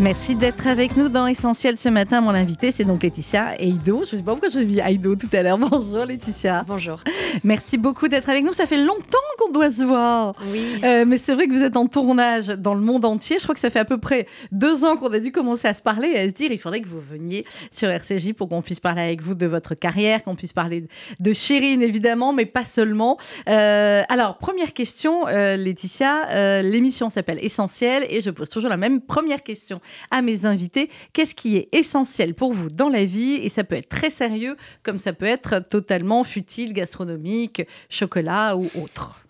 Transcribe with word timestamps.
Merci 0.00 0.34
d'être 0.34 0.66
avec 0.66 0.96
nous 0.96 1.08
dans 1.08 1.28
Essentiel 1.28 1.76
ce 1.76 1.88
matin. 1.88 2.20
Mon 2.20 2.30
invité, 2.30 2.72
c'est 2.72 2.82
donc 2.82 3.04
Laetitia 3.04 3.60
Eido. 3.60 3.98
Je 3.98 4.16
ne 4.16 4.18
sais 4.18 4.22
pas 4.24 4.32
pourquoi 4.32 4.48
je 4.48 4.58
dis 4.58 4.80
Eido 4.80 5.14
tout 5.14 5.28
à 5.32 5.42
l'heure. 5.42 5.56
Bonjour 5.70 6.04
Laetitia. 6.04 6.64
Bonjour. 6.66 7.00
Merci 7.44 7.78
beaucoup 7.78 8.08
d'être 8.08 8.28
avec 8.28 8.44
nous. 8.44 8.52
Ça 8.52 8.66
fait 8.66 8.82
longtemps 8.82 9.18
qu'on 9.38 9.52
doit 9.52 9.70
se 9.70 9.84
voir. 9.84 10.34
Oui. 10.48 10.80
Euh, 10.82 11.04
mais 11.06 11.16
c'est 11.16 11.32
vrai 11.34 11.46
que 11.46 11.52
vous 11.52 11.62
êtes 11.62 11.76
en 11.76 11.86
tournage 11.86 12.48
dans 12.48 12.74
le 12.74 12.80
monde 12.80 13.04
entier. 13.04 13.36
Je 13.38 13.44
crois 13.44 13.54
que 13.54 13.60
ça 13.60 13.70
fait 13.70 13.78
à 13.78 13.84
peu 13.84 13.98
près 13.98 14.26
deux 14.50 14.84
ans 14.84 14.96
qu'on 14.96 15.12
a 15.12 15.20
dû 15.20 15.30
commencer 15.30 15.68
à 15.68 15.74
se 15.74 15.82
parler 15.82 16.08
et 16.08 16.18
à 16.18 16.28
se 16.28 16.34
dire 16.34 16.50
il 16.50 16.58
faudrait 16.58 16.80
que 16.80 16.88
vous 16.88 17.00
veniez 17.00 17.44
sur 17.70 17.88
RCJ 17.88 18.32
pour 18.32 18.48
qu'on 18.48 18.62
puisse 18.62 18.80
parler 18.80 19.02
avec 19.02 19.22
vous 19.22 19.36
de 19.36 19.46
votre 19.46 19.76
carrière, 19.76 20.24
qu'on 20.24 20.34
puisse 20.34 20.52
parler 20.52 20.88
de 21.20 21.32
Chérine 21.32 21.82
évidemment, 21.82 22.32
mais 22.32 22.46
pas 22.46 22.64
seulement. 22.64 23.16
Euh, 23.48 24.02
alors, 24.08 24.38
première 24.38 24.72
question, 24.72 25.28
euh, 25.28 25.56
Laetitia. 25.56 26.30
Euh, 26.30 26.62
l'émission 26.62 27.10
s'appelle 27.10 27.38
Essentiel 27.42 28.06
et 28.10 28.20
je 28.20 28.30
pose 28.30 28.48
toujours 28.48 28.70
la 28.70 28.76
même 28.76 29.00
première 29.00 29.44
question 29.44 29.80
à 30.10 30.22
mes 30.22 30.44
invités. 30.44 30.90
Qu'est-ce 31.12 31.34
qui 31.34 31.56
est 31.56 31.68
essentiel 31.72 32.34
pour 32.34 32.52
vous 32.52 32.68
dans 32.68 32.88
la 32.88 33.04
vie? 33.04 33.34
Et 33.34 33.48
ça 33.48 33.64
peut 33.64 33.76
être 33.76 33.88
très 33.88 34.10
sérieux, 34.10 34.56
comme 34.82 34.98
ça 34.98 35.12
peut 35.12 35.26
être 35.26 35.60
totalement 35.60 36.24
futile, 36.24 36.72
gastronomique, 36.72 37.62
chocolat 37.88 38.56
ou 38.56 38.68
autre. 38.80 39.20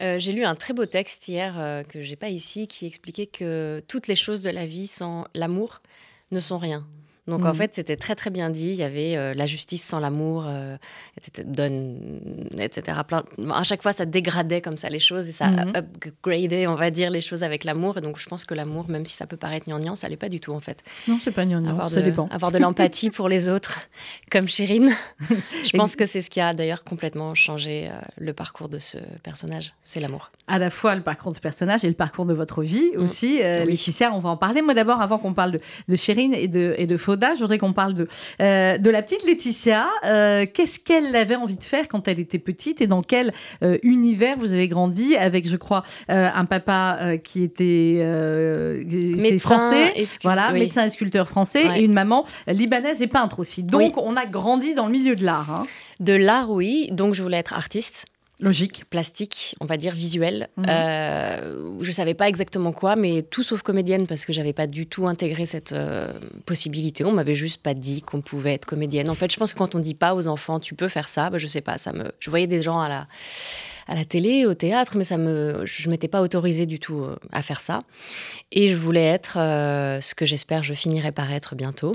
Euh, 0.00 0.18
j'ai 0.18 0.32
lu 0.32 0.44
un 0.44 0.54
très 0.54 0.74
beau 0.74 0.86
texte 0.86 1.28
hier 1.28 1.54
euh, 1.58 1.82
que 1.84 2.02
j'ai 2.02 2.16
pas 2.16 2.28
ici 2.28 2.66
qui 2.66 2.86
expliquait 2.86 3.26
que 3.26 3.82
toutes 3.86 4.08
les 4.08 4.16
choses 4.16 4.40
de 4.40 4.50
la 4.50 4.66
vie 4.66 4.86
sans 4.86 5.26
l'amour 5.34 5.80
ne 6.32 6.40
sont 6.40 6.58
rien. 6.58 6.86
Donc 7.32 7.44
en 7.46 7.48
Mhm. 7.52 7.54
fait, 7.54 7.74
c'était 7.74 7.96
très 7.96 8.14
très 8.14 8.30
bien 8.30 8.50
dit. 8.50 8.68
Il 8.68 8.74
y 8.74 8.82
avait 8.82 9.16
euh, 9.16 9.32
la 9.34 9.46
justice 9.46 9.82
sans 9.84 10.00
l'amour, 10.00 10.44
euh, 10.46 10.76
etc. 11.16 11.46
Donne, 11.48 12.20
etc. 12.58 12.98
Plein- 13.08 13.24
À 13.54 13.62
chaque 13.62 13.82
fois, 13.82 13.92
ça 13.92 14.04
dégradait 14.04 14.60
comme 14.60 14.76
ça 14.76 14.88
les 14.90 14.98
choses 15.00 15.28
et 15.28 15.32
ça 15.32 15.48
Mhm. 15.48 15.72
upgradait, 15.74 16.66
on 16.66 16.74
va 16.74 16.90
dire, 16.90 17.10
les 17.10 17.20
choses 17.20 17.42
avec 17.42 17.64
l'amour. 17.64 17.96
Et 17.98 18.00
donc 18.00 18.18
je 18.18 18.26
pense 18.28 18.44
que 18.44 18.54
l'amour, 18.54 18.88
même 18.90 19.06
si 19.06 19.14
ça 19.14 19.26
peut 19.26 19.36
paraître 19.38 19.66
gnangnan, 19.66 19.94
ça 19.94 20.08
l'est 20.08 20.16
pas 20.16 20.28
du 20.28 20.40
tout 20.40 20.52
en 20.52 20.60
fait. 20.60 20.82
Non, 21.08 21.18
c'est 21.20 21.30
pas 21.32 21.44
gnangnan, 21.46 21.70
avoir 21.70 21.88
ça 21.90 22.00
de, 22.00 22.02
dépend. 22.02 22.28
avoir 22.30 22.52
de 22.52 22.58
l'empathie 22.58 23.10
pour 23.10 23.28
les 23.28 23.48
autres, 23.48 23.80
comme 24.30 24.46
Chérine. 24.48 24.90
Je 25.64 25.76
pense 25.76 25.96
que 25.96 26.04
c'est 26.06 26.20
ce 26.20 26.28
qui 26.30 26.40
a 26.40 26.52
d'ailleurs 26.52 26.84
complètement 26.84 27.34
changé 27.34 27.88
euh, 27.88 27.94
le 28.18 28.32
parcours 28.34 28.68
de 28.68 28.78
ce 28.78 28.98
personnage. 29.22 29.74
C'est 29.84 30.00
l'amour. 30.00 30.30
à 30.48 30.58
la 30.58 30.68
fois 30.70 30.94
le 30.94 31.02
parcours 31.02 31.30
de 31.32 31.36
ce 31.36 31.40
personnage 31.40 31.82
et 31.84 31.88
le 31.88 31.94
parcours 31.94 32.26
de 32.26 32.34
votre 32.34 32.62
vie 32.62 32.90
aussi. 32.96 33.40
Euh, 33.42 33.64
Oui. 33.66 33.78
On 34.12 34.18
va 34.18 34.30
en 34.30 34.36
parler. 34.36 34.60
Moi 34.62 34.74
d'abord, 34.74 35.00
avant 35.00 35.18
qu'on 35.18 35.32
parle 35.32 35.52
de, 35.52 35.60
de 35.88 35.96
Chérine 35.96 36.34
et 36.34 36.48
de, 36.48 36.74
et 36.76 36.86
de 36.86 36.96
Fauda, 37.22 37.34
je 37.34 37.40
voudrais 37.40 37.58
qu'on 37.58 37.72
parle 37.72 37.94
de, 37.94 38.08
euh, 38.40 38.78
de 38.78 38.90
la 38.90 39.02
petite 39.02 39.24
Laetitia. 39.24 39.86
Euh, 40.04 40.44
Qu'est-ce 40.52 40.78
qu'elle 40.80 41.14
avait 41.14 41.36
envie 41.36 41.56
de 41.56 41.62
faire 41.64 41.86
quand 41.88 42.08
elle 42.08 42.18
était 42.18 42.38
petite 42.38 42.80
et 42.80 42.86
dans 42.86 43.02
quel 43.02 43.32
euh, 43.62 43.78
univers 43.82 44.36
vous 44.38 44.50
avez 44.52 44.66
grandi 44.68 45.14
avec, 45.16 45.48
je 45.48 45.56
crois, 45.56 45.84
un 46.08 46.44
papa 46.44 47.16
qui 47.22 47.42
était, 47.42 48.02
Médecin 48.84 49.58
français. 49.58 49.92
et 49.96 50.04
sculpteur, 50.04 50.32
Voilà, 50.34 50.52
oui. 50.52 50.60
médecin 50.60 50.84
et 50.86 50.90
sculpteur 50.90 51.28
français 51.28 51.68
Ouais. 51.68 51.80
et 51.80 51.84
une 51.84 51.94
maman 51.94 52.26
libanaise 52.48 53.02
et 53.02 53.06
peintre 53.06 53.38
aussi. 53.38 53.62
Donc, 53.62 53.96
on 53.98 54.16
a 54.16 54.26
grandi 54.26 54.74
dans 54.74 54.86
le 54.86 54.92
milieu 54.92 55.14
de 55.16 55.24
l'art. 55.24 55.50
hein. 55.50 55.66
De 56.00 56.14
l'art, 56.14 56.50
oui. 56.50 56.88
Donc 56.90 57.14
je 57.14 57.22
voulais 57.22 57.36
être 57.38 57.54
artiste, 57.54 58.06
Logique. 58.42 58.84
plastique, 58.90 59.54
on 59.60 59.66
va 59.66 59.76
dire 59.76 59.94
visuel. 59.94 60.48
Mhm. 60.56 60.66
Euh, 60.68 61.78
je 61.80 61.92
savais 61.92 62.14
pas 62.14 62.28
exactement 62.28 62.72
quoi, 62.72 62.96
mais 62.96 63.22
tout 63.22 63.42
sauf 63.42 63.62
comédienne 63.62 64.06
parce 64.06 64.24
que 64.24 64.32
j'avais 64.32 64.52
pas 64.52 64.66
du 64.66 64.86
tout 64.86 65.06
intégré 65.06 65.46
cette 65.46 65.72
euh, 65.72 66.12
possibilité. 66.44 67.04
On 67.04 67.12
m'avait 67.12 67.34
juste 67.34 67.62
pas 67.62 67.74
dit 67.74 68.02
qu'on 68.02 68.20
pouvait 68.20 68.54
être 68.54 68.66
comédienne. 68.66 69.08
En 69.08 69.14
fait, 69.14 69.32
je 69.32 69.36
pense 69.36 69.52
que 69.52 69.58
quand 69.58 69.74
on 69.74 69.78
dit 69.78 69.94
pas 69.94 70.14
aux 70.14 70.26
enfants, 70.26 70.60
tu 70.60 70.74
peux 70.74 70.88
faire 70.88 71.08
ça, 71.08 71.30
bah, 71.30 71.38
je 71.38 71.46
sais 71.46 71.60
pas. 71.60 71.78
Ça 71.78 71.92
me, 71.92 72.12
je 72.18 72.30
voyais 72.30 72.46
des 72.46 72.62
gens 72.62 72.80
à 72.80 72.88
la 72.88 73.06
à 73.88 73.94
la 73.94 74.04
télé, 74.04 74.46
au 74.46 74.54
théâtre, 74.54 74.96
mais 74.96 75.04
ça 75.04 75.16
me, 75.16 75.62
je 75.64 75.90
m'étais 75.90 76.08
pas 76.08 76.22
autorisée 76.22 76.66
du 76.66 76.78
tout 76.78 77.00
euh, 77.00 77.16
à 77.32 77.42
faire 77.42 77.60
ça. 77.60 77.80
Et 78.50 78.68
je 78.68 78.76
voulais 78.76 79.04
être 79.04 79.38
euh, 79.38 80.00
ce 80.00 80.14
que 80.14 80.26
j'espère 80.26 80.62
je 80.62 80.74
finirai 80.74 81.12
par 81.12 81.32
être 81.32 81.54
bientôt. 81.54 81.94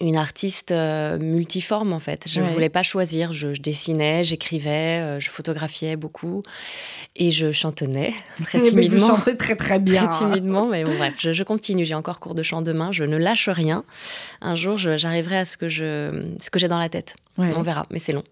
Une 0.00 0.16
artiste 0.16 0.70
euh, 0.70 1.18
multiforme 1.18 1.92
en 1.92 1.98
fait. 1.98 2.24
Je 2.28 2.40
ne 2.40 2.46
Ouais. 2.46 2.52
voulais 2.52 2.68
pas 2.68 2.84
choisir. 2.84 3.32
Je, 3.32 3.52
je 3.54 3.60
dessinais, 3.60 4.22
j'écrivais, 4.22 5.00
euh, 5.00 5.18
je 5.18 5.28
photographiais 5.28 5.96
beaucoup 5.96 6.44
et 7.16 7.32
je 7.32 7.50
chantonnais 7.50 8.14
très 8.44 8.58
Mais 8.58 8.64
vous 8.64 8.70
timidement. 8.70 9.08
chantez 9.08 9.36
très 9.36 9.56
très 9.56 9.80
bien. 9.80 10.06
Très 10.06 10.18
timidement, 10.18 10.66
mais 10.68 10.84
bon, 10.84 10.96
bref, 10.96 11.14
je, 11.18 11.32
je 11.32 11.42
continue. 11.42 11.84
J'ai 11.84 11.94
encore 11.94 12.20
cours 12.20 12.36
de 12.36 12.42
chant 12.44 12.62
demain. 12.62 12.92
Je 12.92 13.02
ne 13.02 13.16
lâche 13.16 13.48
rien. 13.48 13.82
Un 14.40 14.54
jour, 14.54 14.78
j'arriverai 14.78 15.38
à 15.38 15.44
ce 15.44 15.56
que 15.56 15.68
je, 15.68 16.22
ce 16.38 16.48
que 16.50 16.60
j'ai 16.60 16.68
dans 16.68 16.78
la 16.78 16.88
tête. 16.88 17.16
Ouais. 17.38 17.52
On 17.56 17.62
verra, 17.62 17.86
mais 17.90 18.00
c'est 18.00 18.12
long. 18.12 18.24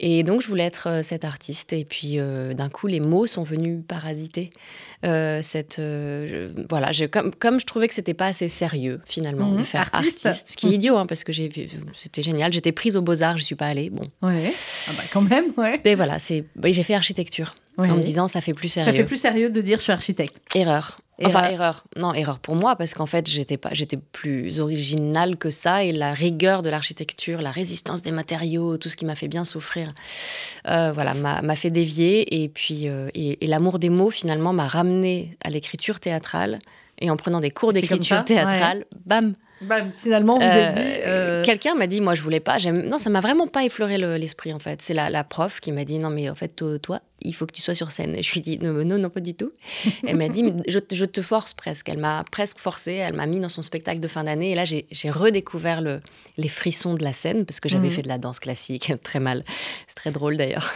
Et 0.00 0.24
donc, 0.24 0.42
je 0.42 0.48
voulais 0.48 0.64
être 0.64 0.88
euh, 0.88 1.02
cette 1.02 1.24
artiste. 1.24 1.72
Et 1.72 1.84
puis, 1.84 2.18
euh, 2.18 2.54
d'un 2.54 2.68
coup, 2.68 2.88
les 2.88 2.98
mots 3.00 3.26
sont 3.26 3.44
venus 3.44 3.80
parasiter 3.86 4.50
euh, 5.04 5.40
cette. 5.42 5.78
euh, 5.78 6.26
je- 6.56 6.62
voilà, 6.68 6.90
je- 6.92 7.04
comme, 7.04 7.32
comme 7.34 7.60
je 7.60 7.66
trouvais 7.66 7.86
que 7.88 7.94
c'était 7.94 8.14
pas 8.14 8.26
assez 8.26 8.48
sérieux, 8.48 9.00
finalement, 9.06 9.46
Mhm. 9.50 9.58
de 9.58 9.62
faire 9.64 9.88
Artiste. 9.92 10.26
artiste. 10.26 10.48
Ce 10.50 10.56
qui 10.56 10.68
est 10.68 10.72
idiot, 10.72 10.96
hein, 10.96 11.06
parce 11.06 11.22
que 11.24 11.32
c'était 11.32 12.22
génial. 12.22 12.52
J'étais 12.52 12.72
prise 12.72 12.96
aux 12.96 13.02
Beaux-Arts, 13.02 13.38
je 13.38 13.44
suis 13.44 13.54
pas 13.54 13.66
allée. 13.66 13.90
Bon. 13.90 14.08
Ouais. 14.22 14.52
Ah 14.88 14.92
bah 14.96 15.02
quand 15.12 15.22
même, 15.22 15.52
ouais. 15.56 15.80
Et 15.84 15.94
voilà, 15.94 16.18
j'ai 16.18 16.82
fait 16.82 16.94
architecture. 16.94 17.54
Ouais. 17.78 17.88
En 17.90 17.96
me 17.96 18.02
disant, 18.02 18.28
ça 18.28 18.40
fait 18.40 18.54
plus 18.54 18.68
sérieux. 18.68 18.90
Ça 18.90 18.96
fait 18.96 19.04
plus 19.04 19.16
sérieux 19.18 19.50
de 19.50 19.60
dire 19.60 19.78
je 19.78 19.84
suis 19.84 19.92
architecte. 19.92 20.36
Erreur. 20.54 21.00
Enfin, 21.24 21.40
Erreur. 21.40 21.52
erreur. 21.52 21.84
Non, 21.96 22.14
erreur 22.14 22.38
pour 22.38 22.56
moi, 22.56 22.76
parce 22.76 22.94
qu'en 22.94 23.06
fait, 23.06 23.28
j'étais 23.28 23.56
pas, 23.56 23.70
j'étais 23.72 23.96
plus 23.96 24.60
originale 24.60 25.36
que 25.36 25.50
ça, 25.50 25.84
et 25.84 25.92
la 25.92 26.12
rigueur 26.12 26.62
de 26.62 26.70
l'architecture, 26.70 27.42
la 27.42 27.50
résistance 27.50 28.02
des 28.02 28.10
matériaux, 28.10 28.76
tout 28.76 28.88
ce 28.88 28.96
qui 28.96 29.04
m'a 29.04 29.14
fait 29.14 29.28
bien 29.28 29.44
souffrir, 29.44 29.94
euh, 30.68 30.92
voilà, 30.92 31.14
m'a 31.14 31.56
fait 31.56 31.70
dévier. 31.70 32.42
Et 32.42 32.48
puis, 32.48 32.88
euh, 32.88 33.08
et, 33.14 33.44
et 33.44 33.46
l'amour 33.46 33.78
des 33.78 33.90
mots, 33.90 34.10
finalement, 34.10 34.52
m'a 34.52 34.66
ramené 34.68 35.36
à 35.44 35.50
l'écriture 35.50 36.00
théâtrale. 36.00 36.58
Et 36.98 37.10
en 37.10 37.16
prenant 37.16 37.40
des 37.40 37.50
cours 37.50 37.72
d'écriture 37.72 38.24
théâtrale, 38.24 38.84
bam, 39.06 39.34
Bah, 39.62 39.76
finalement, 39.94 40.38
vous 40.38 40.44
euh, 40.44 40.68
êtes 40.68 40.74
dit. 40.74 40.80
euh, 41.06 41.42
Quelqu'un 41.44 41.74
m'a 41.74 41.86
dit, 41.86 42.00
moi, 42.00 42.14
je 42.14 42.22
voulais 42.22 42.40
pas. 42.40 42.58
Non, 42.58 42.98
ça 42.98 43.10
m'a 43.10 43.20
vraiment 43.20 43.46
pas 43.46 43.64
effleuré 43.64 43.98
le- 43.98 44.16
l'esprit, 44.16 44.52
en 44.52 44.58
fait. 44.58 44.82
C'est 44.82 44.94
la, 44.94 45.08
la 45.10 45.24
prof 45.24 45.60
qui 45.60 45.72
m'a 45.72 45.84
dit, 45.84 45.98
non, 45.98 46.10
mais 46.10 46.28
en 46.28 46.34
fait, 46.34 46.48
toi, 46.48 46.78
toi, 46.78 47.00
il 47.20 47.32
faut 47.34 47.46
que 47.46 47.52
tu 47.52 47.62
sois 47.62 47.74
sur 47.74 47.90
scène. 47.90 48.14
Et 48.16 48.22
je 48.22 48.32
lui 48.32 48.40
ai 48.40 48.42
dit, 48.42 48.58
non, 48.58 48.72
non, 48.84 48.98
non, 48.98 49.08
pas 49.10 49.20
du 49.20 49.34
tout. 49.34 49.52
Elle 50.06 50.16
m'a 50.16 50.28
dit, 50.28 50.42
mais 50.42 50.52
je, 50.66 50.78
te- 50.78 50.94
je 50.94 51.04
te 51.04 51.22
force 51.22 51.54
presque. 51.54 51.88
Elle 51.88 51.98
m'a 51.98 52.24
presque 52.30 52.58
forcé. 52.58 52.92
Elle 52.94 53.14
m'a 53.14 53.26
mis 53.26 53.38
dans 53.40 53.48
son 53.48 53.62
spectacle 53.62 54.00
de 54.00 54.08
fin 54.08 54.24
d'année. 54.24 54.52
Et 54.52 54.54
là, 54.54 54.64
j'ai 54.64 55.10
redécouvert 55.10 55.80
le, 55.80 56.00
les 56.38 56.48
frissons 56.48 56.94
de 56.94 57.04
la 57.04 57.12
scène, 57.12 57.44
parce 57.46 57.60
que 57.60 57.68
j'avais 57.68 57.88
Mhm. 57.88 57.94
fait 57.94 58.02
de 58.02 58.08
la 58.08 58.18
danse 58.18 58.40
classique, 58.40 58.92
très 59.02 59.20
mal. 59.20 59.44
C'est 59.86 59.94
très 59.94 60.10
drôle, 60.10 60.36
d'ailleurs. 60.36 60.72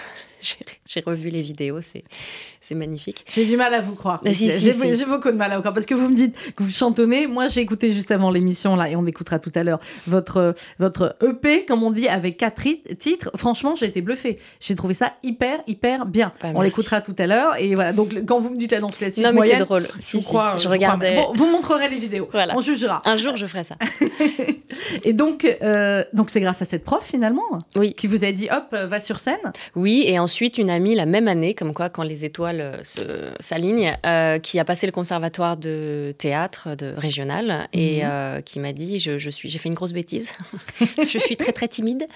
J'ai- 0.87 1.01
revu 1.07 1.31
les 1.31 1.43
vidéos, 1.43 1.81
c'est 1.81 2.75
magnifique. 2.75 3.25
J'ai 3.29 3.45
du 3.47 3.57
mal 3.57 3.73
à 3.75 3.81
vous 3.81 3.95
croire. 3.95 4.21
Ah, 4.25 4.33
si, 4.33 4.51
si, 4.51 4.61
J'ai 4.65 4.73
si. 4.73 5.05
beaucoup 5.05 5.31
de 5.31 5.37
mal 5.37 5.53
à 5.53 5.57
vous 5.57 5.61
croire 5.63 5.75
parce 5.75 5.87
que 5.87 5.95
vous 5.95 6.09
me 6.09 6.17
dites 6.17 6.35
que 6.57 6.63
vous 6.63 6.69
chantonnez. 6.71 7.27
Moi, 7.27 7.47
j'ai 7.49 7.61
écouté 7.61 7.93
juste 7.93 8.11
avant 8.11 8.31
l'émission 8.31 8.75
là 8.77 8.89
et 8.91 8.97
on 8.97 9.07
écoutera 9.07 9.39
tout 9.39 9.53
à 9.55 9.63
l'heure 9.63 9.79
votre 10.07 10.55
votre 10.79 11.17
EP, 11.23 11.65
comme 11.65 11.83
on 11.85 11.91
dit, 11.91 12.09
avec 12.09 12.37
quatre 12.39 12.63
titres. 12.99 13.31
Franchement, 13.37 13.75
j'ai 13.77 13.87
été 13.87 14.01
bluffée. 14.01 14.39
J'ai 14.61 14.75
trouvé 14.75 14.95
ça 14.95 15.13
hyper 15.23 15.61
hyper 15.67 16.07
bien. 16.07 16.33
Bah, 16.43 16.49
on 16.55 16.63
l'écoutera 16.63 17.01
tout 17.01 17.15
à 17.19 17.27
l'heure 17.27 17.55
et 17.59 17.75
voilà. 17.75 17.93
Donc 17.93 18.15
quand 18.27 18.41
vous 18.41 18.51
me 18.51 18.57
dites 18.57 18.73
la 18.73 18.81
danse 18.81 18.97
classique 18.97 19.23
Non, 19.25 19.33
mais 19.33 19.43
c'est 19.43 19.59
drôle. 19.59 19.87
je 19.99 20.03
Si, 20.05 20.25
crois. 20.25 20.57
je 20.57 20.69
regardais. 20.69 21.15
crois. 21.17 21.27
Bon, 21.29 21.35
vous 21.35 21.51
montrerez 21.51 21.89
les 21.89 21.99
vidéos. 21.99 22.29
Voilà. 22.33 22.57
On 22.57 22.61
jugera. 22.61 23.03
Un 23.05 23.17
jour, 23.17 23.37
je 23.37 23.47
ferai 23.47 23.63
ça. 23.63 23.77
Et 25.05 25.13
donc 25.13 25.45
euh, 25.63 26.05
donc 26.13 26.31
c'est 26.31 26.41
grâce 26.41 26.63
à 26.63 26.65
cette 26.65 26.85
prof 26.85 27.05
finalement 27.05 27.43
Oui. 27.77 27.95
qui 27.95 28.07
vous 28.07 28.25
a 28.25 28.33
dit 28.33 28.49
hop 28.51 28.65
euh, 28.73 28.87
va 28.87 29.01
sur 29.01 29.19
scène. 29.19 29.53
Oui, 29.75 30.03
et 30.07 30.19
ensuite 30.19 30.36
une 30.41 30.71
amie 30.71 30.95
la 30.95 31.07
même 31.07 31.29
année, 31.29 31.55
comme 31.55 31.73
quoi 31.75 31.89
quand 31.89 32.03
les 32.03 32.25
étoiles 32.25 32.61
euh, 32.99 33.31
s'alignent, 33.41 33.97
euh, 34.05 34.39
qui 34.39 34.59
a 34.59 34.65
passé 34.65 34.87
le 34.87 34.93
conservatoire 34.93 35.57
de 35.57 36.15
théâtre 36.19 36.75
de 36.77 36.95
régional 36.97 37.69
et 37.73 38.03
Mhm. 38.03 38.11
euh, 38.11 38.41
qui 38.43 38.61
m'a 38.61 38.73
dit 38.73 38.99
je, 38.99 39.17
je 39.19 39.31
suis 39.31 39.49
j'ai 39.49 39.59
fait 39.59 39.69
une 39.69 39.75
grosse 39.75 39.93
bêtise, 39.93 40.33
je 40.99 41.19
suis 41.19 41.37
très 41.37 41.53
très 41.53 41.69
timide. 41.69 42.07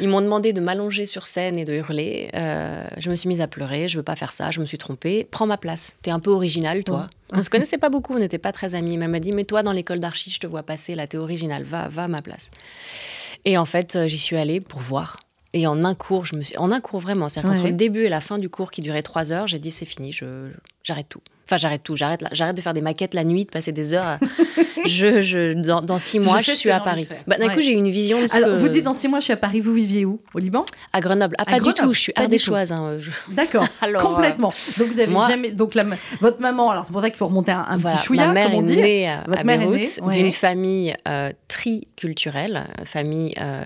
Ils 0.00 0.08
m'ont 0.08 0.20
demandé 0.20 0.52
de 0.52 0.60
m'allonger 0.60 1.06
sur 1.06 1.26
scène 1.26 1.58
et 1.58 1.64
de 1.64 1.72
hurler. 1.74 2.30
Euh, 2.34 2.84
je 2.98 3.10
me 3.10 3.16
suis 3.16 3.28
mise 3.28 3.40
à 3.40 3.46
pleurer, 3.48 3.88
je 3.88 3.96
veux 3.96 4.02
pas 4.02 4.16
faire 4.16 4.32
ça, 4.32 4.50
je 4.50 4.60
me 4.60 4.66
suis 4.66 4.78
trompée. 4.78 5.26
Prends 5.30 5.46
ma 5.46 5.56
place. 5.56 5.96
T'es 6.02 6.10
un 6.10 6.20
peu 6.20 6.30
original 6.30 6.84
toi. 6.84 7.08
On 7.32 7.42
se 7.42 7.50
connaissait 7.50 7.78
pas 7.78 7.88
beaucoup, 7.88 8.14
on 8.14 8.18
n'était 8.18 8.38
pas 8.38 8.52
très 8.52 8.74
amis. 8.74 8.96
Mais 8.96 9.06
elle 9.06 9.10
m'a 9.10 9.20
dit 9.20 9.32
mais 9.32 9.44
toi 9.44 9.62
dans 9.62 9.72
l'école 9.72 9.98
d'archi 9.98 10.30
je 10.30 10.38
te 10.38 10.46
vois 10.46 10.62
passer, 10.62 10.94
là 10.94 11.06
t'es 11.06 11.16
original, 11.18 11.62
va 11.64 11.88
va 11.88 12.04
à 12.04 12.08
ma 12.08 12.22
place. 12.22 12.50
Et 13.44 13.58
en 13.58 13.64
fait 13.64 13.98
j'y 14.06 14.18
suis 14.18 14.36
allée 14.36 14.60
pour 14.60 14.80
voir. 14.80 15.18
Et 15.56 15.66
en 15.68 15.84
un 15.84 15.94
cours, 15.94 16.26
je 16.26 16.34
me 16.34 16.42
suis... 16.42 16.56
en 16.58 16.70
un 16.72 16.80
cours 16.80 16.98
vraiment, 17.00 17.28
c'est-à-dire 17.28 17.50
qu'entre 17.52 17.62
Ouais. 17.62 17.70
le 17.70 17.76
début 17.76 18.04
et 18.04 18.08
la 18.08 18.20
fin 18.20 18.38
du 18.38 18.48
cours 18.48 18.70
qui 18.72 18.82
durait 18.82 19.02
trois 19.02 19.32
heures, 19.32 19.46
j'ai 19.46 19.60
dit 19.60 19.70
c'est 19.70 19.86
fini, 19.86 20.12
je, 20.12 20.48
j'arrête 20.82 21.08
tout. 21.08 21.20
Enfin, 21.46 21.58
j'arrête 21.58 21.82
tout, 21.84 21.94
j'arrête, 21.94 22.24
j'arrête 22.32 22.56
de 22.56 22.60
faire 22.62 22.72
des 22.72 22.80
maquettes 22.80 23.12
la 23.14 23.22
nuit, 23.22 23.44
de 23.44 23.50
passer 23.50 23.70
des 23.70 23.92
heures. 23.94 24.04
à- 24.06 24.18
je, 24.86 25.20
je, 25.20 25.52
dans, 25.52 25.78
dans 25.80 25.98
six 25.98 26.18
mois, 26.18 26.40
Je 26.40 26.50
suis 26.50 26.70
à 26.70 26.80
Paris. 26.80 27.06
Bah, 27.28 27.36
d'un 27.38 27.48
Ouais. 27.48 27.54
coup, 27.54 27.60
j'ai 27.60 27.70
eu 27.72 27.76
une 27.76 27.90
vision 27.90 28.20
de 28.20 28.26
ce 28.26 28.36
Alors, 28.36 28.48
que- 28.48 28.56
vous 28.62 28.68
dites 28.68 28.82
dans 28.82 28.94
six 28.94 29.06
mois, 29.08 29.20
je 29.20 29.24
suis 29.24 29.32
à 29.32 29.36
Paris, 29.36 29.60
vous 29.60 29.74
viviez 29.74 30.04
où? 30.06 30.20
Au 30.34 30.38
Liban? 30.38 30.64
À 30.92 31.00
Grenoble. 31.00 31.36
Ah, 31.38 31.42
À 31.46 31.50
pas 31.52 31.60
du 31.60 31.72
tout, 31.74 31.92
je 31.92 32.00
suis 32.00 32.12
ardéchoise. 32.16 32.72
hein, 32.72 32.96
je- 32.98 33.10
D'accord, 33.32 33.68
Alors, 33.80 34.02
complètement. 34.02 34.52
Donc 34.78 34.88
vous 34.88 34.98
avez 34.98 35.06
moi- 35.12 35.28
jamais. 35.28 35.52
Donc 35.52 35.74
la... 35.76 35.84
votre 36.20 36.40
maman, 36.40 36.70
alors 36.70 36.84
c'est 36.86 36.92
pour 36.92 37.02
ça 37.02 37.10
qu'il 37.10 37.18
faut 37.18 37.26
remonter 37.28 37.52
un, 37.52 37.60
un 37.68 37.76
Voilà, 37.76 37.98
petit 37.98 38.06
chouïa, 38.06 38.26
ma 38.26 38.32
mère 38.32 38.46
comme 38.50 38.54
on 38.56 38.66
est 38.66 38.74
dit. 38.74 38.82
née 38.82 39.08
à, 39.08 39.22
Votre 39.28 39.40
à 39.40 39.44
mère 39.44 39.60
est 39.62 39.66
Beyrouth 39.66 39.98
née, 40.00 40.06
ouais. 40.06 40.14
d'une 40.16 40.32
famille 40.32 40.94
euh, 41.06 41.30
triculturelle, 41.46 42.64
famille, 42.84 43.34
euh, 43.40 43.62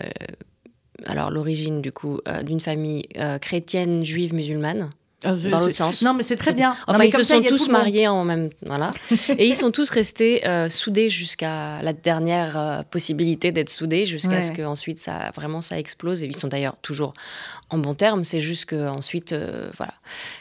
alors 1.07 1.31
l'origine 1.31 1.81
du 1.83 1.93
coup, 1.93 2.21
euh, 2.29 2.43
d'une 2.43 2.61
famille 2.61 3.07
euh, 3.17 3.39
chrétienne, 3.39 4.05
juive, 4.05 4.35
musulmane, 4.35 4.91
Ah, 5.25 5.35
je- 5.37 5.49
dans 5.49 5.59
l'autre 5.61 5.75
sens. 5.75 6.03
Non, 6.03 6.15
mais 6.15 6.23
c'est 6.23 6.37
très 6.37 6.53
bien. 6.53 6.77
Enfin, 6.87 7.03
ils 7.05 7.11
se 7.13 7.23
ça, 7.23 7.37
sont 7.37 7.43
tous 7.43 7.69
mariés 7.69 8.07
en 8.09 8.25
même, 8.25 8.51
voilà, 8.65 8.93
et 9.39 9.47
ils 9.49 9.55
sont 9.55 9.71
tous 9.71 9.91
restés 9.91 10.47
euh, 10.47 10.69
soudés 10.69 11.11
jusqu'à 11.11 11.83
la 11.83 11.93
dernière 11.93 12.85
possibilité 12.91 13.51
d'être 13.53 13.71
soudés, 13.71 14.07
jusqu'à 14.07 14.31
Ouais. 14.37 14.43
ce 14.43 14.53
que 14.53 14.63
ensuite 14.63 14.99
ça 14.99 15.33
vraiment 15.35 15.61
ça 15.61 15.79
explose. 15.79 16.23
Et 16.23 16.27
ils 16.27 16.37
sont 16.37 16.49
d'ailleurs 16.49 16.77
toujours 16.83 17.15
en 17.71 17.79
bons 17.79 17.95
termes. 17.95 18.23
C'est 18.25 18.41
juste 18.41 18.67
que 18.67 18.89
ensuite, 18.89 19.35
voilà, 19.77 19.95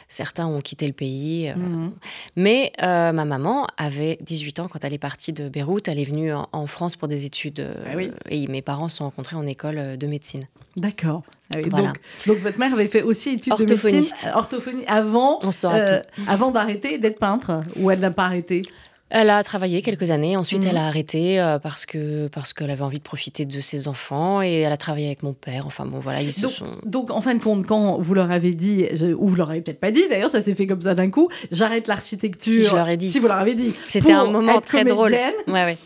certains 0.08 0.46
ont 0.46 0.60
quitté 0.60 0.86
le 0.86 0.92
pays. 0.92 1.48
euh, 1.50 1.54
Mhm. 1.54 1.92
mais 2.36 2.72
euh, 2.82 3.12
ma 3.12 3.24
maman 3.24 3.66
avait 3.76 4.18
18 4.22 4.60
ans 4.60 4.68
quand 4.68 4.82
elle 4.84 4.92
est 4.94 4.98
partie 4.98 5.32
de 5.32 5.48
Beyrouth. 5.48 5.86
Elle 5.88 5.98
est 5.98 6.04
venue 6.04 6.32
en, 6.32 6.48
en 6.52 6.66
France 6.66 6.96
pour 6.96 7.08
des 7.08 7.24
études. 7.24 7.60
euh, 7.60 7.74
Ah 7.86 7.96
oui. 7.96 8.10
Et 8.30 8.46
mes 8.48 8.62
parents 8.62 8.88
se 8.88 8.96
sont 8.98 9.04
rencontrés 9.04 9.36
en 9.36 9.46
école 9.46 9.96
de 9.96 10.06
médecine. 10.06 10.46
D'accord. 10.76 11.22
Ah 11.52 11.58
oui, 11.62 11.68
Voilà. 11.70 11.88
donc, 11.88 12.00
donc 12.26 12.38
votre 12.38 12.58
mère 12.58 12.72
avait 12.74 12.88
fait 12.88 13.02
aussi 13.02 13.30
études 13.30 13.52
de 13.56 13.62
Orthophoniste. 13.62 14.12
médecine, 14.12 14.30
euh, 14.30 14.36
orthophonie, 14.38 14.84
avant, 14.86 15.38
On 15.42 15.50
saura 15.52 15.76
euh, 15.76 16.00
tout. 16.16 16.22
avant 16.26 16.50
d'arrêter 16.50 16.98
d'être 16.98 17.18
peintre, 17.18 17.62
ou 17.76 17.90
elle 17.90 18.00
n'a 18.00 18.10
pas 18.10 18.24
arrêté? 18.26 18.62
Elle 19.10 19.30
a 19.30 19.42
travaillé 19.42 19.80
quelques 19.80 20.10
années. 20.10 20.36
Ensuite, 20.36 20.64
Mhm. 20.64 20.70
elle 20.70 20.76
a 20.76 20.86
arrêté 20.86 21.40
euh, 21.40 21.58
parce 21.58 21.86
que 21.86 22.28
parce 22.28 22.52
qu'elle 22.52 22.70
avait 22.70 22.82
envie 22.82 22.98
de 22.98 23.02
profiter 23.02 23.46
de 23.46 23.60
ses 23.60 23.88
enfants. 23.88 24.42
Et 24.42 24.60
elle 24.60 24.72
a 24.72 24.76
travaillé 24.76 25.06
avec 25.06 25.22
mon 25.22 25.32
père. 25.32 25.66
Enfin 25.66 25.86
bon, 25.86 25.98
voilà, 25.98 26.20
ils 26.20 26.32
se 26.32 26.42
Donc, 26.42 26.50
sont. 26.52 26.66
donc, 26.84 27.10
en 27.10 27.22
fin 27.22 27.34
de 27.34 27.42
compte, 27.42 27.66
quand 27.66 27.96
vous 27.98 28.12
leur 28.14 28.30
avez 28.30 28.52
dit, 28.52 28.86
ou 29.16 29.28
vous 29.28 29.34
leur 29.36 29.48
avez 29.50 29.62
peut-être 29.62 29.80
pas 29.80 29.90
dit, 29.90 30.02
d'ailleurs, 30.10 30.30
ça 30.30 30.42
s'est 30.42 30.54
fait 30.54 30.66
comme 30.66 30.82
ça 30.82 30.94
d'un 30.94 31.10
coup, 31.10 31.28
j'arrête 31.50 31.86
l'architecture. 31.88 32.52
Si, 32.52 32.64
je 32.66 32.74
leur 32.74 32.88
ai 32.88 32.96
dit. 32.98 33.10
Si 33.10 33.18
vous 33.18 33.28
leur 33.28 33.38
avez 33.38 33.54
dit. 33.54 33.72
C'était 33.86 34.12
un 34.12 34.26
moment 34.26 34.60
très 34.60 34.84
drôle. 34.84 35.12
Ouais, 35.12 35.32
ouais. 35.46 35.78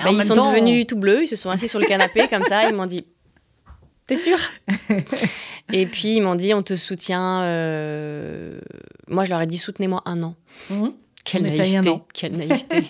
Ah, 0.00 0.04
Bah, 0.04 0.10
ils 0.12 0.22
sont 0.24 0.34
temps, 0.34 0.50
devenus 0.50 0.86
tout 0.86 0.96
bleus. 0.96 1.22
Ils 1.22 1.26
se 1.28 1.36
sont 1.36 1.50
assis 1.50 1.68
sur 1.68 1.78
le 1.78 1.86
canapé 1.86 2.26
comme 2.28 2.44
ça. 2.44 2.68
Ils 2.68 2.74
m'ont 2.74 2.86
dit. 2.86 3.06
T'es 4.06 4.16
sûr 4.16 4.36
Et 5.72 5.86
puis 5.86 6.16
ils 6.16 6.20
m'ont 6.20 6.34
dit 6.34 6.52
on 6.54 6.62
te 6.62 6.76
soutient. 6.76 7.42
euh, 7.42 8.58
Moi 9.08 9.24
je 9.24 9.30
leur 9.30 9.40
ai 9.40 9.46
dit 9.46 9.58
soutenez-moi 9.58 10.02
un 10.04 10.22
an. 10.22 10.34
Mhm. 10.70 10.92
Quelle 11.24 11.42
naïveté, 11.42 11.94
quelle 12.12 12.32
naïveté. 12.36 12.84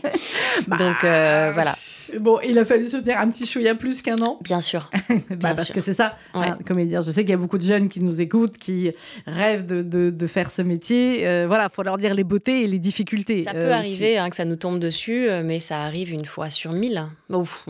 Bah, 0.66 0.76
Donc 0.76 1.04
euh, 1.04 1.50
voilà, 1.54 1.74
Bon, 2.20 2.38
il 2.46 2.58
a 2.58 2.64
fallu 2.64 2.86
soutenir 2.86 3.18
un 3.18 3.28
petit 3.30 3.46
chouïa 3.46 3.74
plus 3.74 4.02
qu'un 4.02 4.18
an. 4.18 4.38
bien 4.42 4.60
sûr. 4.60 4.90
Bah, 5.30 5.54
parce 5.54 5.64
sûr. 5.66 5.74
que 5.74 5.80
c'est 5.80 5.94
ça, 5.94 6.16
Ouais. 6.34 6.48
hein, 6.48 6.58
comédien. 6.66 7.00
Je 7.02 7.10
sais 7.10 7.22
qu'il 7.22 7.30
y 7.30 7.34
a 7.34 7.38
beaucoup 7.38 7.58
de 7.58 7.64
jeunes 7.64 7.88
qui 7.88 8.00
nous 8.00 8.20
écoutent, 8.20 8.58
qui 8.58 8.90
rêvent 9.26 9.66
de, 9.66 9.82
de- 9.82 10.10
de 10.10 10.26
faire 10.26 10.50
ce 10.50 10.62
métier. 10.62 11.26
Euh, 11.26 11.44
voilà, 11.46 11.68
faut 11.68 11.82
leur 11.82 11.96
dire 11.98 12.12
les 12.14 12.24
beautés 12.24 12.62
et 12.62 12.66
les 12.68 12.78
difficultés. 12.78 13.44
Ça 13.44 13.52
euh, 13.54 13.66
peut 13.68 13.72
arriver 13.72 14.18
hein, 14.18 14.28
que 14.30 14.36
ça 14.36 14.44
nous 14.44 14.56
tombe 14.56 14.78
dessus, 14.78 15.28
euh, 15.28 15.42
mais 15.44 15.60
ça 15.60 15.82
arrive 15.82 16.12
une 16.12 16.26
fois 16.26 16.50
sur 16.50 16.72
mille. 16.72 17.02
Ouf, 17.30 17.64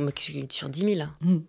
sur 0.50 0.68
dix 0.68 0.84
mille. 0.84 1.08
aussi. 1.22 1.40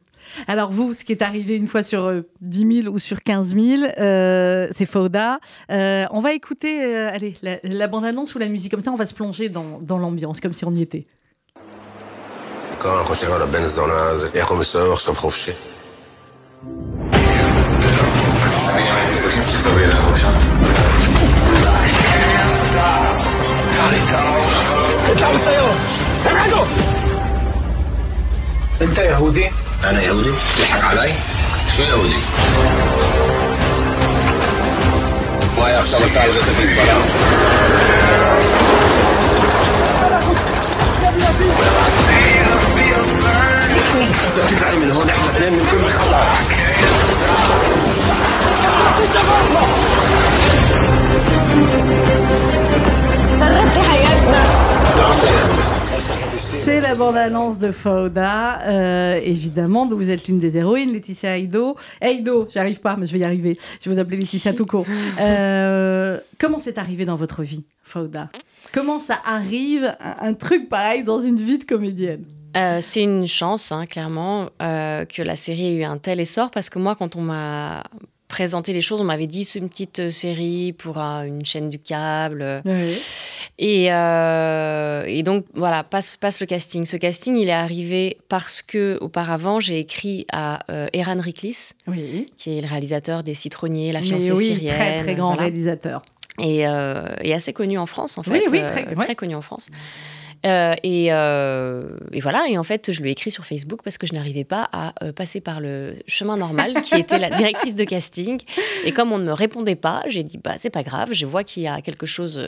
Alors 0.47 0.71
vous, 0.71 0.93
ce 0.93 1.03
qui 1.03 1.11
est 1.11 1.21
arrivé 1.21 1.55
une 1.55 1.67
fois 1.67 1.83
sur 1.83 2.05
euh, 2.05 2.21
10 2.41 2.81
000 2.83 2.93
ou 2.93 2.99
sur 2.99 3.23
15 3.23 3.55
000, 3.55 3.83
euh, 3.99 4.67
c'est 4.71 4.85
Fauda. 4.85 5.39
Euh, 5.71 6.05
on 6.11 6.19
va 6.19 6.33
écouter 6.33 6.83
allez, 6.95 7.35
la, 7.41 7.87
bande-annonce 7.87 8.35
ou 8.35 8.39
la 8.39 8.47
musique, 8.47 8.71
comme 8.71 8.81
ça 8.81 8.91
on 8.91 8.95
va 8.95 9.05
se 9.05 9.13
plonger 9.13 9.49
dans, 9.49 9.97
l'ambiance, 9.97 10.39
comme 10.39 10.53
si 10.53 10.65
on 10.65 10.73
y 10.73 10.81
était. 10.81 11.07
أنا 29.89 30.01
يهودي 30.03 30.29
تضحك 30.57 30.83
علي. 30.83 31.13
شو 31.77 31.81
يهودي؟ 31.83 32.15
وهي 35.57 35.79
اختبطت 35.79 36.17
على 36.17 36.31
الغزة 36.31 36.53
في 36.53 36.75
تطلعي 44.35 44.75
من 44.75 44.91
هون 44.91 45.09
إحنا 45.09 45.25
اثنين 45.25 45.53
من 45.53 45.59
كل 45.71 45.89
خطر 45.91 46.25
فرقتوا 53.39 53.83
حياتنا 53.83 54.43
C'est 56.65 56.79
la 56.79 56.95
bande-annonce 56.95 57.59
de 57.59 57.71
Fauda, 57.71 58.59
euh, 58.63 59.21
évidemment, 59.23 59.85
dont 59.85 59.95
vous 59.95 60.09
êtes 60.09 60.27
l'une 60.27 60.39
des 60.39 60.57
héroïnes, 60.57 60.91
Laetitia 60.91 61.37
Aido. 61.37 61.75
Aido, 62.01 62.47
j'arrive 62.51 62.79
pas, 62.79 62.95
mais 62.97 63.05
je 63.05 63.13
vais 63.13 63.19
y 63.19 63.23
arriver. 63.23 63.55
Je 63.79 63.87
vais 63.87 63.95
vous 63.95 64.01
appeler 64.01 64.17
Laetitia 64.17 64.49
Si. 64.49 64.57
tout 64.57 64.65
court. 64.65 64.87
Euh, 65.21 66.17
comment 66.39 66.57
c'est 66.57 66.79
arrivé 66.79 67.05
dans 67.05 67.17
votre 67.17 67.43
vie, 67.43 67.65
Fauda? 67.83 68.29
Comment 68.71 68.97
ça 68.97 69.19
arrive, 69.25 69.95
un, 69.99 70.29
un 70.29 70.33
truc 70.33 70.67
pareil, 70.67 71.03
dans 71.03 71.19
une 71.19 71.37
vie 71.37 71.59
de 71.59 71.65
comédienne? 71.65 72.25
Euh, 72.57 72.79
c'est 72.81 73.03
une 73.03 73.27
chance, 73.27 73.71
hein, 73.71 73.85
clairement, 73.85 74.47
que 74.57 75.21
la 75.21 75.35
série 75.35 75.67
ait 75.67 75.75
eu 75.75 75.83
un 75.83 75.99
tel 75.99 76.19
essor, 76.19 76.49
parce 76.49 76.71
que 76.71 76.79
moi, 76.79 76.95
quand 76.95 77.15
on 77.15 77.21
m'a 77.21 77.83
présenté 78.35 78.73
les 78.73 78.81
choses, 78.81 78.99
on 78.99 79.05
m'avait 79.05 79.27
dit 79.27 79.45
c'est 79.45 79.59
une 79.59 79.69
petite 79.69 79.99
euh, 79.99 80.11
série 80.11 80.73
pour 80.73 80.97
euh, 81.01 81.23
une 81.23 81.45
chaîne 81.45 81.69
du 81.69 81.79
câble. 81.79 82.61
Et, 83.57 83.93
euh, 83.93 85.03
et 85.07 85.23
donc, 85.23 85.45
voilà, 85.53 85.83
passe, 85.85 86.17
passe 86.17 86.41
le 86.41 86.45
casting. 86.45 86.85
Ce 86.85 86.97
casting, 86.97 87.37
il 87.37 87.47
est 87.47 87.53
arrivé 87.53 88.17
parce 88.27 88.61
que, 88.61 88.97
auparavant, 88.99 89.61
j'ai 89.61 89.79
écrit 89.79 90.25
à 90.33 90.59
euh, 90.69 90.87
Eran 90.91 91.19
Riklis, 91.21 91.69
Oui. 91.87 92.27
qui 92.37 92.57
est 92.57 92.61
le 92.61 92.67
réalisateur 92.67 93.23
des 93.23 93.33
Citronniers, 93.33 93.93
La 93.93 94.01
fiancée 94.01 94.33
oui, 94.33 94.45
syrienne. 94.47 94.75
très 94.75 95.01
très 95.03 95.15
grand 95.15 95.27
voilà. 95.29 95.43
réalisateur. 95.43 96.01
et, 96.43 96.67
euh, 96.67 97.05
et 97.21 97.33
assez 97.33 97.53
connu 97.53 97.77
en 97.77 97.85
France 97.85 98.17
en 98.17 98.23
fait. 98.23 98.31
Oui, 98.31 98.41
oui, 98.51 98.59
très- 98.59 98.93
ouais. 98.93 99.15
connu 99.15 99.35
en 99.35 99.41
France. 99.41 99.69
Euh, 100.45 100.75
et, 100.83 101.07
euh, 101.11 101.87
et 102.11 102.19
voilà, 102.21 102.45
et 102.49 102.57
en 102.57 102.63
fait, 102.63 102.91
je 102.91 103.01
lui 103.01 103.09
ai 103.09 103.11
écrit 103.13 103.31
sur 103.31 103.45
Facebook 103.45 103.81
parce 103.83 103.97
que 103.97 104.05
je 104.07 104.13
n'arrivais 104.13 104.43
pas 104.43 104.69
à 104.71 104.93
euh, 105.03 105.11
passer 105.11 105.41
par 105.41 105.59
le 105.59 105.95
chemin 106.07 106.37
normal, 106.37 106.81
qui 106.83 106.95
était 106.95 107.17
la 107.19 107.29
directrice 107.29 107.75
de 107.75 107.83
casting. 107.83 108.39
Et 108.85 108.91
comme 108.91 109.11
on 109.11 109.17
ne 109.17 109.25
me 109.25 109.33
répondait 109.33 109.75
pas, 109.75 110.03
j'ai 110.07 110.23
dit, 110.23 110.37
bah, 110.37 110.55
c'est 110.57 110.69
pas 110.69 110.83
grave, 110.83 111.09
je 111.13 111.25
vois 111.25 111.43
qu'il 111.43 111.63
y 111.63 111.67
a 111.67 111.81
quelque 111.81 112.05
chose. 112.05 112.39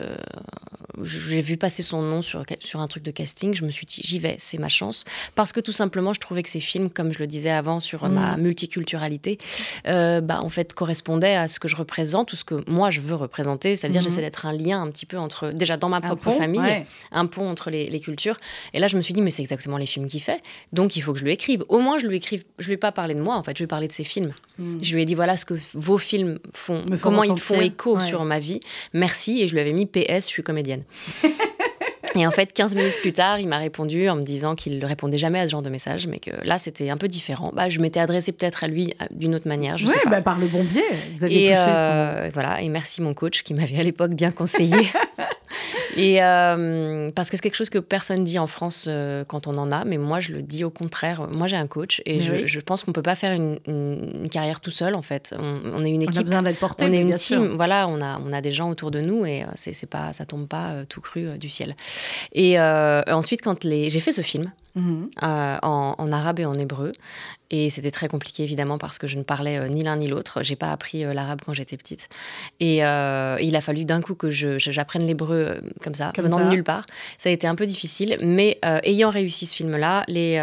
j'ai 1.02 1.40
vu 1.40 1.56
passer 1.56 1.82
son 1.82 2.02
nom 2.02 2.22
sur, 2.22 2.44
sur 2.60 2.80
un 2.80 2.88
truc 2.88 3.02
de 3.04 3.10
casting, 3.12 3.54
je 3.54 3.64
me 3.64 3.70
suis 3.70 3.86
dit, 3.86 4.00
j'y 4.04 4.18
vais, 4.18 4.34
c'est 4.38 4.58
ma 4.58 4.68
chance. 4.68 5.04
Parce 5.34 5.52
que 5.52 5.60
tout 5.60 5.72
simplement, 5.72 6.12
je 6.12 6.20
trouvais 6.20 6.42
que 6.42 6.48
ces 6.48 6.60
films, 6.60 6.90
comme 6.90 7.12
je 7.12 7.18
le 7.20 7.26
disais 7.26 7.50
avant 7.50 7.80
sur 7.80 8.04
Mm. 8.08 8.12
ma 8.12 8.36
multiculturalité, 8.36 9.38
euh, 9.86 10.20
bah, 10.20 10.40
en 10.42 10.48
fait, 10.48 10.72
correspondaient 10.72 11.34
à 11.36 11.46
ce 11.48 11.58
que 11.60 11.68
je 11.68 11.76
représente 11.76 12.32
ou 12.32 12.36
ce 12.36 12.44
que 12.44 12.62
moi 12.70 12.90
je 12.90 13.00
veux 13.00 13.14
représenter. 13.14 13.76
C'est-à-dire, 13.76 14.00
Mhm. 14.02 14.08
j'essaie 14.08 14.20
d'être 14.20 14.46
un 14.46 14.52
lien 14.52 14.80
un 14.82 14.88
petit 14.90 15.06
peu 15.06 15.18
entre, 15.18 15.50
déjà 15.50 15.76
dans 15.76 15.88
ma 15.88 15.98
Un 15.98 16.00
propre 16.00 16.24
pont, 16.30 16.38
famille, 16.38 16.60
ouais. 16.60 16.86
un 17.12 17.26
pont 17.26 17.48
entre 17.48 17.70
les, 17.70 17.87
les 17.88 18.00
cultures. 18.00 18.36
Et 18.74 18.78
là, 18.78 18.88
je 18.88 18.96
me 18.96 19.02
suis 19.02 19.14
dit, 19.14 19.22
mais 19.22 19.30
c'est 19.30 19.42
exactement 19.42 19.76
les 19.76 19.86
films 19.86 20.08
qu'il 20.08 20.22
fait. 20.22 20.42
Donc, 20.72 20.96
il 20.96 21.00
faut 21.00 21.12
que 21.12 21.18
je 21.18 21.24
lui 21.24 21.32
écrive. 21.32 21.64
Au 21.68 21.78
moins, 21.78 21.98
je 21.98 22.06
lui 22.06 22.16
écrive. 22.16 22.44
Je 22.58 22.66
lui 22.66 22.74
ai 22.74 22.76
pas 22.76 22.92
parlé 22.92 23.14
de 23.14 23.20
moi, 23.20 23.36
en 23.36 23.42
fait. 23.42 23.52
Je 23.56 23.62
lui 23.62 23.64
ai 23.64 23.68
parlé 23.68 23.88
de 23.88 23.92
ses 23.92 24.04
films. 24.04 24.32
Mm. 24.58 24.78
Je 24.82 24.94
lui 24.94 25.02
ai 25.02 25.04
dit, 25.04 25.14
voilà 25.14 25.36
ce 25.36 25.44
que 25.44 25.54
vos 25.74 25.98
films 25.98 26.38
font, 26.54 26.84
Me 26.86 26.96
font 26.96 27.02
comment 27.10 27.22
ils 27.24 27.38
font 27.40 27.60
écho 27.60 27.96
Ouais. 27.96 28.04
sur 28.06 28.24
ma 28.24 28.38
vie. 28.38 28.60
Merci. 28.92 29.40
Et 29.40 29.48
je 29.48 29.54
lui 29.54 29.60
avais 29.60 29.72
mis 29.72 29.86
PS, 29.86 30.26
je 30.26 30.30
suis 30.30 30.42
comédienne. 30.42 30.84
Et 32.18 32.26
en 32.26 32.30
fait, 32.30 32.52
15 32.52 32.74
minutes 32.74 32.94
plus 33.00 33.12
tard, 33.12 33.38
il 33.38 33.48
m'a 33.48 33.58
répondu 33.58 34.08
en 34.08 34.16
me 34.16 34.22
disant 34.24 34.54
qu'il 34.54 34.78
ne 34.78 34.86
répondait 34.86 35.18
jamais 35.18 35.38
à 35.40 35.46
ce 35.46 35.50
genre 35.52 35.62
de 35.62 35.70
message, 35.70 36.06
mais 36.06 36.18
que 36.18 36.30
là, 36.44 36.58
c'était 36.58 36.90
un 36.90 36.96
peu 36.96 37.08
différent. 37.08 37.52
Bah, 37.54 37.68
je 37.68 37.78
m'étais 37.80 38.00
adressée 38.00 38.32
peut-être 38.32 38.64
à 38.64 38.68
lui 38.68 38.94
euh, 39.00 39.06
d'une 39.10 39.34
autre 39.34 39.46
manière, 39.48 39.76
pas. 39.76 40.10
bah, 40.10 40.20
par 40.20 40.38
le 40.38 40.46
bon 40.48 40.64
biais. 40.64 40.82
Vous 41.16 41.24
avez 41.24 41.34
Et 41.44 41.48
touché 41.48 41.54
euh, 41.58 42.30
voilà, 42.34 42.60
et 42.60 42.68
merci 42.68 43.00
mon 43.02 43.14
coach 43.14 43.42
qui 43.42 43.54
m'avait 43.54 43.78
à 43.78 43.82
l'époque 43.82 44.12
bien 44.12 44.30
conseillé. 44.32 44.76
et 45.96 46.22
euh, 46.22 47.10
parce 47.14 47.30
que 47.30 47.36
c'est 47.36 47.42
quelque 47.42 47.54
chose 47.56 47.70
que 47.70 47.78
personne 47.78 48.24
dit 48.24 48.38
en 48.38 48.46
France 48.46 48.86
euh, 48.88 49.24
quand 49.24 49.46
on 49.46 49.56
en 49.58 49.72
a, 49.72 49.84
mais 49.84 49.96
moi 49.98 50.20
je 50.20 50.32
le 50.32 50.42
dis 50.42 50.64
au 50.64 50.70
contraire. 50.70 51.26
Moi 51.30 51.46
j'ai 51.46 51.56
un 51.56 51.66
coach 51.66 52.02
et 52.04 52.20
je, 52.20 52.32
oui. 52.32 52.42
je 52.46 52.60
pense 52.60 52.84
qu'on 52.84 52.92
peut 52.92 53.02
pas 53.02 53.14
faire 53.16 53.32
une, 53.32 53.58
une- 53.66 54.10
une 54.24 54.28
carrière 54.28 54.60
tout 54.60 54.70
seul 54.70 54.94
en 54.94 55.02
fait. 55.02 55.34
On, 55.38 55.60
on 55.74 55.84
est 55.84 55.90
une 55.90 56.02
son- 56.02 56.08
On 56.08 56.08
a 56.08 56.10
équipe. 56.12 56.26
besoin 56.26 56.42
d'être 56.42 56.58
porté. 56.60 56.84
On 56.86 56.92
est 56.92 56.98
une 57.00 57.14
team, 57.14 57.18
sûr. 57.46 57.56
voilà, 57.56 57.88
on 57.88 58.00
a, 58.00 58.20
on 58.24 58.32
a 58.32 58.40
des 58.40 58.52
gens 58.52 58.68
autour 58.70 58.90
de 58.90 59.00
nous 59.00 59.24
et 59.24 59.44
c'est 59.54 59.88
pas, 59.88 60.12
ça 60.12 60.24
tombe 60.26 60.46
pas 60.46 60.84
tout 60.88 61.00
cru 61.00 61.38
du 61.38 61.48
ciel. 61.48 61.74
Et 62.32 62.58
euh, 62.58 63.02
ensuite, 63.08 63.42
quand 63.42 63.64
les, 63.64 63.90
j'ai 63.90 64.00
fait 64.00 64.12
ce 64.12 64.22
film, 64.22 64.50
Mhm. 64.74 65.10
euh, 65.24 65.56
en, 65.62 65.96
en 65.98 66.12
arabe 66.12 66.38
et 66.38 66.44
en 66.44 66.56
hébreu. 66.56 66.92
Et 67.50 67.68
c'était 67.68 67.90
très 67.90 68.06
compliqué, 68.06 68.44
évidemment, 68.44 68.78
parce 68.78 68.98
que 68.98 69.08
je 69.08 69.16
ne 69.16 69.24
parlais 69.24 69.58
euh, 69.58 69.66
ni 69.66 69.82
l'un 69.82 69.96
ni 69.96 70.06
l'autre. 70.06 70.44
J'ai 70.44 70.54
pas 70.54 70.70
appris 70.70 71.02
l'arabe 71.02 71.40
quand 71.44 71.52
j'étais 71.52 71.76
petite. 71.76 72.08
Et 72.60 72.76
il 72.76 72.82
a 73.56 73.60
fallu 73.60 73.84
d'un 73.84 74.00
coup 74.02 74.14
que 74.14 74.30
j'apprenne 74.30 75.04
l'hébreu 75.06 75.56
comme 75.82 75.94
ça, 75.96 76.12
Comme 76.14 76.26
venant 76.26 76.38
ça. 76.38 76.44
de 76.44 76.50
nulle 76.50 76.62
part. 76.62 76.86
Ça 77.16 77.28
a 77.28 77.32
été 77.32 77.46
un 77.48 77.56
peu 77.56 77.66
difficile. 77.66 78.18
Mais 78.22 78.58
ayant 78.84 79.10
réussi 79.10 79.46
ce 79.46 79.56
film-là, 79.56 80.04
les, 80.06 80.38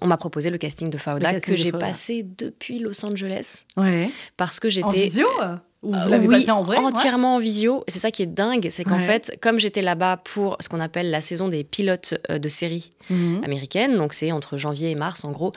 on 0.00 0.06
m'a 0.06 0.16
proposé 0.16 0.48
le 0.48 0.56
casting 0.56 0.88
de 0.88 0.96
Fauda, 0.96 1.32
casting 1.34 1.54
que 1.54 1.60
j'ai 1.60 1.72
passé 1.72 2.24
depuis 2.38 2.78
Los 2.78 3.04
Angeles. 3.04 3.64
Ouais. 3.76 4.08
Parce 4.38 4.60
que 4.60 4.68
En 4.68 4.70
j'étais. 4.70 5.08
visio 5.08 5.26
euh, 5.42 5.56
Ou 5.82 5.92
vous 5.92 6.06
Euh, 6.06 6.10
l'avez 6.10 6.26
oui, 6.28 6.38
passé 6.40 6.50
en 6.52 6.62
vrai 6.62 6.78
ouais 6.78 6.84
entièrement 6.84 7.34
en 7.36 7.38
visio. 7.40 7.82
C'est 7.88 7.98
ça 7.98 8.10
qui 8.10 8.22
est 8.22 8.26
dingue, 8.26 8.68
c'est 8.70 8.84
qu'en 8.84 8.98
Ouais. 8.98 9.06
fait, 9.06 9.36
comme 9.40 9.58
j'étais 9.58 9.82
là-bas 9.82 10.18
pour 10.18 10.56
ce 10.60 10.68
qu'on 10.68 10.78
appelle 10.80 11.10
la 11.10 11.20
saison 11.20 11.48
des 11.48 11.64
pilotes 11.64 12.14
euh, 12.30 12.38
de 12.38 12.48
séries 12.48 12.92
Mhm. 13.10 13.42
américaines, 13.44 13.96
donc 13.96 14.14
c'est 14.14 14.30
entre 14.32 14.56
janvier 14.56 14.90
et 14.90 14.94
mars 14.94 15.24
en 15.24 15.32
gros. 15.32 15.52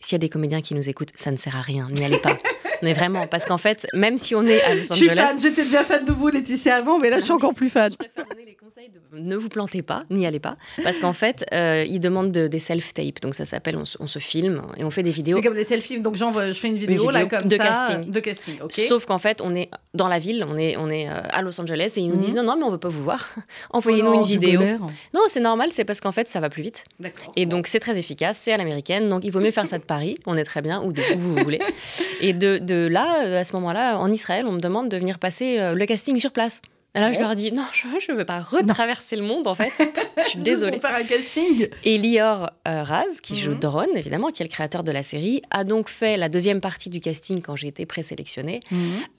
S'il 0.00 0.12
y 0.12 0.16
a 0.16 0.18
des 0.18 0.28
comédiens 0.28 0.60
qui 0.60 0.74
nous 0.74 0.88
écoutent, 0.88 1.12
ça 1.16 1.30
ne 1.30 1.36
sert 1.36 1.56
à 1.56 1.62
rien, 1.62 1.88
n'y 1.90 2.04
allez 2.04 2.18
pas. 2.18 2.36
Mais 2.84 2.92
vraiment, 2.92 3.26
parce 3.26 3.44
qu'en 3.46 3.58
fait, 3.58 3.86
même 3.94 4.18
si 4.18 4.34
on 4.34 4.46
est 4.46 4.62
à 4.62 4.74
Los 4.74 4.82
Je 4.82 4.94
suis 4.94 5.10
Angeles, 5.10 5.26
fan, 5.28 5.40
j'étais 5.40 5.64
déjà 5.64 5.82
fan 5.84 6.04
de 6.04 6.12
vous, 6.12 6.28
Laetitia, 6.28 6.76
avant, 6.76 6.98
mais 6.98 7.10
là, 7.10 7.18
je 7.18 7.24
suis 7.24 7.32
encore 7.32 7.54
plus 7.54 7.68
fan. 7.70 7.90
je 7.92 7.96
préfère 7.96 8.24
donner 8.28 8.44
les 8.46 8.54
conseils 8.54 8.88
de 8.90 9.18
ne 9.18 9.36
vous 9.36 9.48
plantez 9.48 9.82
pas, 9.82 10.04
n'y 10.10 10.26
allez 10.26 10.40
pas, 10.40 10.56
parce 10.82 10.98
qu'en 10.98 11.12
fait, 11.12 11.44
euh, 11.52 11.84
ils 11.88 12.00
demandent 12.00 12.32
de- 12.32 12.48
des 12.48 12.58
self-tapes, 12.58 13.20
donc 13.20 13.34
ça 13.34 13.44
s'appelle 13.44 13.76
on, 13.76 13.84
se- 13.84 13.96
on 14.00 14.06
se 14.08 14.18
filme 14.18 14.62
et 14.76 14.82
on 14.84 14.90
fait 14.90 15.02
des 15.04 15.10
vidéos. 15.10 15.36
C'est 15.36 15.42
comme 15.42 15.54
des 15.54 15.64
selfies, 15.64 16.00
donc 16.00 16.16
j'envoie, 16.16 16.48
je 16.48 16.52
fais 16.58 16.68
une 16.68 16.78
vidéo, 16.78 16.96
vidéo 16.98 17.10
là, 17.10 17.26
comme 17.26 17.48
de 17.48 17.56
ça, 17.56 17.62
casting. 17.62 18.10
De 18.10 18.20
casting. 18.20 18.54
Sauf 18.70 19.06
qu'en 19.06 19.18
fait, 19.20 19.40
on 19.42 19.54
est 19.54 19.70
dans 19.94 20.08
la 20.08 20.18
ville, 20.18 20.44
on 20.48 20.56
est, 20.58 20.76
on 20.76 20.90
est 20.90 21.08
euh, 21.08 21.20
à 21.30 21.42
Los 21.42 21.60
Angeles 21.60 21.94
et 21.96 22.00
ils 22.00 22.08
nous 22.08 22.16
Mhm. 22.16 22.20
disent 22.20 22.34
non, 22.36 22.42
non, 22.42 22.56
mais 22.58 22.64
on 22.64 22.70
veut 22.70 22.78
pas 22.78 22.88
vous 22.88 23.02
voir. 23.04 23.28
Oh 23.72 23.78
Envoyez-nous 23.78 24.10
non, 24.14 24.20
une 24.22 24.26
vidéo. 24.26 24.60
colère. 24.60 24.80
Non, 25.14 25.20
c'est 25.28 25.40
normal, 25.40 25.68
c'est 25.70 25.84
parce 25.84 26.00
qu'en 26.00 26.12
fait, 26.12 26.26
ça 26.28 26.40
va 26.40 26.48
plus 26.50 26.62
vite. 26.62 26.84
D'accord. 27.00 27.32
Et 27.36 27.46
donc, 27.46 27.66
c'est 27.68 27.80
très 27.80 27.98
efficace, 27.98 28.38
c'est 28.38 28.52
à 28.52 28.56
l'américaine. 28.56 29.08
Donc, 29.08 29.22
il 29.24 29.30
vaut 29.30 29.40
mieux 29.40 29.50
faire 29.52 29.66
ça 29.68 29.78
de 29.78 29.84
Paris, 29.84 30.18
on 30.26 30.36
est 30.36 30.44
très 30.44 30.62
bien, 30.62 30.82
ou 30.82 30.92
de 30.92 31.02
où 31.14 31.18
vous 31.18 31.34
voulez. 31.36 31.60
Et 32.20 32.32
de, 32.32 32.58
de 32.58 32.73
là, 32.90 33.24
euh, 33.24 33.40
à 33.40 33.44
ce 33.44 33.52
moment-là, 33.54 33.98
en 33.98 34.10
Israël, 34.10 34.44
on 34.46 34.52
me 34.52 34.60
demande 34.60 34.88
de 34.88 34.96
venir 34.96 35.18
passer 35.18 35.58
euh, 35.58 35.74
le 35.74 35.86
casting 35.86 36.18
sur 36.18 36.32
place. 36.32 36.62
Et 36.96 37.00
là, 37.00 37.10
je 37.10 37.18
leur 37.18 37.34
dis, 37.34 37.50
non, 37.50 37.64
je 37.72 38.12
ne 38.12 38.16
veux 38.16 38.24
pas 38.24 38.38
retraverser 38.38 39.16
le 39.16 39.22
monde, 39.22 39.48
en 39.48 39.54
fait. 39.56 39.72
je 40.18 40.22
suis 40.28 40.38
désolée. 40.38 40.78
Pour 40.78 40.88
faire 40.88 40.96
un 41.00 41.02
casting. 41.02 41.68
Et 41.82 41.98
Lior 41.98 42.50
euh, 42.68 42.82
Raz, 42.84 43.20
qui 43.20 43.36
joue 43.36 43.50
Mhm. 43.52 43.58
Doron, 43.58 43.86
évidemment, 43.96 44.30
qui 44.30 44.42
est 44.44 44.46
le 44.46 44.50
créateur 44.50 44.84
de 44.84 44.92
la 44.92 45.02
série, 45.02 45.42
a 45.50 45.64
donc 45.64 45.88
fait 45.88 46.16
la 46.16 46.28
deuxième 46.28 46.60
partie 46.60 46.90
du 46.90 47.00
casting 47.00 47.42
quand 47.42 47.56
j'ai 47.56 47.66
été 47.66 47.84
présélectionnée 47.84 48.60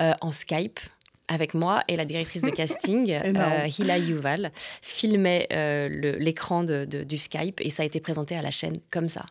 euh, 0.01 0.13
en 0.21 0.31
Skype 0.31 0.79
avec 1.27 1.53
moi 1.53 1.83
et 1.89 1.97
la 1.97 2.05
directrice 2.05 2.43
de 2.43 2.49
casting, 2.61 3.11
euh, 3.11 3.67
Hila 3.77 3.97
Yuval, 3.97 4.51
filmait 4.81 5.47
euh, 5.51 6.15
l'écran 6.19 6.63
de- 6.63 6.85
de- 6.85 7.03
du 7.03 7.17
Skype 7.17 7.59
et 7.59 7.69
ça 7.71 7.83
a 7.83 7.85
été 7.85 7.99
présenté 7.99 8.37
à 8.37 8.41
la 8.41 8.51
chaîne 8.51 8.77
comme 8.89 9.09
ça. 9.09 9.25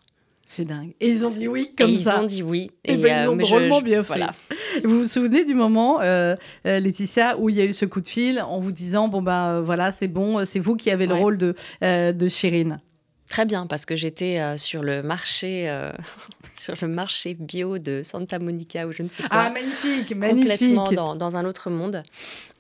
C'est 0.47 0.65
dingue. 0.65 0.95
Et 1.01 1.09
ils 1.09 1.25
ont 1.25 1.31
dit 1.31 1.49
oui, 1.49 1.73
comme 1.77 1.91
et 1.91 1.97
ça. 1.97 2.17
ils 2.19 2.23
ont 2.23 2.27
dit 2.27 2.43
oui. 2.43 2.71
Eh 2.85 2.97
ben, 2.97 3.25
ils 3.25 3.29
ont 3.29 3.37
je- 3.39 3.45
drôlement 3.47 3.79
je- 3.81 3.85
bien 3.85 4.03
fait. 4.03 4.15
Voilà. 4.19 4.35
Vous 4.85 5.01
vous 5.01 5.07
souvenez 5.07 5.45
du 5.45 5.55
moment, 5.55 6.01
euh, 6.03 6.37
euh, 6.67 6.81
Laetitia, 6.81 7.39
où 7.39 7.49
il 7.49 7.57
y 7.57 7.61
a 7.61 7.65
eu 7.65 7.73
ce 7.73 7.85
coup 7.87 8.01
de 8.01 8.07
fil 8.07 8.41
en 8.41 8.61
vous 8.61 8.71
disant 8.73 9.09
bon 9.09 9.23
ben 9.23 9.49
euh, 9.57 9.63
voilà 9.63 9.91
c'est 9.91 10.09
bon, 10.09 10.39
euh, 10.41 10.45
c'est 10.45 10.61
vous 10.61 10.77
qui 10.77 10.91
avez 10.91 11.07
le 11.07 11.15
rôle 11.15 11.39
de 11.39 11.55
euh, 11.83 12.13
de 12.13 12.29
Chérine. 12.29 12.81
Très 13.35 13.47
bien, 13.47 13.67
parce 13.67 13.85
que 13.85 13.97
j'étais 13.97 14.39
euh, 14.39 14.57
sur 14.57 14.85
le 14.85 15.03
marché, 15.03 15.69
euh, 15.69 15.91
sur 16.57 16.77
le 16.81 16.87
marché 16.87 17.35
bio 17.35 17.79
de 17.79 18.03
Santa 18.05 18.39
Monica 18.39 18.87
ou 18.87 18.93
je 18.93 19.03
ne 19.03 19.09
sais 19.09 19.25
quoi. 19.25 19.31
Ah 19.33 19.51
magnifique, 19.51 20.15
magnifique. 20.15 20.51
complètement 20.53 20.93
dans, 20.93 21.17
dans 21.17 21.37
un 21.37 21.45
autre 21.45 21.69
monde. 21.69 22.05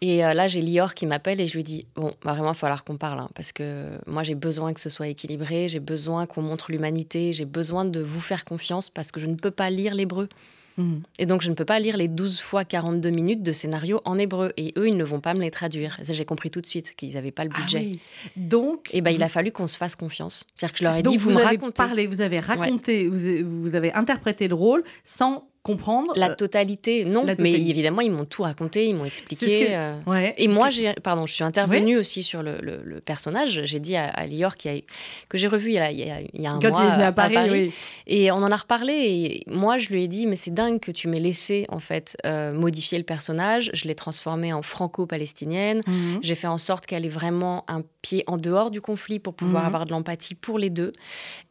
Et 0.00 0.25
euh, 0.25 0.35
là, 0.35 0.49
j'ai 0.49 0.62
Lior 0.62 0.95
qui 0.95 1.07
m'appelle 1.07 1.40
et 1.40 1.47
je 1.47 1.54
lui 1.54 1.62
dis 1.62 1.87
Bon, 1.95 2.12
bah, 2.25 2.33
vraiment, 2.33 2.47
il 2.49 2.54
va 2.54 2.54
falloir 2.54 2.83
qu'on 2.83 2.97
parle. 2.97 3.21
hein, 3.21 3.28
parce 3.37 3.52
que 3.52 3.85
moi, 4.09 4.25
j'ai 4.25 4.35
besoin 4.35 4.75
que 4.75 4.81
ce 4.81 4.90
soit 4.90 5.07
équilibré, 5.07 5.69
j'ai 5.69 5.78
besoin 5.78 6.26
qu'on 6.26 6.43
montre 6.43 6.73
l'humanité, 6.73 7.33
j'ai 7.33 7.45
besoin 7.45 7.85
de 7.85 8.00
vous 8.00 8.21
faire 8.21 8.45
confiance 8.45 8.90
parce 8.90 9.12
que 9.12 9.21
je 9.21 9.26
ne 9.26 9.37
peux 9.37 9.52
pas 9.52 9.71
lire 9.71 9.95
l'hébreu. 9.95 10.28
Mhm. 10.76 11.02
Et 11.19 11.26
donc, 11.26 11.43
je 11.43 11.50
ne 11.50 11.54
peux 11.54 11.64
pas 11.64 11.78
lire 11.78 11.97
les 11.97 12.09
12 12.09 12.40
fois 12.40 12.64
42 12.64 13.11
minutes 13.11 13.43
de 13.43 13.52
scénario 13.52 14.00
en 14.04 14.19
hébreu. 14.19 14.52
Et 14.57 14.73
eux, 14.76 14.88
ils 14.88 14.97
ne 14.97 15.04
vont 15.04 15.21
pas 15.21 15.35
me 15.35 15.40
les 15.40 15.50
traduire. 15.50 15.99
J'ai 16.02 16.25
compris 16.25 16.50
tout 16.50 16.61
de 16.61 16.66
suite 16.66 16.95
qu'ils 16.97 17.14
n'avaient 17.14 17.31
pas 17.31 17.45
le 17.45 17.50
Ah 17.54 17.61
budget. 17.61 17.78
oui. 17.78 18.00
Donc 18.37 18.88
Et 18.93 19.00
ben, 19.00 19.11
il 19.11 19.23
a 19.23 19.28
fallu 19.28 19.52
qu'on 19.52 19.66
se 19.66 19.76
fasse 19.76 19.95
confiance. 19.97 20.45
C'est-à-dire 20.57 20.73
que 20.73 20.78
je 20.78 20.85
leur 20.85 20.97
ai 20.97 21.02
donc 21.02 21.12
dit 21.12 21.19
Vous, 21.19 21.31
vous 21.31 21.37
me 21.37 21.40
avez 21.40 21.57
racontez 21.57 21.73
parlé, 21.73 22.07
vous 22.07 22.21
avez 22.21 22.40
raconté, 22.40 23.09
vous, 23.09 23.62
vous 23.62 23.75
avez 23.75 23.93
interprété 23.93 24.49
le 24.49 24.54
rôle 24.54 24.83
sans 25.04 25.47
comprendre 25.64 26.12
la 26.14 26.30
euh, 26.30 26.35
totalité. 26.37 27.04
Non, 27.06 27.25
la 27.25 27.35
mais 27.38 27.52
évidemment, 27.52 28.02
ils 28.02 28.12
m'ont 28.12 28.26
tout 28.26 28.42
raconté, 28.42 28.87
ils 28.87 28.94
m'ont 28.94 29.06
expliqué. 29.06 29.66
que- 29.66 29.73
euh, 29.73 29.94
ouais, 30.06 30.35
Et 30.38 30.47
moi, 30.47 30.68
que- 30.68 30.75
j'ai, 30.75 30.92
pardon, 31.02 31.26
je 31.26 31.33
suis 31.35 31.42
intervenue 31.42 31.97
aussi 31.97 32.23
sur 32.23 32.42
le, 32.42 32.59
le- 32.61 32.83
le 32.85 33.00
personnage. 33.00 33.62
J'ai 33.64 33.80
dit 33.80 33.97
à, 33.97 34.04
à 34.11 34.26
Lior 34.26 34.56
qui 34.56 34.68
a- 34.68 34.80
que 35.28 35.38
j'ai 35.38 35.49
revu 35.49 35.71
il 35.71 35.75
y 35.75 35.78
a, 35.78 35.90
il 35.90 35.99
y 35.99 36.47
a- 36.47 36.52
un 36.52 36.61
quand 36.61 36.68
mois 36.71 36.83
il 36.85 36.88
est 36.88 36.92
venu 36.92 37.02
à 37.02 37.12
Paris, 37.12 37.37
oui. 37.50 37.73
et 38.06 38.30
on 38.30 38.37
en 38.37 38.52
a 38.52 38.56
reparlé. 38.56 38.92
Et 38.94 39.44
moi, 39.50 39.78
je 39.78 39.88
lui 39.88 40.02
ai 40.04 40.09
dit, 40.09 40.26
mais 40.26 40.37
c'est 40.37 40.52
dingue 40.54 40.78
que 40.80 40.92
tu 40.92 41.09
m'aies 41.09 41.18
laissé 41.18 41.64
en 41.71 41.80
fait 41.80 42.16
euh, 42.26 42.52
modifier 42.52 42.99
le 42.99 43.04
personnage. 43.04 43.71
Je 43.73 43.88
l'ai 43.88 43.94
transformée 43.94 44.52
en 44.52 44.61
franco-palestinienne. 44.62 45.80
Mhm. 45.87 46.18
J'ai 46.23 46.35
fait 46.35 46.47
en 46.47 46.59
sorte 46.59 46.85
qu'elle 46.85 47.06
ait 47.06 47.09
vraiment 47.09 47.64
un 47.68 47.83
pied 48.04 48.23
en 48.26 48.37
dehors 48.37 48.70
du 48.70 48.80
conflit 48.82 49.18
pour 49.18 49.34
pouvoir 49.34 49.62
Mhm. 49.62 49.66
avoir 49.66 49.87
de 49.87 49.90
l'empathie 49.92 50.34
pour 50.34 50.58
les 50.58 50.68
deux. 50.70 50.92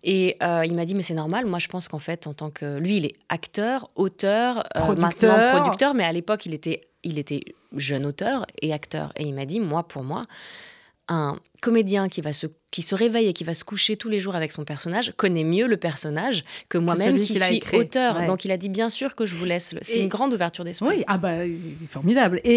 Et 0.04 0.38
euh, 0.44 0.64
il 0.66 0.74
m'a 0.76 0.86
dit, 0.86 0.94
mais 0.96 1.02
c'est 1.02 1.16
normal. 1.16 1.46
Moi, 1.48 1.58
je 1.60 1.68
pense 1.68 1.88
qu'en 1.88 2.00
fait, 2.00 2.28
en 2.28 2.34
tant 2.34 2.52
que 2.52 2.78
lui, 2.78 2.98
il 2.98 3.06
est 3.06 3.16
acteur, 3.30 3.90
auteur, 3.96 4.60
euh, 4.76 4.82
Producteur. 4.82 5.36
maintenant 5.36 5.60
producteur, 5.62 5.94
mais 5.96 6.04
à 6.04 6.12
l'époque, 6.12 6.46
il 6.46 6.54
était, 6.54 6.88
il 7.04 7.18
était 7.18 7.42
jeune 7.76 8.06
auteur 8.06 8.46
et 8.62 8.72
acteur. 8.72 9.12
Et 9.16 9.24
il 9.24 9.34
m'a 9.34 9.46
dit, 9.46 9.60
moi, 9.60 9.88
pour 9.88 10.04
moi, 10.04 10.26
un 11.08 11.36
comédien 11.64 12.10
qui 12.10 12.22
va 12.22 12.34
se 12.34 12.48
qui 12.72 12.82
se 12.82 12.96
réveille 12.96 13.28
et 13.28 13.34
qui 13.34 13.44
va 13.44 13.54
se 13.54 13.64
coucher 13.64 13.98
tous 13.98 14.10
les 14.10 14.20
jours 14.20 14.34
avec 14.36 14.52
son 14.52 14.64
personnage 14.64 15.14
connaît 15.16 15.44
mieux 15.44 15.68
le 15.68 15.78
personnage 15.78 16.42
que 16.70 16.80
moi-même 16.80 17.22
qui 17.22 17.40
a 17.40 17.46
suis 17.50 17.62
auteur. 17.78 18.18
Ouais. 18.18 18.26
Donc 18.26 18.46
il 18.46 18.52
a 18.52 18.58
dit 18.58 18.68
bien 18.70 18.90
sûr 18.90 19.14
que 19.16 19.28
je 19.28 19.36
vous 19.36 19.46
laisse. 19.46 19.74
le- 19.74 19.80
C'est 19.84 20.00
une 20.00 20.08
grande 20.10 20.34
ouverture 20.34 20.64
d'esprit. 20.66 20.88
Oui, 20.90 21.04
ah 21.06 21.20
bah, 21.20 21.36
formidable. 21.88 22.42
Et, 22.44 22.50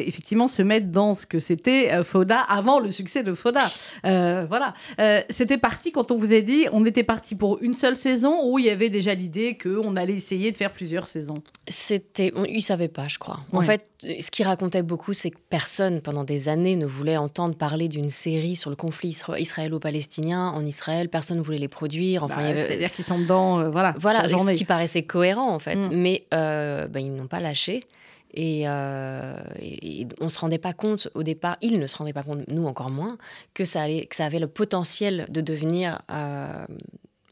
et 0.00 0.08
effectivement, 0.08 0.48
se 0.48 0.60
mettre 0.62 0.88
dans 0.88 1.14
ce 1.14 1.24
que 1.24 1.38
c'était 1.38 1.92
euh, 1.92 2.02
Foda 2.02 2.40
avant 2.40 2.80
le 2.80 2.90
succès 2.90 3.22
de 3.22 3.32
Foda. 3.32 3.62
Euh, 4.04 4.44
voilà. 4.48 4.74
Euh, 5.00 5.20
c'était 5.30 5.56
parti 5.58 5.92
quand 5.92 6.10
on 6.10 6.18
vous 6.18 6.32
a 6.32 6.40
dit, 6.40 6.66
on 6.72 6.84
était 6.84 7.04
parti 7.04 7.36
pour 7.36 7.62
une 7.62 7.74
seule 7.74 7.96
saison 7.96 8.40
ou 8.50 8.58
il 8.58 8.64
y 8.64 8.70
avait 8.70 8.88
déjà 8.90 9.14
l'idée 9.14 9.56
qu'on 9.56 9.94
allait 9.94 10.14
essayer 10.14 10.50
de 10.50 10.56
faire 10.56 10.72
plusieurs 10.72 11.06
saisons? 11.06 11.42
C'était, 11.68 12.32
on- 12.34 12.44
il 12.44 12.60
savait 12.62 12.88
pas, 12.88 13.06
je 13.06 13.18
crois. 13.20 13.38
En 13.52 13.62
fait, 13.62 13.86
ce 14.02 14.32
qu'il 14.32 14.46
racontait 14.46 14.82
beaucoup, 14.82 15.12
c'est 15.12 15.30
que 15.30 15.38
personne, 15.48 16.00
pendant 16.00 16.24
des 16.24 16.48
années, 16.48 16.74
ne 16.74 16.86
voulait 16.86 17.16
entendre 17.16 17.54
parler 17.54 17.86
d'une 17.86 18.10
série 18.10 18.33
sur 18.54 18.70
le 18.70 18.76
conflit 18.76 19.10
isra- 19.10 19.38
israélo-palestinien 19.40 20.48
en 20.48 20.64
Israël. 20.64 21.08
Personne 21.08 21.38
ne 21.38 21.42
voulait 21.42 21.58
les 21.58 21.68
produire. 21.68 22.24
Enfin, 22.24 22.36
Bah, 22.36 22.46
avait- 22.48 22.66
C'est-à-dire 22.66 22.92
qu'ils 22.92 23.04
sont 23.04 23.18
dedans, 23.18 23.58
euh, 23.60 23.70
voilà. 23.70 23.94
voilà, 23.98 24.28
ce 24.28 24.52
qui 24.52 24.64
paraissait 24.64 25.02
cohérent 25.04 25.50
en 25.54 25.58
fait. 25.58 25.76
Mm. 25.76 25.94
Mais 25.94 26.24
euh, 26.34 26.86
ben, 26.88 27.00
ils 27.00 27.14
n'ont 27.14 27.26
pas 27.26 27.40
lâché. 27.40 27.84
Et, 28.36 28.64
euh, 28.66 29.36
et- 29.60 30.08
on 30.20 30.28
se 30.28 30.38
rendait 30.40 30.58
pas 30.58 30.72
compte 30.72 31.08
au 31.14 31.22
départ, 31.22 31.56
ils 31.62 31.78
ne 31.78 31.86
se 31.86 31.96
rendaient 31.96 32.12
pas 32.12 32.24
compte, 32.24 32.40
nous 32.48 32.66
encore 32.66 32.90
moins, 32.90 33.16
que 33.54 33.64
ça, 33.64 33.82
allait, 33.82 34.06
que 34.06 34.16
ça 34.16 34.24
avait 34.26 34.40
le 34.40 34.48
potentiel 34.48 35.24
de 35.28 35.40
devenir 35.40 36.00
euh, 36.10 36.66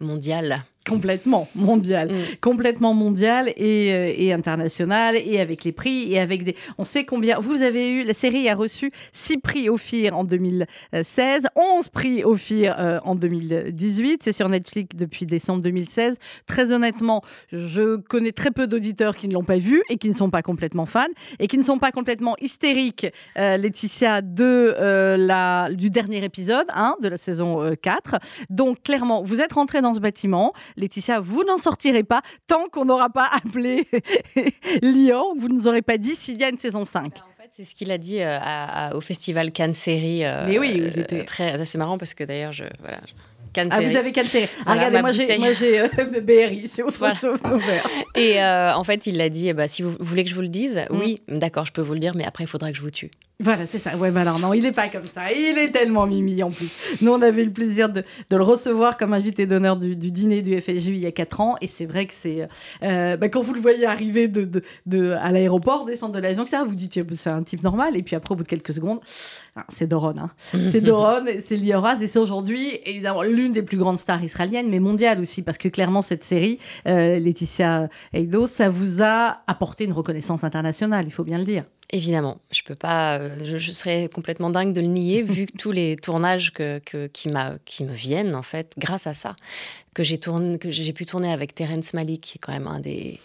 mondial. 0.00 0.62
Complètement 0.88 1.48
mondial. 1.54 2.12
Mm. 2.12 2.36
Complètement 2.40 2.94
mondial 2.94 3.52
et, 3.56 3.92
euh, 3.92 4.14
et 4.16 4.32
international 4.32 5.16
et 5.16 5.40
avec 5.40 5.64
les 5.64 5.72
prix 5.72 6.12
et 6.12 6.18
avec 6.18 6.44
des. 6.44 6.56
On 6.78 6.84
sait 6.84 7.04
combien. 7.04 7.38
Vous 7.38 7.62
avez 7.62 7.88
eu. 7.88 8.04
La 8.04 8.14
série 8.14 8.48
a 8.48 8.54
reçu 8.54 8.90
6 9.12 9.38
prix 9.38 9.68
Ophir 9.68 10.16
en 10.16 10.24
2016, 10.24 11.46
11 11.54 11.88
prix 11.88 12.24
Ophir 12.24 12.74
euh, 12.78 12.98
en 13.04 13.14
2018. 13.14 14.22
C'est 14.22 14.32
sur 14.32 14.48
Netflix 14.48 14.96
depuis 14.96 15.26
décembre 15.26 15.62
2016. 15.62 16.18
Très 16.46 16.72
honnêtement, 16.72 17.22
je 17.52 17.96
connais 17.96 18.32
très 18.32 18.50
peu 18.50 18.66
d'auditeurs 18.66 19.16
qui 19.16 19.28
ne 19.28 19.34
l'ont 19.34 19.44
pas 19.44 19.58
vu 19.58 19.82
et 19.88 19.98
qui 19.98 20.08
ne 20.08 20.14
sont 20.14 20.30
pas 20.30 20.42
complètement 20.42 20.86
fans 20.86 21.06
et 21.38 21.46
qui 21.46 21.58
ne 21.58 21.62
sont 21.62 21.78
pas 21.78 21.92
complètement 21.92 22.34
hystériques, 22.40 23.06
euh, 23.38 23.56
Laetitia, 23.56 24.22
de, 24.22 24.74
la, 25.16 25.70
du 25.72 25.90
dernier 25.90 26.24
épisode 26.24 26.66
hein, 26.74 26.96
de 27.00 27.08
la 27.08 27.18
saison 27.18 27.62
euh, 27.62 27.74
4. 27.80 28.16
Donc 28.50 28.82
clairement, 28.82 29.22
vous 29.22 29.40
êtes 29.40 29.52
rentré 29.52 29.80
dans 29.80 29.94
ce 29.94 30.00
bâtiment. 30.00 30.52
Laetitia, 30.76 31.20
vous 31.20 31.44
n'en 31.44 31.58
sortirez 31.58 32.02
pas 32.04 32.22
tant 32.46 32.66
qu'on 32.70 32.84
n'aura 32.84 33.10
pas 33.10 33.28
appelé 33.44 33.86
Lyon, 34.82 35.34
vous 35.38 35.48
ne 35.48 35.54
nous 35.54 35.68
aurez 35.68 35.82
pas 35.82 35.98
dit 35.98 36.14
s'il 36.14 36.38
y 36.38 36.44
a 36.44 36.48
une 36.48 36.58
saison 36.58 36.84
5. 36.84 37.04
En 37.04 37.42
fait, 37.42 37.48
c'est 37.50 37.64
ce 37.64 37.74
qu'il 37.74 37.90
a 37.90 37.98
dit 37.98 38.20
euh, 38.20 38.38
à- 38.40 38.94
au 38.96 39.00
festival 39.00 39.52
Cannes 39.52 39.74
Série. 39.74 40.24
euh, 40.24 40.46
Mais 40.48 40.58
oui, 40.58 40.72
il 40.76 40.82
euh, 40.84 41.02
était- 41.02 41.24
très. 41.24 41.56
ça, 41.58 41.64
C'est 41.64 41.78
marrant 41.78 41.98
parce 41.98 42.14
que 42.14 42.24
d'ailleurs, 42.24 42.52
je 42.52 42.64
voilà, 42.80 42.98
je- 43.06 43.12
Ah, 43.54 43.80
vous 43.82 43.96
avez 43.96 44.14
série 44.24 44.46
Ah, 44.60 44.62
Voilà, 44.64 44.86
Regardez, 44.86 45.00
moi 45.02 45.12
j'ai, 45.12 45.36
moi 45.38 45.52
j'ai 45.52 45.80
euh, 45.80 45.88
BRI, 46.22 46.66
c'est 46.66 46.82
autre 46.82 46.96
Voilà. 46.98 47.14
chose. 47.14 47.38
Et 48.14 48.42
euh, 48.42 48.74
en 48.74 48.82
fait, 48.82 49.06
il 49.06 49.20
a 49.20 49.28
dit, 49.28 49.48
eh 49.48 49.52
ben, 49.52 49.68
si 49.68 49.82
vous 49.82 49.94
voulez 50.00 50.24
que 50.24 50.30
je 50.30 50.34
vous 50.34 50.40
le 50.40 50.48
dise, 50.48 50.82
Mm. 50.90 50.98
oui, 50.98 51.20
d'accord, 51.28 51.66
je 51.66 51.72
peux 51.72 51.82
vous 51.82 51.92
le 51.92 51.98
dire, 52.00 52.12
mais 52.16 52.24
après, 52.24 52.44
il 52.44 52.46
faudra 52.46 52.70
que 52.70 52.76
je 52.78 52.82
vous 52.82 52.90
tue. 52.90 53.10
Voilà, 53.42 53.66
c'est 53.66 53.78
ça. 53.78 53.96
Ouais, 53.96 54.12
bah 54.12 54.20
alors 54.20 54.38
non, 54.38 54.54
il 54.54 54.62
n'est 54.62 54.72
pas 54.72 54.88
comme 54.88 55.06
ça. 55.06 55.32
Il 55.32 55.58
est 55.58 55.70
tellement 55.72 56.06
mimi 56.06 56.42
en 56.42 56.50
plus. 56.50 56.70
Nous, 57.00 57.10
on 57.10 57.20
avait 57.20 57.42
eu 57.42 57.46
le 57.46 57.52
plaisir 57.52 57.92
de, 57.92 58.04
de 58.30 58.36
le 58.36 58.42
recevoir 58.42 58.96
comme 58.96 59.12
invité 59.12 59.46
d'honneur 59.46 59.76
du, 59.76 59.96
du, 59.96 60.12
dîner 60.12 60.42
du 60.42 60.60
FSJ 60.60 60.86
il 60.86 60.98
y 60.98 61.06
a 61.06 61.12
4 61.12 61.40
ans. 61.40 61.56
Et 61.60 61.66
c'est 61.66 61.86
vrai 61.86 62.06
que 62.06 62.14
c'est. 62.14 62.48
Euh, 62.82 63.16
bah, 63.16 63.28
quand 63.28 63.42
vous 63.42 63.52
le 63.52 63.60
voyez 63.60 63.84
arriver 63.84 64.28
de, 64.28 64.44
de, 64.44 64.62
de 64.86 65.10
à 65.10 65.32
l'aéroport, 65.32 65.84
descendre 65.84 66.14
de 66.14 66.20
l'avion, 66.20 66.46
ça, 66.46 66.64
vous 66.64 66.74
dites 66.74 67.00
c'est 67.14 67.30
un 67.30 67.42
type 67.42 67.64
normal. 67.64 67.96
Et 67.96 68.02
puis 68.02 68.14
après, 68.14 68.32
au 68.32 68.36
bout 68.36 68.44
de 68.44 68.48
quelques 68.48 68.74
secondes, 68.74 69.00
ah, 69.56 69.64
c'est 69.68 69.88
Doron. 69.88 70.14
Hein. 70.18 70.30
c'est 70.70 70.80
Doron, 70.80 71.24
c'est 71.40 71.56
Lioraz. 71.56 72.00
Et 72.00 72.06
c'est 72.06 72.20
aujourd'hui, 72.20 72.78
évidemment, 72.86 73.22
l'une 73.22 73.52
des 73.52 73.62
plus 73.62 73.76
grandes 73.76 73.98
stars 73.98 74.22
israéliennes, 74.22 74.68
mais 74.70 74.80
mondiales 74.80 75.20
aussi. 75.20 75.42
Parce 75.42 75.58
que 75.58 75.68
clairement, 75.68 76.02
cette 76.02 76.22
série, 76.22 76.58
euh, 76.86 77.18
Laetitia 77.18 77.88
Eido, 78.12 78.46
ça 78.46 78.68
vous 78.68 79.02
a 79.02 79.42
apporté 79.48 79.84
une 79.84 79.92
reconnaissance 79.92 80.44
internationale, 80.44 81.04
il 81.06 81.12
faut 81.12 81.24
bien 81.24 81.38
le 81.38 81.44
dire. 81.44 81.64
Évidemment, 81.90 82.40
je 82.50 82.62
peux 82.62 82.74
pas, 82.74 83.18
euh, 83.18 83.36
je, 83.44 83.58
je, 83.58 83.70
serais 83.70 84.08
complètement 84.08 84.48
dingue 84.48 84.72
de 84.72 84.80
le 84.80 84.86
nier 84.86 85.22
vu 85.22 85.46
que 85.46 85.56
tous 85.56 85.72
les 85.72 85.96
tournages 85.96 86.52
que, 86.52 86.80
que, 86.84 87.06
qui, 87.08 87.30
qui 87.66 87.84
me 87.84 87.92
viennent 87.92 88.34
en 88.34 88.42
fait 88.42 88.74
grâce 88.78 89.06
à 89.06 89.14
ça, 89.14 89.36
que 89.94 90.02
j'ai 90.02 90.18
tourné, 90.18 90.58
que 90.58 90.70
j'ai 90.70 90.92
pu 90.92 91.04
tourner 91.04 91.32
avec 91.32 91.54
Terence 91.54 91.92
Malik, 91.92 92.22
qui 92.22 92.38
est 92.38 92.40
quand 92.40 92.52
même 92.52 92.66
un 92.66 92.80
des 92.80 93.20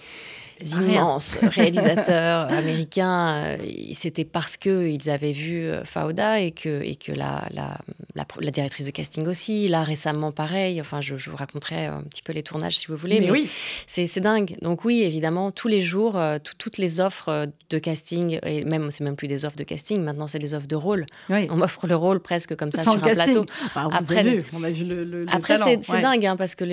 immenses 0.62 1.38
réalisateurs 1.42 2.52
américains. 2.52 3.58
C'était 3.94 4.26
parce 4.26 4.58
qu'ils 4.58 5.10
avaient 5.10 5.32
vu 5.32 5.70
Fauda 5.84 6.40
et 6.40 6.52
que, 6.52 6.82
et 6.84 6.96
que 6.96 7.12
la, 7.12 7.48
la, 7.52 7.78
la, 8.16 8.26
la, 8.40 8.52
directrice 8.52 8.86
de 8.86 8.92
casting 8.92 9.28
aussi. 9.28 9.68
Là, 9.68 9.84
récemment, 9.84 10.32
pareil. 10.32 10.82
Enfin, 10.82 11.02
je, 11.02 11.18
je, 11.18 11.30
vous 11.30 11.38
raconterai 11.38 11.86
un 11.86 12.04
petit 12.04 12.22
peu 12.22 12.34
les 12.34 12.44
tournages 12.44 12.78
si 12.78 12.88
vous 12.88 12.98
voulez. 12.98 13.20
Mais, 13.20 13.28
mais 13.28 13.32
oui. 13.32 13.50
C'est 13.88 14.20
dingue. 14.20 14.56
Donc, 14.62 14.86
oui, 14.86 15.02
évidemment, 15.02 15.52
tous 15.52 15.68
les 15.68 15.82
jours, 15.82 16.20
toutes 16.58 16.78
les 16.78 17.00
offres 17.00 17.46
de 17.70 17.80
casting, 17.80 18.40
et 18.44 18.64
même, 18.64 18.92
c'est 18.92 19.04
même 19.04 19.16
plus 19.16 19.28
des 19.28 19.46
offres 19.46 19.58
de 19.58 19.64
casting, 19.64 20.02
maintenant, 20.02 20.28
c'est 20.28 20.40
des 20.40 20.54
offres 20.54 20.68
de 20.68 20.76
rôle. 20.76 21.06
Oui. 21.30 21.48
On 21.50 21.58
m'offre 21.58 21.88
le 21.88 21.96
rôle 21.96 22.20
presque 22.20 22.56
comme 22.56 22.72
ça 22.72 22.84
Sans 22.84 22.94
sur 22.94 23.04
un 23.04 23.08
casting. 23.08 23.34
plateau. 23.34 23.46
Bah, 23.76 23.90
après, 23.92 24.24
vu, 24.24 24.46
on 24.54 24.64
a 24.64 24.70
vu 24.70 24.86
le, 24.86 25.04
le, 25.04 25.26
le 25.26 25.26
après 25.32 25.58
c'est 25.58 25.92
ouais. 25.92 26.02
dingue 26.02 26.26
hein, 26.26 26.36
parce 26.36 26.56
que 26.56 26.66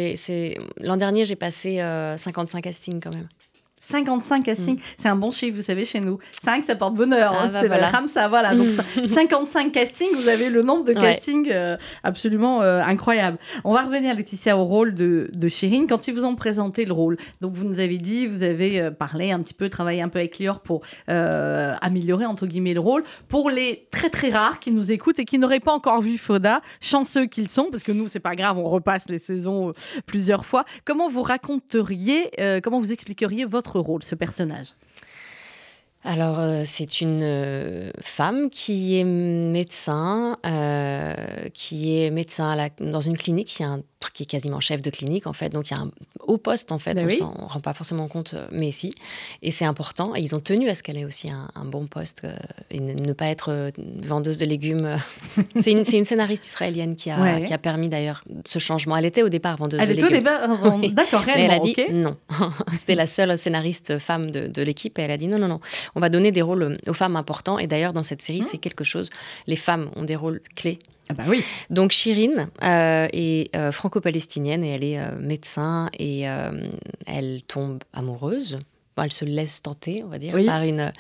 l'an 0.83 0.97
dernier, 0.97 1.25
j'ai 1.25 1.37
passé 1.37 1.81
euh, 1.81 2.17
55 2.17 2.63
castings 2.63 3.01
quand 3.01 3.13
même. 3.13 3.29
55 3.85 4.45
castings, 4.45 4.77
mmh. 4.77 4.95
c'est 4.97 5.09
un 5.09 5.17
bon 5.17 5.31
chiffre, 5.31 5.57
vous 5.57 5.63
savez, 5.63 5.85
chez 5.85 6.01
nous. 6.01 6.19
5, 6.33 6.65
ça 6.65 6.75
porte 6.75 6.95
bonheur. 6.95 7.33
Ah, 7.35 7.45
hein, 7.45 7.51
bah 7.53 7.59
c'est 7.61 7.67
voilà. 7.67 7.91
le 7.91 7.97
Ramsa, 7.97 8.29
voilà. 8.29 8.55
Donc, 8.55 8.71
55 9.05 9.73
castings, 9.73 10.09
vous 10.15 10.29
avez 10.29 10.49
le 10.49 10.63
nombre 10.63 10.85
de 10.85 10.95
castings 10.95 11.47
ouais. 11.47 11.55
euh, 11.55 11.77
absolument 12.03 12.63
euh, 12.63 12.81
incroyable. 12.83 13.37
On 13.63 13.75
va 13.75 13.83
revenir, 13.83 14.15
Laetitia, 14.15 14.57
au 14.57 14.65
rôle 14.65 14.95
de, 14.95 15.31
de 15.35 15.49
Chérine. 15.49 15.87
Quand 15.87 16.09
ils 16.09 16.15
vous 16.15 16.25
ont 16.25 16.35
présenté 16.35 16.87
le 16.87 16.95
rôle, 16.95 17.19
donc 17.43 17.53
vous 17.53 17.65
nous 17.69 17.79
avez 17.79 17.99
dit, 17.99 18.27
vous 18.27 18.43
avez 18.43 18.81
euh, 18.81 18.91
parlé 18.91 19.33
un 19.33 19.41
petit 19.41 19.53
peu, 19.53 19.69
travaillé 19.69 20.01
un 20.01 20.09
peu 20.09 20.19
avec 20.19 20.39
Lior 20.39 20.61
pour 20.61 20.81
euh, 21.11 21.75
améliorer, 21.83 22.25
entre 22.25 22.47
guillemets, 22.47 22.75
le 22.75 22.81
rôle. 22.81 23.05
Pour 23.29 23.51
les 23.51 23.87
très, 23.91 24.09
très 24.09 24.31
rares 24.31 24.61
qui 24.61 24.71
nous 24.71 24.93
écoutent 24.93 25.19
et 25.19 25.27
qui 25.27 25.39
n'auraient 25.39 25.61
pas 25.61 25.73
encore 25.73 26.01
vu 26.01 26.17
Foda, 26.17 26.63
chanceux 26.81 27.27
qu'ils 27.27 27.51
sont, 27.51 27.69
parce 27.71 27.83
que 27.83 27.93
nous, 27.93 28.09
c'est 28.09 28.19
pas 28.19 28.35
grave, 28.35 28.57
on 28.57 28.71
repasse 28.71 29.11
les 29.11 29.19
saisons 29.19 29.75
plusieurs 30.07 30.47
fois. 30.47 30.65
Comment 30.87 31.11
vous 31.11 31.23
raconteriez, 31.23 32.31
comment 32.63 32.81
vous 32.81 32.93
expliqueriez 32.93 33.45
votre 33.45 33.74
rôle, 33.79 34.03
ce 34.03 34.15
personnage? 34.15 34.75
Alors, 36.07 36.39
euh, 36.39 36.65
c'est 36.67 37.01
une 37.01 37.23
euh, 37.23 37.91
femme 38.03 38.51
qui 38.51 38.99
est 38.99 39.05
médecin, 39.05 40.37
euh, 40.45 41.15
qui 41.55 41.99
est 41.99 42.11
médecin 42.11 42.69
dans 42.79 43.01
une 43.01 43.17
clinique, 43.17 43.49
qui, 43.49 43.63
a 43.63 43.69
un, 43.69 43.83
qui, 44.13 44.25
est 44.25 44.27
quasiment 44.27 44.61
chef 44.61 44.83
de 44.83 44.91
clinique, 44.91 45.27
en 45.27 45.33
fait. 45.33 45.49
Donc, 45.49 45.71
il 45.71 45.75
y 45.75 45.77
a 45.77 45.81
un 45.81 45.91
haut 46.27 46.39
poste, 46.39 46.73
en 46.73 46.79
fait. 46.79 46.95
Ben 46.95 47.05
on 47.05 47.09
oui. 47.09 47.17
s'en 47.17 47.31
rend 47.31 47.61
pas 47.61 47.75
forcément 47.75 48.09
compte, 48.09 48.35
mais 48.51 48.73
si. 48.73 48.95
Et 49.43 49.51
c'est 49.51 49.65
important. 49.65 50.15
Et 50.15 50.21
ils 50.21 50.35
ont 50.35 50.41
tenu 50.41 50.69
à 50.69 50.75
ce 50.75 50.83
qu'elle 50.83 50.97
ait 50.97 51.05
aussi 51.05 51.31
un, 51.31 51.49
un 51.55 51.65
bon 51.65 51.87
poste 51.87 52.23
euh, 52.25 52.35
et 52.71 52.81
ne, 52.81 52.93
ne, 52.93 53.13
pas 53.13 53.27
être 53.27 53.51
euh, 53.51 53.71
vendeuse 53.79 54.39
de 54.39 54.47
légumes. 54.47 54.99
c'est 55.61 55.73
une, 55.73 55.83
une, 55.91 56.05
scénariste 56.05 56.47
israélienne 56.47 56.97
qui 56.97 57.11
a, 57.11 57.21
ouais. 57.21 57.45
qui 57.45 57.53
a 57.53 57.59
permis, 57.59 57.89
d'ailleurs, 57.89 58.25
ce 58.45 58.59
changement. 58.59 58.97
Elle 58.97 59.07
était 59.07 59.23
au 59.23 59.29
départ 59.29 59.57
vendeuse 59.57 59.81
elle 59.81 59.89
de 59.89 59.95
légumes. 59.95 60.09
Elle 60.11 60.17
était 60.17 60.31
au 60.31 60.57
départ, 60.59 60.79
oui. 60.79 60.93
d'accord, 60.93 61.21
réellement. 61.21 61.49
Mais 61.49 61.55
elle 61.55 61.61
a 61.61 61.65
dit 61.65 61.73
okay. 61.73 61.93
non. 61.93 62.17
C'était 62.79 62.95
la 62.95 63.07
seule 63.07 63.37
scénariste 63.39 63.99
femme 63.99 64.31
de, 64.31 64.47
de 64.47 64.63
l'équipe. 64.63 64.99
Et 64.99 65.03
elle 65.03 65.11
a 65.11 65.17
dit 65.17 65.29
non, 65.29 65.39
non, 65.39 65.49
non 65.49 65.61
on 65.95 66.01
va 66.01 66.09
donner 66.09 66.33
des 66.33 66.43
rôles 66.43 66.79
aux 66.87 66.95
femmes 66.95 67.17
importants. 67.17 67.59
Et 67.59 67.67
d'ailleurs, 67.67 67.93
dans 67.93 68.03
cette 68.03 68.23
série, 68.23 68.41
mmh. 68.41 68.43
c'est 68.43 68.59
quelque 68.59 68.85
chose. 68.85 69.11
Les 69.47 69.57
femmes 69.57 69.91
ont 69.97 70.05
des 70.05 70.17
rôles 70.17 70.41
clés. 70.57 70.79
Ah 71.11 71.15
bah 71.15 71.25
oui. 71.29 71.45
Donc 71.71 71.91
Chirine 71.91 72.49
euh, 72.63 73.09
est 73.13 73.55
euh, 73.55 73.73
franco-palestinienne 73.73 74.65
et 74.65 74.71
elle 74.71 74.85
est 74.85 74.99
euh, 74.99 75.17
médecin 75.19 75.91
et 75.99 76.25
elle 77.07 77.43
tombe 77.47 77.83
amoureuse. 77.93 78.59
Bon, 78.97 79.03
elle 79.03 79.13
se 79.13 79.25
laisse 79.25 79.63
tenter, 79.63 80.03
on 80.05 80.09
va 80.09 80.19
dire, 80.19 80.35
oui. 80.35 80.47
par 80.47 80.63
une, 80.63 80.93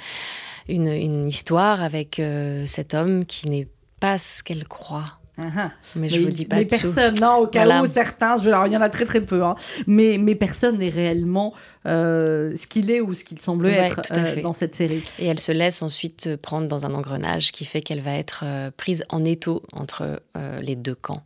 une, 0.69 0.89
une, 0.89 1.29
histoire 1.29 1.83
avec 1.83 2.21
cet 2.67 2.93
homme 2.93 3.25
qui 3.25 3.49
n'est 3.49 3.69
pas 4.01 4.19
ce 4.19 4.43
qu'elle 4.43 4.67
croit. 4.67 5.19
Uh 5.37 5.43
-huh. 5.43 5.71
Mais 5.97 6.09
je 6.09 6.21
vous 6.21 6.31
dis 6.31 6.45
pas 6.45 6.57
mais 6.57 6.65
personne, 6.65 7.15
non, 7.21 7.39
au 7.39 7.47
cas 7.49 7.65
Voilà. 7.65 7.83
où 7.83 7.87
certains, 7.89 8.41
je, 8.41 8.49
alors 8.49 8.67
il 8.69 8.73
y 8.73 8.77
en 8.77 8.81
a 8.81 8.89
très 8.89 9.05
très 9.05 9.21
peu, 9.21 9.43
hein, 9.43 9.57
mais, 9.89 10.17
mais 10.17 10.37
personne 10.37 10.79
n'est 10.79 10.91
réellement 10.91 11.53
euh, 11.87 12.55
ce 12.55 12.67
qu'il 12.69 12.89
est 12.91 13.01
ou 13.01 13.15
ce 13.15 13.25
qu'il 13.25 13.41
semble 13.41 13.67
Ouais, 13.67 13.73
être 13.73 14.13
euh, 14.17 14.43
dans 14.43 14.53
cette 14.53 14.77
série. 14.77 15.03
Et 15.19 15.27
elle 15.27 15.41
se 15.41 15.51
laisse 15.53 15.83
ensuite 15.83 16.29
euh, 16.29 16.37
prendre 16.37 16.69
dans 16.69 16.87
un 16.87 16.95
engrenage 16.95 17.51
qui 17.51 17.65
fait 17.65 17.83
qu'elle 17.83 18.01
va 18.01 18.15
être 18.15 18.45
euh, 18.47 18.71
prise 18.77 19.05
en 19.09 19.25
étau 19.25 19.63
entre 19.73 20.21
les 20.63 20.77
deux 20.77 20.95
camps. 20.95 21.23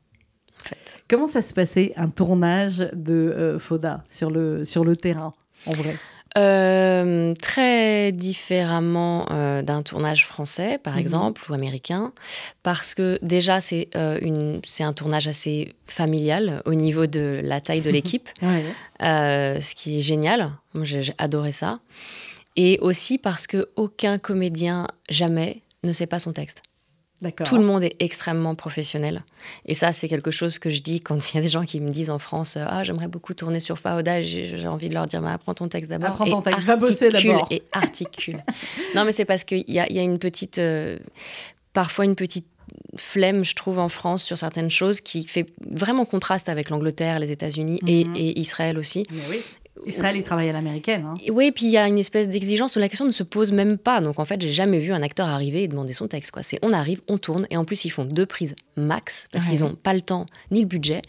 En 0.61 0.65
fait. 0.69 1.03
Comment 1.11 1.29
ça 1.29 1.43
se 1.43 1.53
passait 1.55 1.93
un 1.97 2.09
tournage 2.09 2.89
de 2.95 3.59
Foda 3.61 4.05
sur 4.09 4.31
le, 4.31 4.65
sur 4.65 4.85
le 4.85 4.97
terrain, 4.97 5.33
en 5.67 5.73
vrai? 5.73 5.97
Euh, 6.37 7.35
très 7.41 8.13
différemment 8.13 9.27
euh, 9.31 9.63
d'un 9.63 9.83
tournage 9.83 10.27
français, 10.27 10.79
par 10.79 10.95
Mhm. 10.95 11.01
exemple, 11.01 11.51
ou 11.51 11.55
américain, 11.55 12.13
parce 12.63 12.95
que 12.95 13.19
déjà, 13.23 13.61
c'est 13.61 13.89
euh, 13.97 14.61
c'est 14.67 14.85
un 14.85 14.93
tournage 14.93 15.27
assez 15.27 15.75
familial 15.87 16.63
au 16.67 16.75
niveau 16.75 17.07
de 17.07 17.41
la 17.43 17.61
taille 17.61 17.81
de 17.81 17.91
l'équipe, 17.91 18.29
Ouais. 18.43 18.63
ce 19.01 19.75
qui 19.75 19.99
est 19.99 20.03
génial. 20.03 20.51
J'ai 20.83 21.13
adoré 21.19 21.53
ça. 21.53 21.81
Et 22.57 22.79
aussi 22.81 23.19
parce 23.19 23.47
que 23.47 23.69
aucun 23.77 24.19
comédien, 24.19 24.87
jamais, 25.09 25.63
ne 25.85 25.93
sait 25.93 26.07
pas 26.07 26.19
son 26.19 26.33
texte. 26.33 26.63
Tout 27.45 27.57
le 27.57 27.65
monde 27.65 27.83
est 27.83 27.97
extrêmement 27.99 28.55
professionnel. 28.55 29.25
Et 29.67 29.75
ça, 29.75 29.93
c'est 29.93 30.09
quelque 30.09 30.31
chose 30.31 30.59
que 30.59 30.71
je 30.71 30.81
dis 30.81 31.01
quand 31.01 31.33
il 31.33 31.37
y 31.37 31.39
a 31.39 31.43
des 31.43 31.49
gens 31.49 31.65
qui 31.65 31.81
me 31.81 31.91
disent 31.91 32.11
en 32.11 32.19
France 32.19 32.57
Ah, 32.61 32.83
j'aimerais 32.85 33.09
beaucoup 33.09 33.35
tourner 33.35 33.59
sur 33.61 33.79
Faoda. 33.79 34.23
J'ai 34.23 34.67
envie 34.69 34.89
de 34.89 34.95
leur 34.95 35.07
dire 35.07 35.21
Mais 35.21 35.31
apprends 35.31 35.55
ton 35.55 35.69
texte 35.69 35.91
d'abord. 35.91 36.11
Apprends 36.11 36.27
ton 36.31 36.43
texte, 36.43 36.61
va 36.67 36.77
bosser 36.77 37.09
d'abord. 37.09 37.47
Et 37.51 37.63
articule. 37.73 38.45
non, 38.95 39.05
mais 39.05 39.13
c'est 39.13 39.25
parce 39.25 39.45
qu'il 39.45 39.65
y 39.69 39.81
a, 39.81 39.91
y 39.93 39.99
a 39.99 40.03
une 40.03 40.19
petite. 40.19 40.59
euh, 40.59 40.99
parfois, 41.73 42.05
une 42.05 42.15
petite 42.17 42.47
flemme, 42.97 43.45
je 43.45 43.55
trouve, 43.55 43.79
en 43.79 43.89
France 43.89 44.23
sur 44.23 44.37
certaines 44.39 44.71
choses 44.71 45.01
qui 45.01 45.27
fait 45.27 45.47
vraiment 45.71 46.05
contraste 46.05 46.49
avec 46.49 46.71
l'Angleterre, 46.71 47.19
les 47.19 47.33
États-Unis 47.33 47.81
et, 47.87 48.05
Mhm. 48.05 48.17
et 48.17 48.39
Israël 48.41 48.79
aussi. 48.79 49.07
Mais 49.11 49.23
oui. 49.31 49.39
Israël, 49.89 50.17
il 50.17 50.23
travaille 50.23 50.49
à 50.51 50.53
l'américaine. 50.53 51.05
Hein. 51.07 51.15
Et 51.25 51.31
Oui, 51.31 51.51
puis 51.53 51.67
il 51.67 51.71
y 51.73 51.79
a 51.79 51.87
une 51.89 51.99
espèce 51.99 52.29
d'exigence 52.29 52.77
où 52.77 52.79
la 52.79 52.89
question 52.89 53.05
ne 53.07 53.11
se 53.11 53.23
pose 53.23 53.53
même 53.53 53.79
pas. 53.79 54.01
Donc 54.01 54.19
en 54.19 54.25
fait, 54.25 54.41
j'ai 54.41 54.53
jamais 54.53 54.79
vu 54.79 54.93
un 54.93 55.03
acteur 55.03 55.27
arriver 55.29 55.63
et 55.65 55.69
demander 55.69 55.93
son 55.93 56.09
texte. 56.09 56.31
Quoi. 56.31 56.43
C'est 56.43 56.59
on 56.63 56.73
arrive, 56.73 57.01
on 57.09 57.19
tourne, 57.19 57.47
et 57.51 57.57
en 57.57 57.65
plus 57.65 57.85
ils 57.85 57.91
font 57.91 58.05
deux 58.05 58.27
prises 58.27 58.55
max 58.77 59.29
parce 59.33 59.45
Ouais. 59.45 59.51
qu'ils 59.51 59.61
n'ont 59.65 59.75
pas 59.75 59.93
le 59.95 60.01
temps 60.03 60.27
ni 60.51 60.61
le 60.61 60.67
budget. 60.67 61.03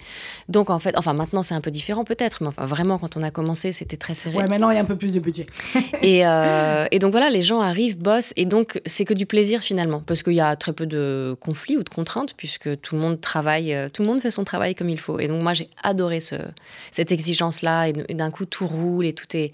Donc 0.48 0.70
en 0.70 0.80
fait, 0.80 0.98
enfin 0.98 1.14
maintenant 1.14 1.44
c'est 1.44 1.54
un 1.56 1.62
peu 1.62 1.72
différent 1.72 2.04
peut-être, 2.04 2.42
mais 2.42 2.48
enfin 2.50 2.66
vraiment 2.66 2.98
quand 2.98 3.18
on 3.18 3.24
a 3.24 3.32
commencé 3.32 3.72
c'était 3.72 3.98
très 3.98 4.14
serré. 4.16 4.38
Ouais, 4.38 4.48
maintenant 4.48 4.70
il 4.72 4.76
y 4.76 4.78
a 4.78 4.82
un 4.82 4.86
peu 4.86 4.96
plus 4.96 5.14
de 5.14 5.20
budget. 5.20 5.46
Et, 6.02 6.26
euh, 6.26 6.86
et 6.92 7.00
donc 7.00 7.12
voilà, 7.12 7.30
les 7.30 7.42
gens 7.42 7.60
arrivent, 7.62 7.98
bossent, 7.98 8.34
et 8.38 8.46
donc 8.46 8.82
c'est 8.86 9.04
que 9.06 9.14
du 9.14 9.26
plaisir 9.26 9.62
finalement, 9.62 10.00
parce 10.06 10.24
qu'il 10.24 10.34
y 10.34 10.40
a 10.42 10.56
très 10.56 10.72
peu 10.74 10.86
de 10.86 11.36
conflits 11.40 11.78
ou 11.78 11.84
de 11.84 11.90
contraintes, 11.90 12.34
puisque 12.38 12.80
tout 12.82 12.96
le 12.96 13.02
monde 13.02 13.20
travaille, 13.22 13.74
euh, 13.74 13.90
tout 13.90 14.02
le 14.02 14.08
monde 14.08 14.22
fait 14.22 14.32
son 14.32 14.44
travail 14.44 14.76
comme 14.76 14.90
il 14.90 15.00
faut. 15.00 15.20
Et 15.20 15.28
donc 15.28 15.42
moi 15.44 15.54
j'ai 15.54 15.70
adoré 15.84 16.20
ce, 16.22 16.36
cette 16.92 17.12
exigence-là, 17.12 17.90
et, 17.90 17.94
et 18.08 18.14
d'un 18.14 18.32
coup 18.32 18.46
tout 18.46 18.66
roule 18.70 19.06
et 19.06 19.14
tout 19.14 19.28
est. 19.36 19.52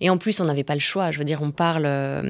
Et 0.00 0.10
en 0.10 0.18
plus 0.18 0.40
on 0.40 0.44
n'avait 0.44 0.64
pas 0.64 0.74
le 0.74 0.80
choix, 0.80 1.10
je 1.10 1.18
veux 1.18 1.24
dire, 1.24 1.40
on 1.42 1.50
parle 1.50 1.84
euh, 1.86 2.22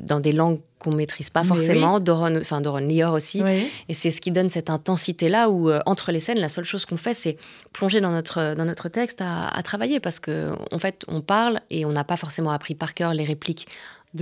dans 0.00 0.20
des 0.20 0.32
langues 0.32 0.60
qu'on 0.78 0.92
maîtrise 0.94 1.28
pas 1.28 1.42
forcément, 1.42 1.96
oui. 1.96 2.02
Doron, 2.02 2.36
enfin 2.40 2.60
Doron 2.60 2.78
Lior 2.86 3.12
aussi, 3.12 3.42
Oui. 3.42 3.68
et 3.88 3.94
c'est 3.94 4.10
ce 4.10 4.20
qui 4.20 4.30
donne 4.30 4.48
cette 4.48 4.70
intensité-là 4.70 5.48
où, 5.50 5.70
euh, 5.70 5.80
entre 5.86 6.12
les 6.12 6.20
scènes, 6.20 6.38
la 6.38 6.48
seule 6.48 6.64
chose 6.64 6.86
qu'on 6.86 6.96
fait, 6.96 7.14
c'est 7.14 7.36
plonger 7.72 8.00
dans 8.00 8.12
notre, 8.12 8.54
dans 8.54 8.64
notre 8.64 8.88
texte 8.88 9.20
à, 9.20 9.48
à 9.48 9.62
travailler 9.64 9.98
parce 9.98 10.20
qu'en 10.20 10.54
en 10.70 10.78
fait, 10.78 11.04
on 11.08 11.20
parle 11.20 11.60
et 11.70 11.84
on 11.84 11.90
n'a 11.90 12.04
pas 12.04 12.16
forcément 12.16 12.52
appris 12.52 12.76
par 12.76 12.94
cœur 12.94 13.12
les 13.12 13.24
répliques 13.24 13.66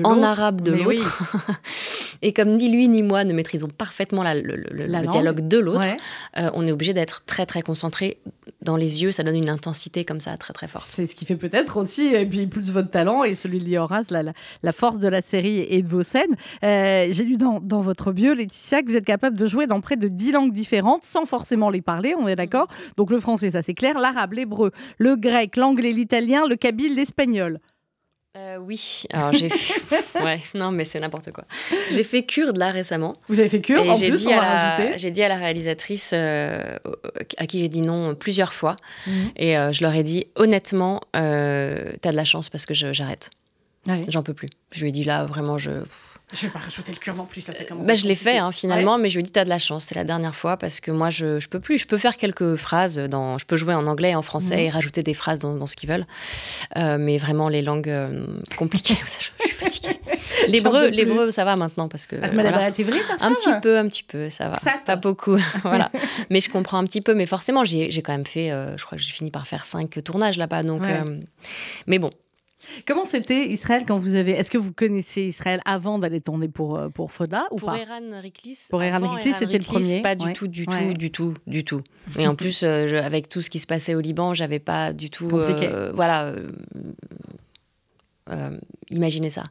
en 0.04 0.22
arabe 0.22 0.60
de 0.60 0.72
oui. 0.72 0.82
l'autre. 0.96 1.22
et 2.22 2.32
comme 2.32 2.56
ni 2.56 2.70
lui 2.70 2.88
ni 2.88 3.02
moi 3.02 3.24
ne 3.24 3.32
maîtrisons 3.32 3.68
parfaitement 3.68 4.22
la- 4.22 4.34
le, 4.34 4.56
le- 4.56 4.86
La 4.86 4.98
le 5.00 5.04
langue. 5.04 5.12
dialogue 5.12 5.48
de 5.48 5.58
l'autre, 5.58 5.80
Ouais. 5.80 5.96
euh, 6.38 6.50
on 6.54 6.66
est 6.66 6.72
obligé 6.72 6.92
d'être 6.94 7.22
très 7.26 7.46
très 7.46 7.62
concentré 7.62 8.18
dans 8.62 8.76
les 8.76 9.02
yeux. 9.02 9.12
Ça 9.12 9.22
donne 9.22 9.36
une 9.36 9.50
intensité 9.50 10.04
comme 10.04 10.20
ça 10.20 10.36
très 10.36 10.52
très 10.52 10.68
forte. 10.68 10.84
C'est 10.86 11.06
ce 11.06 11.14
qui 11.14 11.24
fait 11.24 11.36
peut-être 11.36 11.76
aussi, 11.76 12.06
et 12.06 12.26
puis 12.26 12.46
plus 12.46 12.70
votre 12.70 12.90
talent 12.90 13.22
et 13.24 13.34
celui 13.34 13.60
de 13.60 13.64
Lioras, 13.64 14.04
la, 14.10 14.22
la, 14.22 14.32
la 14.62 14.72
force 14.72 14.98
de 14.98 15.08
la 15.08 15.20
série 15.20 15.58
et 15.68 15.82
de 15.82 15.88
vos 15.88 16.02
scènes. 16.02 16.36
Euh, 16.64 17.06
J'ai 17.10 17.24
lu 17.24 17.36
dans, 17.36 17.60
dans 17.60 17.80
votre 17.80 18.12
bio, 18.12 18.34
Laetitia, 18.34 18.82
que 18.82 18.88
vous 18.90 18.96
êtes 18.96 19.04
capable 19.04 19.36
de 19.36 19.46
jouer 19.46 19.66
dans 19.66 19.80
près 19.80 19.96
de 19.96 20.08
10 20.08 20.32
langues 20.32 20.52
différentes 20.52 21.04
sans 21.04 21.26
forcément 21.26 21.70
les 21.70 21.82
parler, 21.82 22.14
on 22.18 22.26
est 22.28 22.36
d'accord? 22.36 22.68
Donc 22.96 23.10
le 23.10 23.20
français, 23.20 23.50
ça 23.50 23.62
c'est 23.62 23.74
clair, 23.74 23.98
l'arabe, 23.98 24.32
l'hébreu, 24.32 24.72
le 24.98 25.16
grec, 25.16 25.56
l'anglais, 25.56 25.90
l'italien, 25.90 26.46
le 26.48 26.56
kabyle, 26.56 26.94
l'espagnol. 26.94 27.60
Euh, 28.36 28.58
oui, 28.58 29.04
alors 29.12 29.32
j'ai 29.32 29.48
fait... 29.48 29.80
ouais, 30.22 30.40
non 30.54 30.70
mais 30.70 30.84
c'est 30.84 31.00
n'importe 31.00 31.32
quoi. 31.32 31.44
J'ai 31.90 32.04
fait 32.04 32.24
cure 32.24 32.52
là 32.52 32.70
récemment. 32.70 33.16
Vous 33.28 33.40
avez 33.40 33.48
fait 33.48 33.60
cure 33.62 33.82
Et 33.82 33.88
en 33.90 33.94
j'ai 33.94 34.08
plus, 34.10 34.22
dit, 34.22 34.28
on 34.28 34.32
à 34.32 34.36
la- 34.36 34.40
rajouter? 34.76 34.98
j'ai 34.98 35.10
dit 35.10 35.22
à 35.22 35.28
la 35.28 35.36
réalisatrice 35.36 36.10
euh, 36.14 36.76
à 37.38 37.46
qui 37.46 37.60
j'ai 37.60 37.68
dit 37.68 37.80
non 37.80 38.14
plusieurs 38.14 38.52
fois. 38.52 38.76
Mhm. 39.06 39.30
Et 39.36 39.56
euh, 39.56 39.72
je 39.72 39.82
leur 39.82 39.94
ai 39.94 40.02
dit 40.02 40.26
honnêtement, 40.34 41.00
t'as 41.12 42.10
de 42.10 42.16
la 42.16 42.24
chance 42.26 42.48
parce 42.50 42.66
que 42.66 42.74
je- 42.74 42.92
j'arrête. 42.92 43.30
Ouais. 43.86 44.04
J'en 44.08 44.22
peux 44.22 44.34
plus. 44.34 44.48
Je 44.72 44.80
lui 44.82 44.88
ai 44.88 44.92
dit 44.92 45.04
là 45.04 45.24
vraiment 45.24 45.58
je. 45.58 45.70
Je 46.32 46.46
vais 46.46 46.52
pas 46.52 46.58
rajouter 46.58 46.90
le 46.90 46.98
cure 46.98 47.14
non 47.14 47.24
plus, 47.24 47.46
Bah, 47.84 47.94
je 47.94 48.04
l'ai 48.04 48.16
fait 48.16 48.38
hein, 48.38 48.50
finalement, 48.50 48.98
mais 48.98 49.10
je 49.10 49.14
lui 49.14 49.20
ai 49.20 49.22
dit 49.22 49.30
t'as 49.30 49.44
de 49.44 49.48
la 49.48 49.60
chance, 49.60 49.84
c'est 49.84 49.94
la 49.94 50.02
dernière 50.02 50.34
fois 50.34 50.56
parce 50.56 50.80
que 50.80 50.90
moi 50.90 51.08
je, 51.08 51.38
je 51.38 51.48
peux 51.48 51.60
plus. 51.60 51.78
Je 51.78 51.86
peux 51.86 51.98
faire 51.98 52.16
quelques 52.16 52.56
phrases 52.56 52.96
dans. 52.98 53.38
Je 53.38 53.46
peux 53.46 53.54
jouer 53.56 53.74
en 53.74 53.86
anglais 53.86 54.10
et 54.10 54.14
en 54.16 54.22
français 54.22 54.56
Mhm. 54.56 54.62
et 54.62 54.70
rajouter 54.70 55.04
des 55.04 55.14
phrases 55.14 55.38
dans, 55.38 55.54
dans 55.54 55.68
ce 55.68 55.76
qu'ils 55.76 55.88
veulent. 55.88 56.04
Euh, 56.78 56.98
mais 56.98 57.16
vraiment 57.16 57.48
les 57.48 57.62
langues 57.62 57.88
euh, 57.88 58.26
compliquées, 58.56 58.96
je, 59.40 59.44
suis 59.46 59.54
fatiguée. 59.54 60.00
L'hébreu, 60.48 60.88
l'hébreu 60.88 61.30
ça 61.30 61.44
va 61.44 61.54
maintenant 61.54 61.86
parce 61.86 62.08
que. 62.08 62.16
Ah, 62.20 62.28
voilà. 62.32 62.50
vrai, 62.50 62.64
Un 63.20 63.32
petit 63.32 63.50
peu, 63.62 63.78
un 63.78 63.86
petit 63.86 64.02
peu, 64.02 64.28
ça 64.28 64.48
va. 64.48 64.58
Ça, 64.58 64.72
Pas 64.84 64.96
beaucoup, 64.96 65.38
voilà. 65.62 65.92
Mais 66.30 66.40
je 66.40 66.50
comprends 66.50 66.78
un 66.78 66.86
petit 66.86 67.02
peu. 67.02 67.14
Mais 67.14 67.26
forcément, 67.26 67.64
j'ai 67.64 67.92
j'ai 67.92 68.02
quand 68.02 68.12
même 68.12 68.26
fait, 68.26 68.50
euh, 68.50 68.76
je 68.76 68.84
crois 68.84 68.98
que 68.98 69.04
j'ai 69.04 69.12
fini 69.12 69.30
par 69.30 69.46
faire 69.46 69.64
cinq 69.64 70.02
tournages 70.02 70.38
là-bas. 70.38 70.64
Donc, 70.64 70.82
Ouais. 70.82 71.00
euh, 71.06 71.20
mais 71.86 72.00
bon, 72.00 72.10
Comment 72.86 73.04
c'était 73.04 73.46
Israël 73.48 73.84
quand 73.86 73.98
vous 73.98 74.14
avez. 74.14 74.32
Est-ce 74.32 74.50
que 74.50 74.58
vous 74.58 74.72
connaissiez 74.72 75.28
Israël 75.28 75.60
avant 75.64 75.98
d'aller 75.98 76.20
tourner 76.20 76.48
pour, 76.48 76.78
euh, 76.78 76.88
pour 76.88 77.12
Foda 77.12 77.44
ou 77.50 77.56
pour 77.56 77.68
pas 77.70 77.78
Eran 77.78 78.20
Riklis, 78.20 78.66
Pour 78.70 78.82
Eran 78.82 79.08
Riklis, 79.14 79.34
c'était 79.34 79.58
le 79.58 79.64
premier, 79.64 80.02
Pas 80.02 80.14
du 80.14 80.26
ouais. 80.26 80.32
tout, 80.32 80.48
du 80.48 80.64
Ouais. 80.68 80.88
tout, 80.88 80.94
du 80.94 81.10
tout, 81.10 81.34
du 81.46 81.64
tout. 81.64 81.82
Et 82.18 82.26
en 82.28 82.34
plus, 82.34 82.62
euh, 82.62 82.86
je- 82.88 82.96
avec 82.96 83.28
tout 83.28 83.40
ce 83.40 83.50
qui 83.50 83.58
se 83.58 83.66
passait 83.66 83.94
au 83.94 84.00
Liban, 84.00 84.34
j'avais 84.34 84.58
pas 84.58 84.92
du 84.92 85.10
tout, 85.10 85.28
Compliqué. 85.28 85.68
euh, 85.72 85.92
voilà. 85.94 86.32
euh, 88.28 88.58
imaginez 88.90 89.30
ça. 89.30 89.44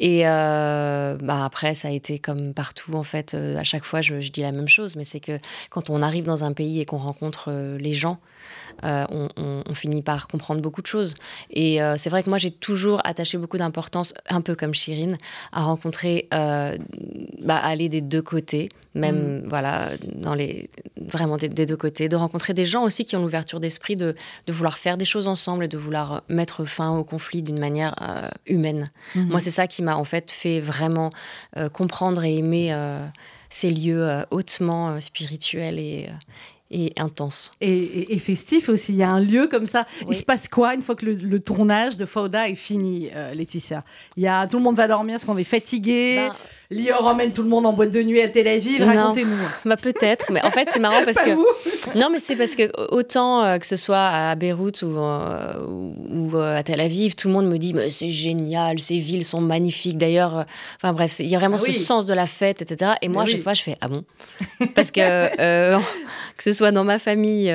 Et 0.00 0.26
euh, 0.26 1.16
bah 1.22 1.44
après, 1.44 1.74
ça 1.76 1.86
a 1.88 1.90
été 1.92 2.18
comme 2.18 2.52
partout, 2.52 2.94
en 2.94 3.04
fait. 3.04 3.34
euh, 3.34 3.56
à 3.56 3.62
chaque 3.62 3.84
fois, 3.84 4.00
je, 4.00 4.18
je 4.18 4.32
dis 4.32 4.40
la 4.40 4.50
même 4.50 4.68
chose, 4.68 4.96
mais 4.96 5.04
c'est 5.04 5.20
que 5.20 5.38
quand 5.70 5.88
on 5.88 6.02
arrive 6.02 6.24
dans 6.24 6.42
un 6.42 6.52
pays 6.52 6.80
et 6.80 6.84
qu'on 6.84 6.96
rencontre 6.98 7.52
les 7.78 7.92
gens, 7.94 8.18
euh, 8.84 9.04
on, 9.10 9.28
on- 9.36 9.62
on 9.68 9.74
finit 9.74 10.02
par 10.02 10.28
comprendre 10.28 10.60
beaucoup 10.62 10.82
de 10.82 10.86
choses. 10.86 11.14
Et 11.50 11.82
euh, 11.82 11.96
c'est 11.96 12.10
vrai 12.10 12.22
que 12.22 12.28
moi, 12.28 12.38
j'ai 12.38 12.50
toujours 12.50 13.00
attaché 13.04 13.38
beaucoup 13.38 13.58
d'importance, 13.58 14.14
un 14.28 14.40
peu 14.40 14.54
comme 14.54 14.74
Chirine, 14.74 15.18
à 15.52 15.62
rencontrer, 15.62 16.28
euh, 16.34 16.76
bah, 17.42 17.56
aller 17.56 17.88
des 17.88 18.00
deux 18.00 18.22
côtés, 18.22 18.68
même, 18.94 19.44
voilà, 19.48 19.88
dans 20.14 20.34
les, 20.34 20.70
vraiment 21.00 21.36
des, 21.36 21.48
des 21.48 21.66
deux 21.66 21.76
côtés, 21.76 22.08
de 22.08 22.16
rencontrer 22.16 22.54
des 22.54 22.66
gens 22.66 22.82
aussi 22.84 23.04
qui 23.04 23.14
ont 23.16 23.22
l'ouverture 23.22 23.60
d'esprit 23.60 23.96
de, 23.96 24.14
de 24.46 24.52
vouloir 24.52 24.78
faire 24.78 24.96
des 24.96 25.04
choses 25.04 25.28
ensemble 25.28 25.64
et 25.64 25.68
de 25.68 25.78
vouloir 25.78 26.22
mettre 26.28 26.64
fin 26.64 26.90
au 26.96 27.04
conflit 27.04 27.42
d'une 27.42 27.58
manière 27.60 27.94
euh, 28.02 28.28
humaine. 28.46 28.90
Mhm. 29.14 29.28
Moi, 29.28 29.40
c'est 29.40 29.50
ça 29.52 29.66
qui 29.66 29.82
m'a 29.82 29.96
en 29.96 30.04
fait 30.04 30.30
fait 30.30 30.60
vraiment 30.60 31.10
comprendre 31.72 32.24
et 32.24 32.36
aimer 32.36 32.74
ces 33.50 33.70
lieux 33.70 34.24
hautement 34.30 35.00
spirituels 35.00 35.78
et, 35.78 36.08
et 36.70 36.92
intenses. 36.96 37.50
et, 37.60 37.70
et- 37.72 38.14
et 38.14 38.18
festif 38.18 38.68
aussi. 38.68 38.92
Il 38.92 38.98
y 38.98 39.02
a 39.02 39.10
un 39.10 39.20
lieu 39.20 39.46
comme 39.50 39.66
ça. 39.66 39.86
Il 40.08 40.14
se 40.14 40.22
passe 40.24 40.48
quoi 40.48 40.74
une 40.74 40.82
fois 40.82 40.94
que 40.96 41.06
le, 41.06 41.14
le 41.14 41.40
tournage 41.40 41.96
de 41.96 42.04
Fauda 42.06 42.48
est 42.48 42.54
fini, 42.54 43.08
euh, 43.14 43.34
Laetitia? 43.34 43.84
Il 44.16 44.22
y 44.22 44.28
a 44.28 44.46
tout 44.46 44.58
le 44.58 44.62
monde 44.62 44.76
va 44.76 44.86
dormir 44.88 45.14
parce 45.14 45.24
qu'on 45.24 45.38
est 45.38 45.44
fatigué? 45.44 46.28
Ben, 46.28 46.34
Lior 46.70 47.06
emmène 47.06 47.32
tout 47.32 47.42
le 47.42 47.48
monde 47.48 47.64
en 47.64 47.72
boîte 47.72 47.92
de 47.92 48.02
nuit 48.02 48.20
à 48.20 48.28
Tel 48.28 48.46
Aviv. 48.46 48.80
Non. 48.84 48.88
Racontez-nous. 48.94 49.36
bah, 49.64 49.78
peut-être, 49.78 50.30
mais 50.30 50.42
en 50.44 50.50
fait, 50.50 50.68
c'est 50.70 50.78
marrant 50.80 51.02
parce 51.04 51.16
que. 51.18 51.30
vous 51.30 51.46
Non, 51.94 52.10
mais 52.12 52.18
c'est 52.20 52.36
parce 52.36 52.54
que 52.56 52.70
autant 52.92 53.42
euh, 53.42 53.56
que 53.56 53.66
ce 53.66 53.76
soit 53.76 54.04
à 54.06 54.34
Beyrouth 54.34 54.82
ou, 54.82 54.98
euh, 54.98 55.54
ou, 55.66 56.36
euh, 56.36 56.54
à 56.58 56.62
Tel 56.62 56.82
Aviv, 56.82 57.14
tout 57.14 57.28
le 57.28 57.32
monde 57.34 57.48
me 57.48 57.56
dit 57.56 57.72
mais 57.72 57.88
c'est 57.90 58.10
génial, 58.10 58.80
ces 58.80 58.98
villes 58.98 59.24
sont 59.24 59.40
magnifiques. 59.40 59.96
D'ailleurs, 59.96 60.44
enfin 60.76 60.92
bref, 60.92 61.16
il 61.20 61.26
y 61.28 61.34
a 61.34 61.38
vraiment 61.38 61.56
Ah 61.58 61.62
oui. 61.66 61.72
ce 61.72 61.80
sens 61.80 62.04
de 62.04 62.12
la 62.12 62.26
fête, 62.26 62.60
etc. 62.60 62.92
Et 63.00 63.08
moi, 63.08 63.22
à 63.22 63.26
chaque 63.26 63.42
fois, 63.42 63.54
je 63.54 63.62
fais 63.62 63.76
ah 63.80 63.88
bon? 63.88 64.04
Parce 64.74 64.90
que 64.90 65.00
que 66.36 66.42
ce 66.42 66.52
soit 66.52 66.70
dans 66.70 66.84
ma 66.84 66.98
famille, 66.98 67.50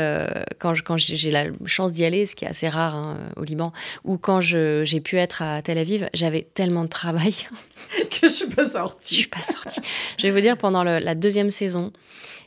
quand 0.57 0.73
je- 0.73 0.81
quand 0.81 0.97
j'ai 0.97 1.29
la 1.29 1.45
chance 1.67 1.93
d'y 1.93 2.03
aller, 2.03 2.25
ce 2.25 2.35
qui 2.35 2.45
est 2.45 2.49
assez 2.49 2.67
rare 2.67 2.95
hein, 2.95 3.17
au 3.37 3.43
Liban, 3.43 3.73
ou 4.05 4.17
quand 4.17 4.41
j'ai 4.41 5.01
pu 5.03 5.17
être 5.17 5.43
à 5.43 5.61
Tel 5.61 5.77
Aviv, 5.77 6.09
j'avais 6.15 6.47
tellement 6.55 6.83
de 6.83 6.89
travail. 6.89 7.35
que 8.11 8.27
je 8.27 8.33
suis 8.33 8.47
pas 8.47 8.65
Je 8.65 8.69
sortie. 8.71 9.15
suis 9.15 9.27
pas 9.27 9.41
sortie. 9.41 9.81
Je 10.17 10.27
vais 10.27 10.31
vous 10.33 10.41
dire, 10.41 10.57
pendant 10.57 10.83
le- 10.83 10.99
la 10.99 11.15
deuxième 11.15 11.49
saison, 11.51 11.91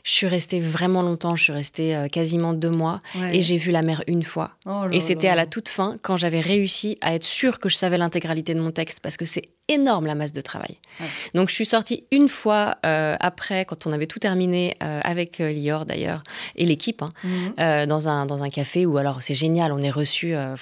je 0.03 0.11
suis 0.11 0.27
restée 0.27 0.59
vraiment 0.59 1.01
longtemps. 1.01 1.35
Je 1.35 1.43
suis 1.43 1.53
restée 1.53 1.95
euh, 1.95 2.07
quasiment 2.07 2.53
deux 2.53 2.69
mois. 2.69 3.01
Ouais. 3.15 3.37
Et 3.37 3.41
j'ai 3.41 3.57
vu 3.57 3.71
la 3.71 3.81
mer 3.81 4.03
une 4.07 4.23
fois. 4.23 4.51
Oh 4.65 4.85
là 4.85 4.89
Et 4.91 4.99
c'était 4.99 5.27
à 5.27 5.35
la 5.35 5.45
toute 5.45 5.69
fin, 5.69 5.97
quand 6.01 6.17
j'avais 6.17 6.39
réussi 6.39 6.97
à 7.01 7.13
être 7.15 7.23
sûre 7.25 7.59
que 7.59 7.69
je 7.69 7.75
savais 7.75 7.97
l'intégralité 7.97 8.53
de 8.53 8.59
mon 8.61 8.71
texte, 8.71 8.99
parce 9.01 9.17
que 9.17 9.25
c'est 9.25 9.49
énorme 9.69 10.05
la 10.05 10.15
masse 10.15 10.33
de 10.33 10.41
travail. 10.41 10.77
Ouais. 10.99 11.05
Donc 11.35 11.49
je 11.49 11.53
suis 11.55 11.65
sortie 11.65 12.05
une 12.11 12.27
fois 12.29 12.77
euh, 12.85 13.15
après, 13.19 13.65
quand 13.65 13.85
on 13.85 13.91
avait 13.91 14.07
tout 14.07 14.19
terminé, 14.19 14.75
euh, 14.81 14.99
avec 15.03 15.39
euh, 15.41 15.51
Lior 15.51 15.85
d'ailleurs, 15.85 16.23
et 16.55 16.65
l'équipe, 16.65 17.01
hein, 17.01 17.11
Mhm. 17.23 17.85
dans, 17.87 18.07
un, 18.09 18.25
dans 18.25 18.43
un 18.43 18.49
café 18.49 18.85
où 18.85 18.97
alors 18.97 19.21
c'est 19.21 19.33
génial, 19.35 19.71
on 19.71 19.79
est 19.79 19.91
reçu. 19.91 20.33
Ah 20.35 20.55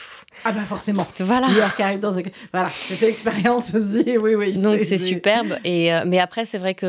bah 0.52 0.65
forcément. 0.68 1.08
voilà. 1.20 1.48
Lior 1.48 1.76
qui 1.76 1.82
arrive 1.84 2.00
dans 2.00 2.18
un... 2.18 2.22
Voilà, 2.52 2.70
fait 2.70 3.06
l'expérience 3.06 3.74
aussi. 3.74 4.18
Oui, 4.18 4.34
oui. 4.36 4.54
Donc 4.54 4.80
c'est 4.84 4.98
superbe. 4.98 5.58
Et, 5.63 5.91
mais 6.06 6.20
après, 6.20 6.46
c'est 6.46 6.58
vrai 6.58 6.74
que. 6.74 6.86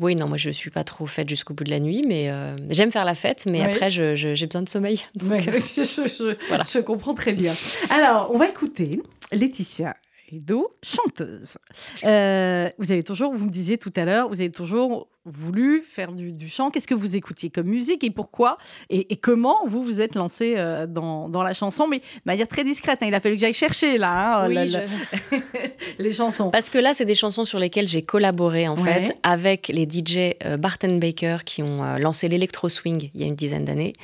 oui, 0.00 0.14
non, 0.16 0.28
moi 0.28 0.36
je 0.36 0.50
suis 0.50 0.70
pas 0.70 0.84
trop 0.84 1.06
faite 1.06 1.28
jusqu'au 1.28 1.54
bout 1.54 1.64
de 1.64 1.70
la 1.70 1.80
nuit, 1.80 2.04
mais 2.06 2.30
j'aime 2.70 2.92
faire 2.92 3.04
la 3.04 3.14
fête, 3.14 3.44
mais 3.46 3.62
après, 3.62 3.90
je- 3.90 4.14
je- 4.14 4.34
j'ai 4.34 4.46
besoin 4.46 4.62
de 4.62 4.68
sommeil. 4.68 5.00
Donc, 5.14 5.30
Ouais, 5.30 5.40
je, 5.76 5.82
je- 5.84 6.36
Voilà. 6.48 6.64
je 6.72 6.78
comprends 6.78 7.14
très 7.14 7.32
bien. 7.32 7.52
Alors, 7.90 8.30
on 8.32 8.38
va 8.38 8.46
écouter 8.48 9.00
Laetitia 9.32 9.96
Edo, 10.28 10.76
chanteuse. 10.82 11.56
Euh, 12.04 12.70
vous 12.78 12.92
avez 12.92 13.02
toujours, 13.02 13.34
vous 13.34 13.44
me 13.44 13.50
disiez 13.50 13.78
tout 13.78 13.92
à 13.96 14.04
l'heure, 14.04 14.28
vous 14.28 14.40
avez 14.40 14.50
toujours 14.50 15.08
voulu 15.26 15.82
faire 15.86 16.12
du, 16.12 16.32
du 16.32 16.48
chant? 16.48 16.70
Qu'est-ce 16.70 16.86
que 16.86 16.94
vous 16.94 17.16
écoutiez 17.16 17.50
comme 17.50 17.66
musique 17.66 18.04
et 18.04 18.10
pourquoi? 18.10 18.56
Et, 18.90 19.12
et 19.12 19.16
comment 19.16 19.66
vous 19.66 19.82
vous 19.82 20.00
êtes 20.00 20.14
lancé 20.14 20.54
euh, 20.56 20.86
dans, 20.86 21.28
dans 21.28 21.42
la 21.42 21.52
chanson, 21.52 21.86
mais 21.88 21.98
de 21.98 22.02
manière 22.24 22.48
très 22.48 22.64
discrète. 22.64 23.02
hein. 23.02 23.06
Il 23.08 23.14
a 23.14 23.20
fallu 23.20 23.34
que 23.34 23.40
j'aille 23.40 23.52
chercher 23.52 23.98
là 23.98 24.42
hein, 24.44 24.48
oui, 24.48 24.54
la- 24.54 24.66
je- 24.66 24.72
la- 24.72 25.38
les 25.98 26.12
chansons. 26.12 26.50
Parce 26.50 26.70
que 26.70 26.78
là, 26.78 26.94
c'est 26.94 27.04
des 27.04 27.14
chansons 27.14 27.44
sur 27.44 27.58
lesquelles 27.58 27.88
j'ai 27.88 28.02
collaboré 28.02 28.68
en 28.68 28.76
Ouais. 28.76 28.92
fait 29.04 29.16
avec 29.22 29.68
les 29.68 29.84
DJ 29.90 30.34
euh, 30.44 30.56
Barton 30.56 30.98
Baker 30.98 31.38
qui 31.44 31.62
ont 31.62 31.82
euh, 31.82 31.98
lancé 31.98 32.28
l'électro 32.28 32.68
swing 32.68 33.10
il 33.14 33.20
y 33.20 33.24
a 33.24 33.26
une 33.26 33.34
dizaine 33.34 33.64
d'années. 33.64 33.94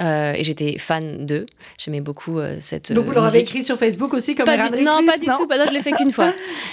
Euh, 0.00 0.32
et 0.34 0.44
j'étais 0.44 0.78
fan 0.78 1.24
d'eux. 1.26 1.46
J'aimais 1.78 2.00
beaucoup 2.00 2.38
cette. 2.60 2.92
Donc 2.92 3.06
vous 3.06 3.12
leur 3.12 3.24
avez 3.24 3.38
écrit 3.40 3.64
sur 3.64 3.78
Facebook 3.78 4.12
aussi 4.12 4.34
comme 4.34 4.46
Pas 4.46 4.68
du- 4.70 4.82
Non, 4.82 5.04
pas 5.06 5.16
du 5.16 5.26
tout. 5.26 5.46
Bah 5.46 5.56
non, 5.58 5.64
je 5.66 5.72
l'ai 5.72 5.80
fait 5.80 5.92
qu'une 5.92 6.12
fois. 6.18 6.32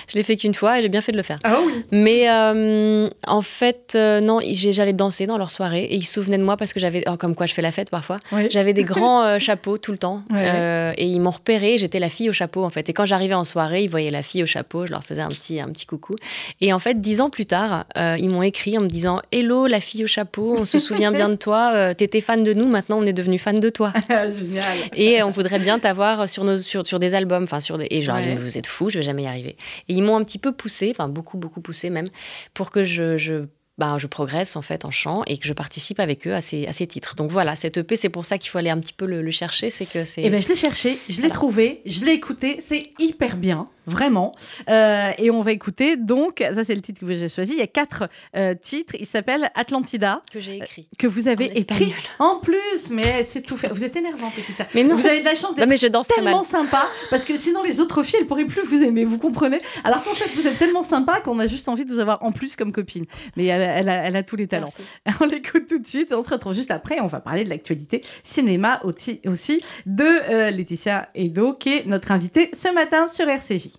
Je 0.10 0.16
l'ai 0.18 0.24
fait 0.24 0.36
qu'une 0.36 0.54
fois 0.54 0.80
et 0.80 0.82
j'ai 0.82 0.90
bien 0.90 1.02
fait 1.02 1.12
de 1.12 1.18
le 1.18 1.24
faire. 1.24 1.40
Ah 1.44 1.58
oui. 1.66 1.74
Mais 1.92 2.28
en 2.30 3.42
fait, 3.42 3.85
euh, 3.94 4.20
non, 4.20 4.40
j'allais 4.42 4.94
danser 4.94 5.28
dans 5.28 5.38
leur 5.38 5.52
soirée 5.52 5.84
et 5.84 5.96
ils 5.96 6.04
se 6.04 6.14
souvenaient 6.14 6.38
de 6.38 6.44
moi 6.44 6.58
parce 6.58 6.74
que 6.74 6.80
j'avais, 6.80 7.04
oh, 7.08 7.18
comme 7.18 7.36
quoi 7.36 7.46
je 7.46 7.54
fais 7.54 7.62
la 7.62 7.72
fête 7.72 7.92
parfois, 7.92 8.20
j'avais 8.50 8.74
des 8.74 8.84
grands 8.86 9.24
euh, 9.24 9.40
chapeaux 9.40 9.78
tout 9.78 9.92
le 9.92 9.98
temps 9.98 10.24
Ouais. 10.32 10.46
Euh, 10.48 10.94
et 10.98 11.06
ils 11.06 11.20
m'ont 11.20 11.32
repéré. 11.32 11.78
J'étais 11.78 12.00
la 12.00 12.10
fille 12.10 12.30
au 12.30 12.34
chapeau 12.34 12.64
en 12.64 12.70
fait. 12.70 12.90
Et 12.90 12.94
quand 12.94 13.06
j'arrivais 13.06 13.34
en 13.34 13.44
soirée, 13.44 13.84
ils 13.84 13.90
voyaient 13.90 14.12
la 14.12 14.24
fille 14.24 14.42
au 14.44 14.46
chapeau, 14.46 14.86
je 14.86 14.92
leur 14.92 15.04
faisais 15.04 15.22
un 15.22 15.28
petit, 15.28 15.60
un 15.60 15.68
petit 15.68 15.86
coucou. 15.86 16.16
Et 16.62 16.74
en 16.74 16.80
fait, 16.80 17.02
dix 17.02 17.22
ans 17.22 17.30
plus 17.30 17.46
tard, 17.46 17.86
ils 17.96 18.30
m'ont 18.30 18.44
écrit 18.44 18.78
en 18.78 18.82
me 18.82 18.88
disant 18.88 19.22
Hello, 19.32 19.68
la 19.68 19.82
fille 19.82 20.04
au 20.04 20.08
chapeau, 20.08 20.56
on 20.58 20.66
se 20.66 20.80
souvient 20.80 21.12
bien 21.12 21.30
de 21.30 21.36
toi, 21.36 21.94
t'étais 21.94 22.22
fan 22.22 22.44
de 22.44 22.54
nous, 22.54 22.68
maintenant 22.68 22.98
on 23.00 23.06
est 23.06 23.14
devenu 23.14 23.38
fan 23.38 23.60
de 23.60 23.70
toi. 23.70 23.94
Génial. 24.10 24.78
Et 24.96 25.22
on 25.22 25.32
voudrait 25.32 25.60
bien 25.60 25.80
t'avoir 25.80 26.30
sur, 26.30 26.44
nos, 26.44 26.58
sur, 26.58 26.88
sur 26.88 27.00
des 27.00 27.14
albums, 27.14 27.44
enfin 27.44 27.60
sur 27.60 27.78
des... 27.78 27.88
Et 27.92 28.06
Ouais. 28.16 28.26
Mais 28.26 28.36
vous 28.36 28.58
êtes 28.58 28.68
fous, 28.68 28.90
je 28.90 29.00
vais 29.00 29.04
jamais 29.04 29.24
y 29.24 29.28
arriver. 29.28 29.58
Et 29.88 29.94
ils 29.94 30.04
m'ont 30.04 30.16
un 30.16 30.24
petit 30.24 30.38
peu 30.38 30.52
poussé, 30.52 30.92
enfin 30.92 31.08
beaucoup, 31.08 31.38
beaucoup 31.38 31.62
poussé 31.62 31.90
même, 31.90 32.10
pour 32.54 32.72
que 32.72 32.84
je... 32.84 33.18
je 33.18 33.46
bah, 33.78 33.98
je 34.00 34.08
progresse 34.08 34.56
en 34.56 34.62
fait 34.62 34.86
en 34.86 34.92
chant 34.92 35.24
et 35.28 35.38
que 35.38 35.46
je 35.48 35.54
participe 35.54 36.00
avec 36.00 36.26
eux 36.28 36.34
à 36.34 36.42
ces, 36.42 36.66
à 36.68 36.74
ces 36.74 36.88
titres. 36.88 37.16
Donc 37.16 37.32
voilà, 37.32 37.56
cette 37.56 37.78
EP, 37.78 37.96
c'est 37.96 38.10
pour 38.10 38.26
ça 38.26 38.38
qu'il 38.38 38.50
faut 38.50 38.58
aller 38.58 38.70
un 38.70 38.80
petit 38.80 38.94
peu 38.94 39.06
le, 39.06 39.22
le 39.22 39.32
chercher, 39.32 39.70
c'est 39.70 39.86
que 39.86 40.04
c'est... 40.06 40.22
Eh 40.24 40.30
ben, 40.30 40.42
je 40.42 40.48
l'ai 40.48 40.56
cherché, 40.56 40.98
je 41.10 41.16
l'ai 41.16 41.22
Voilà. 41.22 41.34
trouvé, 41.34 41.82
je 41.86 42.06
l'ai 42.06 42.14
écouté, 42.14 42.58
c'est 42.62 42.92
hyper 43.00 43.36
bien, 43.38 43.68
vraiment. 43.88 44.36
Euh, 44.70 45.12
et 45.18 45.30
on 45.32 45.42
va 45.42 45.52
écouter, 45.52 45.96
donc, 45.98 46.40
ça 46.54 46.64
c'est 46.64 46.76
le 46.76 46.82
titre 46.82 47.02
que 47.06 47.14
j'ai 47.14 47.30
choisi, 47.30 47.54
il 47.54 47.58
y 47.60 47.62
a 47.62 47.68
quatre 47.68 48.10
euh, 48.36 48.54
titres, 48.56 48.96
il 49.00 49.06
s'appelle 49.06 49.52
Atlantida, 49.56 50.22
que 50.32 50.40
j'ai 50.40 50.58
écrit. 50.58 50.88
que 50.98 51.08
vous 51.08 51.28
avez 51.28 51.46
En 51.46 51.50
écrit 51.50 51.60
espagnol. 51.60 51.94
en 52.20 52.40
plus, 52.40 52.90
mais 52.90 53.24
c'est 53.24 53.42
tout 53.42 53.58
fait. 53.58 53.70
Vous 53.70 53.84
êtes 53.84 53.96
énervante, 53.96 54.36
Laetitia. 54.36 54.68
Mais 54.74 54.84
non. 54.84 54.96
Vous 54.96 55.06
avez 55.06 55.20
de 55.20 55.26
la 55.26 55.36
chance 55.36 55.52
Non 55.52 55.56
d'être 55.58 55.70
mais 55.70 55.78
je 55.78 55.88
danse 55.88 56.08
très 56.08 56.22
mal. 56.22 56.34
tellement 56.34 56.44
sympa, 56.44 56.86
parce 57.10 57.26
que 57.26 57.36
sinon 57.36 57.64
les 57.64 57.80
autres 57.80 58.04
filles, 58.04 58.20
elles 58.22 58.28
pourraient 58.28 58.46
plus 58.46 58.64
vous 58.64 58.84
aimer, 58.84 59.06
vous 59.06 59.18
comprenez? 59.18 59.62
Alors 59.84 60.04
qu'en 60.04 60.14
fait, 60.14 60.30
vous 60.36 60.48
êtes 60.48 60.58
tellement 60.58 60.84
sympa 60.84 61.22
qu'on 61.22 61.40
a 61.40 61.48
juste 61.48 61.70
envie 61.70 61.86
de 61.86 61.94
vous 61.94 62.00
avoir 62.00 62.24
en 62.24 62.32
plus 62.32 62.56
comme 62.56 62.72
copine. 62.72 63.06
Mais 63.36 63.46
elle, 63.46 63.62
elle 63.62 63.90
a, 63.90 64.08
elle 64.08 64.16
a 64.16 64.24
tous 64.24 64.36
les 64.36 64.48
talents. 64.48 64.72
Merci. 65.06 65.20
On 65.24 65.26
l'écoute 65.28 65.68
tout 65.68 65.80
de 65.80 65.88
suite 65.88 66.12
et 66.12 66.16
on 66.16 66.24
se 66.24 66.30
retrouve 66.30 66.54
juste 66.54 66.72
après. 66.72 67.00
On 67.00 67.08
va 67.08 67.20
parler 67.20 67.44
de 67.44 67.50
l'actualité 67.50 68.04
cinéma 68.24 68.82
aussi, 68.84 69.22
aussi 69.26 69.62
de 69.86 70.04
euh, 70.04 70.52
Laetitia 70.52 71.10
Edo, 71.16 71.54
qui 71.54 71.74
est 71.74 71.86
notre 71.86 72.12
invitée 72.12 72.50
ce 72.54 72.74
matin 72.74 73.08
sur 73.08 73.28
RCJ. 73.28 73.70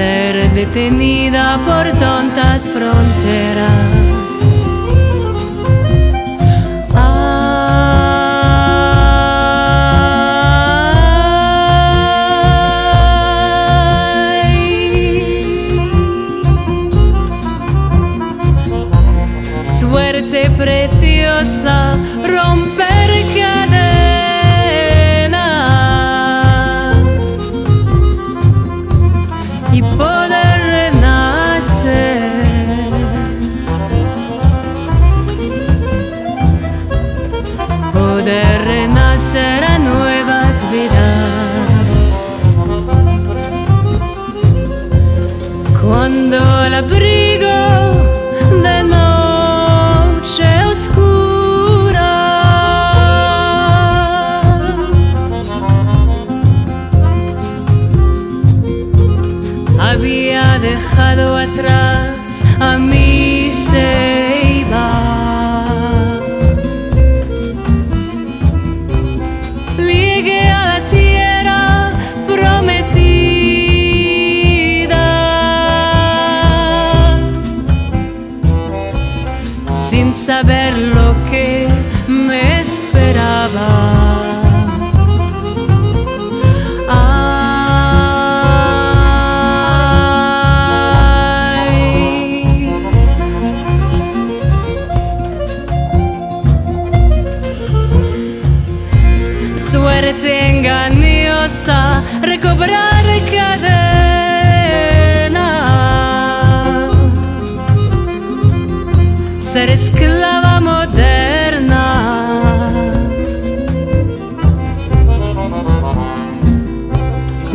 Ser 0.00 0.48
detenida 0.54 1.60
por 1.66 1.86
tontas 1.98 2.70
fronteras. 2.70 4.09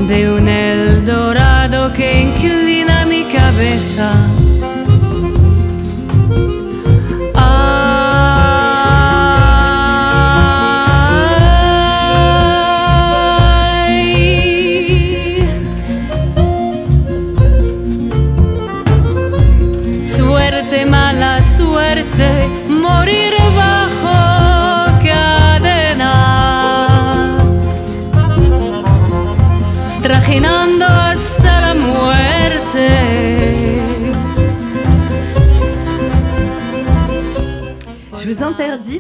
De 0.08 0.32
un 0.32 0.48
Eldorado 0.48 1.92
que 1.92 2.22
inclina 2.22 3.06
mi 3.06 3.24
cabeza. 3.24 4.45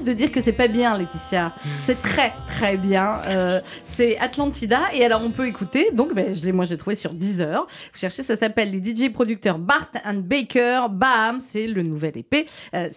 De 0.03 0.13
dire 0.13 0.31
que 0.31 0.41
c'est 0.41 0.53
pas 0.53 0.67
bien, 0.67 0.97
Laetitia. 0.97 1.53
C'est 1.81 2.01
très 2.01 2.34
très 2.56 2.78
bien. 2.78 3.20
Euh, 3.28 3.60
c'est 3.84 4.18
Atlantida 4.18 4.84
et 4.94 5.04
alors 5.04 5.22
on 5.22 5.32
peut 5.32 5.48
écouter. 5.48 5.89
Donc 5.91 6.13
ben, 6.13 6.34
je 6.34 6.46
l'ai, 6.46 6.54
moi 6.54 6.63
j'ai 6.63 6.78
trouvé 6.78 6.96
sur 6.96 7.13
Deezer. 7.13 7.68
Vous 7.94 8.00
cherchez, 8.00 8.24
ça 8.24 8.38
s'appelle 8.38 8.72
les 8.72 8.80
DJ 8.80 9.12
producteurs 9.12 9.60
Bart 9.60 9.89
and 10.06 10.22
Baker. 10.24 10.84
Bam, 10.89 11.41
c'est 11.41 11.68
le 11.68 11.84
nouvel 11.84 12.18
épée 12.18 12.48
euh, 12.74 12.88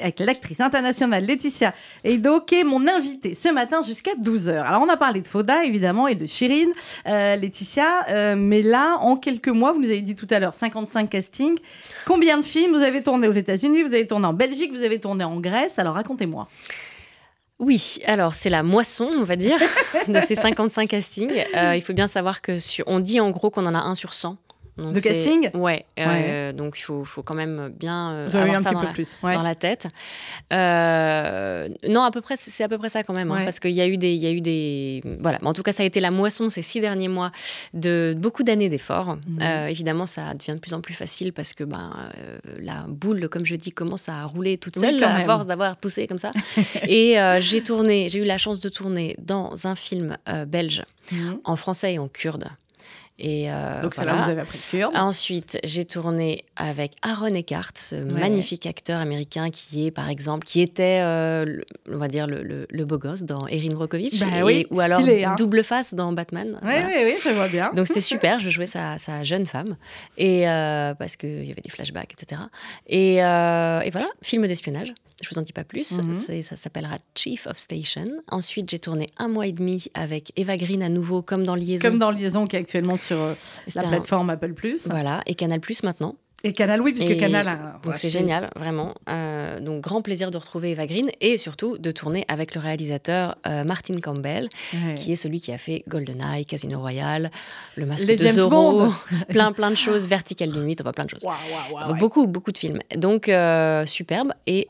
avec 0.00 0.20
l'actrice 0.20 0.60
internationale 0.60 1.24
Laetitia 1.24 1.74
Eido 2.04 2.40
qui 2.42 2.60
est 2.60 2.64
mon 2.64 2.86
invitée 2.86 3.34
ce 3.34 3.52
matin 3.52 3.82
jusqu'à 3.82 4.12
12h. 4.14 4.62
Alors 4.62 4.82
on 4.82 4.88
a 4.88 4.96
parlé 4.96 5.22
de 5.22 5.28
Foda 5.28 5.64
évidemment 5.64 6.06
et 6.06 6.14
de 6.14 6.26
Chirine, 6.26 6.70
euh, 7.08 7.34
Laetitia, 7.34 8.36
mais 8.36 8.62
là 8.62 8.98
en 9.00 9.16
quelques 9.16 9.48
mois, 9.48 9.72
vous 9.72 9.80
nous 9.80 9.90
avez 9.90 10.02
dit 10.02 10.14
tout 10.14 10.28
à 10.30 10.38
l'heure 10.38 10.54
55 10.54 11.10
castings. 11.10 11.58
Combien 12.06 12.38
de 12.38 12.44
films 12.44 12.76
vous 12.76 12.82
avez 12.82 13.02
tourné 13.02 13.26
aux 13.26 13.32
États-Unis, 13.32 13.82
vous 13.82 13.92
avez 13.92 14.06
tourné 14.06 14.26
en 14.26 14.32
Belgique, 14.34 14.70
vous 14.72 14.84
avez 14.84 15.00
tourné 15.00 15.24
en 15.24 15.40
Grèce? 15.40 15.80
Alors 15.80 15.94
racontez-moi. 15.94 16.46
Oui, 17.60 17.98
alors 18.06 18.34
c'est 18.34 18.48
la 18.48 18.62
moisson, 18.62 19.08
on 19.18 19.24
va 19.24 19.36
dire, 19.36 19.58
de 20.08 20.18
ces 20.20 20.34
55 20.34 20.88
castings. 20.88 21.44
Euh, 21.54 21.76
il 21.76 21.82
faut 21.82 21.92
bien 21.92 22.06
savoir 22.06 22.40
que 22.40 22.58
sur, 22.58 22.84
on 22.88 23.00
dit 23.00 23.20
en 23.20 23.30
gros 23.30 23.50
qu'on 23.50 23.66
en 23.66 23.74
a 23.74 23.80
un 23.80 23.94
sur 23.94 24.14
100. 24.14 24.38
Donc 24.80 24.94
De 24.94 25.00
casting? 25.00 25.50
Ouais. 25.54 25.84
euh, 25.98 26.52
donc 26.52 26.78
il 26.78 26.82
faut, 26.82 27.04
faut 27.04 27.22
quand 27.22 27.34
même 27.34 27.68
bien 27.78 28.10
euh, 28.12 28.26
avoir 28.28 28.56
un 28.56 28.58
ça 28.58 28.70
petit 28.70 28.74
dans 28.74 28.80
peu 28.80 28.86
la, 28.86 28.92
plus. 28.92 29.16
ouais. 29.22 29.34
dans 29.34 29.42
la 29.42 29.54
tête. 29.54 29.86
Euh, 30.52 31.68
non, 31.88 32.02
à 32.02 32.10
peu 32.10 32.20
près, 32.20 32.36
c'est 32.36 32.64
à 32.64 32.68
peu 32.68 32.78
près 32.78 32.88
ça 32.88 33.02
quand 33.02 33.14
même, 33.14 33.30
hein, 33.30 33.36
Ouais. 33.38 33.44
parce 33.44 33.60
qu'il 33.60 33.70
y 33.72 33.80
a 33.80 33.86
eu 33.86 33.96
des, 33.96 34.12
il 34.12 34.20
y 34.20 34.26
a 34.26 34.30
eu 34.30 34.40
des, 34.40 35.02
voilà. 35.20 35.38
Mais 35.42 35.48
en 35.48 35.52
tout 35.52 35.62
cas, 35.62 35.72
ça 35.72 35.82
a 35.82 35.86
été 35.86 36.00
la 36.00 36.10
moisson 36.10 36.50
ces 36.50 36.62
six 36.62 36.80
derniers 36.80 37.08
mois 37.08 37.30
de 37.74 38.14
beaucoup 38.16 38.42
d'années 38.42 38.68
d'efforts. 38.68 39.16
Euh, 39.40 39.66
évidemment, 39.68 40.06
ça 40.06 40.34
devient 40.34 40.54
de 40.54 40.60
plus 40.60 40.74
en 40.74 40.80
plus 40.80 40.94
facile 40.94 41.32
parce 41.32 41.54
que 41.54 41.64
ben 41.64 41.92
la 42.58 42.84
boule, 42.88 43.28
comme 43.28 43.46
je 43.46 43.54
dis, 43.56 43.72
commence 43.72 44.08
à 44.08 44.24
rouler 44.24 44.58
toute 44.58 44.78
seule 44.78 45.02
à 45.02 45.18
même. 45.18 45.26
force 45.26 45.46
d'avoir 45.46 45.76
poussé 45.76 46.06
comme 46.06 46.18
ça. 46.18 46.32
Et 46.88 47.16
j'ai 47.40 47.62
tourné, 47.62 48.08
j'ai 48.08 48.20
eu 48.20 48.24
la 48.24 48.38
chance 48.38 48.60
de 48.60 48.68
tourner 48.68 49.16
dans 49.18 49.66
un 49.66 49.76
film 49.76 50.16
euh, 50.28 50.44
belge 50.44 50.82
Mhm. 51.12 51.40
en 51.44 51.56
français 51.56 51.94
et 51.94 51.98
en 51.98 52.06
kurde. 52.06 52.44
Et 53.22 53.50
euh, 53.52 53.82
Donc, 53.82 53.94
ça 53.94 54.02
voilà. 54.02 54.18
là, 54.18 54.24
vous 54.24 54.30
avez 54.30 54.40
appris 54.40 54.58
kurde. 54.58 54.92
Ensuite, 54.96 55.58
j'ai 55.62 55.84
tourné 55.84 56.44
avec 56.56 56.92
Aaron 57.02 57.34
Eckhart, 57.34 57.72
ce 57.76 57.96
magnifique 57.96 58.64
acteur 58.66 58.98
américain 59.00 59.50
qui 59.50 59.86
est, 59.86 59.90
par 59.90 60.08
exemple, 60.08 60.46
qui 60.46 60.62
était, 60.62 61.00
euh, 61.02 61.44
le- 61.44 61.64
on 61.92 61.98
va 61.98 62.08
dire, 62.08 62.26
le, 62.26 62.42
le- 62.42 62.66
le 62.70 62.84
beau 62.84 62.96
gosse 62.98 63.24
dans 63.24 63.46
Erin 63.46 63.74
Brockovich, 63.74 64.18
Bah 64.20 64.26
et- 64.38 64.42
oui, 64.42 64.66
ou 64.70 64.80
alors 64.80 65.00
stylé, 65.00 65.24
hein. 65.24 65.34
double 65.36 65.62
face 65.64 65.92
dans 65.94 66.12
Batman. 66.12 66.52
Oui, 66.54 66.58
Voilà. 66.62 66.86
oui, 66.86 66.94
oui, 67.04 67.14
je 67.22 67.28
vois 67.30 67.48
bien. 67.48 67.70
Donc 67.74 67.86
c'était 67.86 68.00
super, 68.00 68.38
je 68.40 68.48
jouais 68.50 68.66
sa, 68.66 68.96
sa 68.98 69.22
jeune 69.22 69.44
femme, 69.46 69.76
et 70.16 70.48
euh, 70.48 70.94
parce 70.94 71.16
qu'il 71.16 71.44
y 71.44 71.50
avait 71.52 71.60
des 71.62 71.70
flashbacks, 71.70 72.14
etc. 72.14 72.40
Et, 72.86 73.22
euh, 73.22 73.80
et 73.80 73.90
voilà, 73.90 74.06
film 74.22 74.46
d'espionnage, 74.46 74.92
je 75.22 75.28
vous 75.30 75.38
en 75.38 75.42
dis 75.42 75.52
pas 75.52 75.64
plus, 75.64 75.98
Mhm. 76.00 76.14
Ça 76.42 76.56
s'appellera 76.56 76.96
Chief 77.14 77.46
of 77.46 77.58
Station. 77.58 78.06
Ensuite, 78.30 78.70
j'ai 78.70 78.78
tourné 78.78 79.10
un 79.18 79.28
mois 79.28 79.46
et 79.46 79.52
demi 79.52 79.86
avec 79.92 80.32
Eva 80.36 80.56
Green 80.56 80.82
à 80.82 80.88
nouveau, 80.88 81.20
comme 81.20 81.44
dans 81.44 81.54
Liaison. 81.54 81.82
Comme 81.88 81.98
dans 81.98 82.10
Liaison 82.10 82.46
qui 82.46 82.56
est 82.56 82.60
actuellement 82.60 82.96
sur 82.96 83.09
euh, 83.12 83.34
C'était 83.66 83.82
la 83.82 83.88
plateforme 83.88 84.30
Apple 84.30 84.52
Plus. 84.54 84.86
Voilà, 84.88 85.22
et 85.26 85.34
Canal 85.34 85.60
Plus 85.60 85.82
maintenant. 85.82 86.16
Et 86.42 86.52
Canal, 86.52 86.80
oui, 86.80 86.92
puisque 86.92 87.10
Et 87.10 87.18
Canal 87.18 87.46
a. 87.48 87.78
Donc 87.84 87.98
c'est 87.98 88.08
génial, 88.08 88.50
vraiment. 88.56 88.94
Euh, 89.10 89.60
donc 89.60 89.82
grand 89.82 90.00
plaisir 90.00 90.30
de 90.30 90.38
retrouver 90.38 90.70
Eva 90.70 90.86
Green 90.86 91.10
et 91.20 91.36
surtout 91.36 91.76
de 91.76 91.90
tourner 91.90 92.24
avec 92.28 92.54
le 92.54 92.60
réalisateur 92.62 93.36
euh, 93.46 93.62
Martin 93.64 94.00
Campbell, 94.00 94.48
Ouais. 94.72 94.94
qui 94.94 95.12
est 95.12 95.16
celui 95.16 95.40
qui 95.40 95.52
a 95.52 95.58
fait 95.58 95.84
GoldenEye, 95.88 96.46
Casino 96.46 96.80
Royale, 96.80 97.30
Le 97.76 97.84
Masque 97.84 98.06
Les 98.08 98.16
de 98.16 98.22
James 98.22 98.32
Zorro, 98.32 98.78
Bond. 98.86 98.92
plein 99.28 99.52
plein 99.52 99.70
de 99.70 99.74
choses, 99.76 100.06
Vertical 100.06 100.48
Limit, 100.48 100.76
enfin 100.80 100.92
plein 100.92 101.04
de 101.04 101.10
choses. 101.10 101.24
Ouais. 101.24 101.94
Beaucoup, 101.98 102.26
beaucoup 102.26 102.52
de 102.52 102.58
films. 102.58 102.78
Donc, 102.96 103.28
euh, 103.28 103.84
superbe. 103.84 104.32
Et 104.46 104.68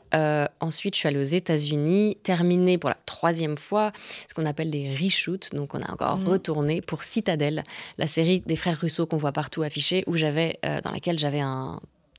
ensuite, 0.59 0.95
je 0.95 0.99
suis 0.99 1.07
allée 1.07 1.19
aux 1.19 1.23
États-Unis, 1.23 2.17
terminé 2.23 2.77
pour 2.77 2.89
la 2.89 2.97
troisième 3.05 3.57
fois 3.57 3.91
ce 4.27 4.33
qu'on 4.33 4.45
appelle 4.45 4.71
des 4.71 4.93
reshoots. 4.95 5.53
Donc, 5.53 5.73
on 5.73 5.81
a 5.81 5.91
encore 5.91 6.17
Mhm. 6.17 6.27
retourné 6.27 6.81
pour 6.81 7.03
Citadel, 7.03 7.63
la 7.97 8.07
série 8.07 8.41
des 8.45 8.55
frères 8.57 8.77
Russo 8.79 9.05
qu'on 9.05 9.17
voit 9.17 9.31
partout 9.31 9.61
affichée, 9.63 10.03
où 10.07 10.17
j'avais, 10.17 10.59
dans 10.83 10.91
laquelle 10.91 11.17
j'avais 11.19 11.39
un 11.39 11.60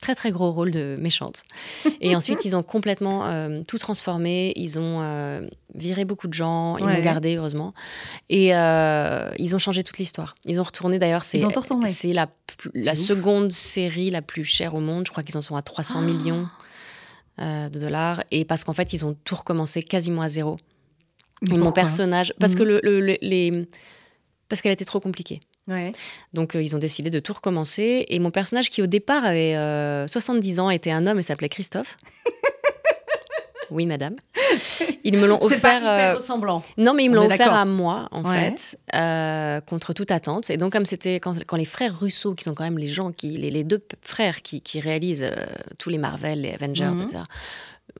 très 0.00 0.14
très 0.16 0.32
gros 0.32 0.50
rôle 0.50 0.72
de 0.72 0.96
méchante. 0.98 1.44
Et 2.00 2.16
ensuite, 2.16 2.44
ils 2.44 2.56
ont 2.56 2.64
complètement 2.64 3.26
euh, 3.26 3.62
tout 3.68 3.78
transformé. 3.78 4.52
Ils 4.56 4.76
ont 4.80 4.98
euh, 5.00 5.46
viré 5.76 6.04
beaucoup 6.04 6.26
de 6.26 6.34
gens. 6.34 6.76
Ils 6.78 6.84
Ouais. 6.84 6.94
m'ont 6.96 7.00
gardé, 7.00 7.36
heureusement. 7.36 7.72
Et 8.28 8.52
euh, 8.54 9.30
ils 9.38 9.54
ont 9.54 9.58
changé 9.60 9.84
toute 9.84 9.98
l'histoire. 9.98 10.34
Ils 10.44 10.58
ont 10.58 10.64
retourné, 10.64 10.98
d'ailleurs, 10.98 11.22
c'est 11.22 11.38
c'est 11.86 12.12
la, 12.12 12.26
ouf. 12.92 12.98
seconde 12.98 13.52
série 13.52 14.10
la 14.10 14.22
plus 14.22 14.44
chère 14.44 14.74
au 14.74 14.80
monde. 14.80 15.04
Je 15.06 15.12
crois 15.12 15.22
qu'ils 15.22 15.36
en 15.38 15.42
sont 15.42 15.54
à 15.54 15.62
300 15.62 16.00
Ah. 16.00 16.02
millions 16.02 16.48
de 17.38 17.78
dollars. 17.78 18.22
Et 18.30 18.44
parce 18.44 18.62
qu'en 18.64 18.72
fait, 18.72 18.92
ils 18.92 19.04
ont 19.04 19.16
tout 19.24 19.34
recommencé 19.36 19.82
quasiment 19.82 20.22
à 20.22 20.28
zéro. 20.28 20.58
Et 21.52 21.56
mon 21.56 21.72
personnage, 21.72 22.32
parce 22.38 22.52
Mhm. 22.52 22.58
que 22.58 22.62
le, 22.64 22.80
le- 22.84 23.00
le- 23.00 23.18
les, 23.20 23.68
parce 24.48 24.60
qu'elle 24.62 24.72
était 24.72 24.84
trop 24.84 25.00
compliquée. 25.00 25.40
Ouais. 25.68 25.92
Donc 26.32 26.54
euh, 26.56 26.62
ils 26.62 26.74
ont 26.74 26.78
décidé 26.78 27.08
de 27.10 27.20
tout 27.20 27.32
recommencer. 27.32 28.04
Et 28.08 28.18
mon 28.18 28.30
personnage, 28.30 28.68
qui 28.70 28.82
au 28.82 28.86
départ 28.86 29.24
avait 29.24 29.54
euh, 29.56 30.06
70 30.06 30.60
ans, 30.60 30.70
était 30.70 30.90
un 30.90 31.06
homme 31.06 31.18
et 31.18 31.22
s'appelait 31.22 31.48
Christophe. 31.48 31.96
oui, 33.70 33.86
madame. 33.86 34.16
Ils 35.04 35.16
me 35.16 35.26
l'ont 35.26 35.38
C'est 35.42 35.60
pas 35.60 35.76
offert. 35.78 35.78
hyper 35.80 35.88
euh, 35.88 36.14
ressemblant. 36.16 36.62
non, 36.76 36.92
mais 36.94 37.04
ils 37.04 37.10
me 37.10 37.18
On 37.18 37.22
l'ont 37.22 37.30
offert 37.32 37.54
à 37.54 37.64
moi, 37.64 38.08
en 38.10 38.22
Ouais. 38.22 38.50
fait, 38.56 38.78
euh, 38.94 39.60
contre 39.62 39.92
toute 39.94 40.10
attente. 40.10 40.50
Et 40.50 40.56
donc, 40.58 40.72
comme 40.72 40.84
c'était 40.84 41.16
quand, 41.20 41.42
quand 41.46 41.56
les 41.56 41.64
frères 41.64 41.98
Russo, 41.98 42.34
qui 42.34 42.44
sont 42.44 42.54
quand 42.54 42.64
même 42.64 42.78
les 42.78 42.88
gens 42.88 43.12
qui, 43.12 43.28
les, 43.36 43.50
les 43.50 43.64
deux 43.64 43.82
frères 44.02 44.42
qui, 44.42 44.60
qui 44.60 44.78
réalisent 44.80 45.26
tous 45.78 45.88
les 45.88 45.98
Marvel, 45.98 46.42
les 46.42 46.52
Avengers, 46.52 46.84
Mhm. 46.92 47.02
etc., 47.02 47.22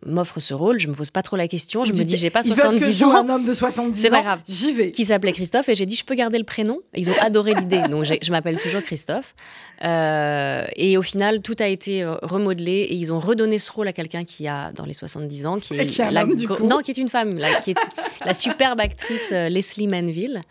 m'offrent 0.07 0.41
ce 0.41 0.55
rôle, 0.55 0.79
je 0.81 0.89
me 0.89 0.95
pose 0.95 1.11
pas 1.11 1.23
trop 1.23 1.37
la 1.37 1.49
question. 1.49 1.85
Je 1.85 1.93
me 1.93 2.03
dis, 2.05 2.17
j'ai 2.17 2.31
pas 2.31 2.41
ils 2.45 2.49
veulent 2.55 2.57
que 2.57 2.63
70 2.63 2.93
je 2.93 2.99
joue 3.05 3.11
ans. 3.11 3.17
un 3.25 3.29
homme 3.29 3.45
de 3.45 3.55
70 3.55 3.99
C'est 4.01 4.09
ans. 4.09 4.13
pas 4.13 4.23
grave. 4.23 4.41
J'y 4.49 4.73
vais. 4.73 4.91
Qui 4.91 5.05
s'appelait 5.05 5.33
Christophe 5.33 5.69
et 5.69 5.75
j'ai 5.75 5.87
dit 5.87 5.97
je 5.97 6.05
peux 6.05 6.15
garder 6.15 6.39
le 6.39 6.45
prénom. 6.45 6.81
Ils 6.95 7.11
ont 7.11 7.17
adoré 7.21 7.55
l'idée, 7.55 7.83
donc 7.91 8.05
je 8.05 8.31
m'appelle 8.31 8.59
toujours 8.59 8.83
Christophe. 8.83 9.35
Euh, 9.85 10.65
et 10.77 10.97
au 10.97 11.03
final, 11.03 11.41
tout 11.43 11.57
a 11.59 11.67
été 11.67 12.03
euh, 12.05 12.15
remodelé 12.23 12.87
et 12.91 12.95
ils 12.95 13.13
ont 13.13 13.19
redonné 13.19 13.59
ce 13.59 13.71
rôle 13.73 13.89
à 13.89 13.93
quelqu'un 13.93 14.23
qui 14.23 14.47
a 14.47 14.71
dans 14.73 14.85
les 14.85 14.93
70 14.93 15.47
ans, 15.47 15.59
qui 15.59 15.75
qui 15.87 16.01
est 16.01 16.05
un 16.05 16.11
la 16.13 16.23
homme, 16.23 16.37
du 16.37 16.47
coup. 16.47 16.65
non, 16.65 16.79
qui 16.79 16.93
est 16.93 16.99
une 16.99 17.09
femme, 17.09 17.37
la, 17.37 17.55
qui 17.61 17.73
est 17.73 17.77
la 18.25 18.33
superbe 18.35 18.79
actrice 18.81 19.31
euh, 19.33 19.49
Leslie 19.49 19.89
Manville. 19.89 20.43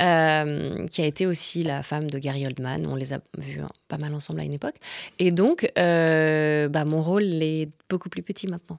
Euh, 0.00 0.86
qui 0.88 1.02
a 1.02 1.06
été 1.06 1.26
aussi 1.26 1.62
la 1.62 1.82
femme 1.82 2.08
de 2.10 2.18
Gary 2.18 2.46
Oldman. 2.46 2.86
On 2.86 2.94
les 2.94 3.12
a 3.12 3.18
vus 3.38 3.60
hein, 3.60 3.68
pas 3.88 3.98
mal 3.98 4.14
ensemble 4.14 4.40
à 4.40 4.44
une 4.44 4.52
époque. 4.54 4.76
Et 5.18 5.30
donc, 5.30 5.70
euh, 5.78 6.68
bah, 6.68 6.84
mon 6.84 7.02
rôle 7.02 7.24
est 7.24 7.68
beaucoup 7.88 8.08
plus 8.08 8.22
petit 8.22 8.46
maintenant. 8.46 8.78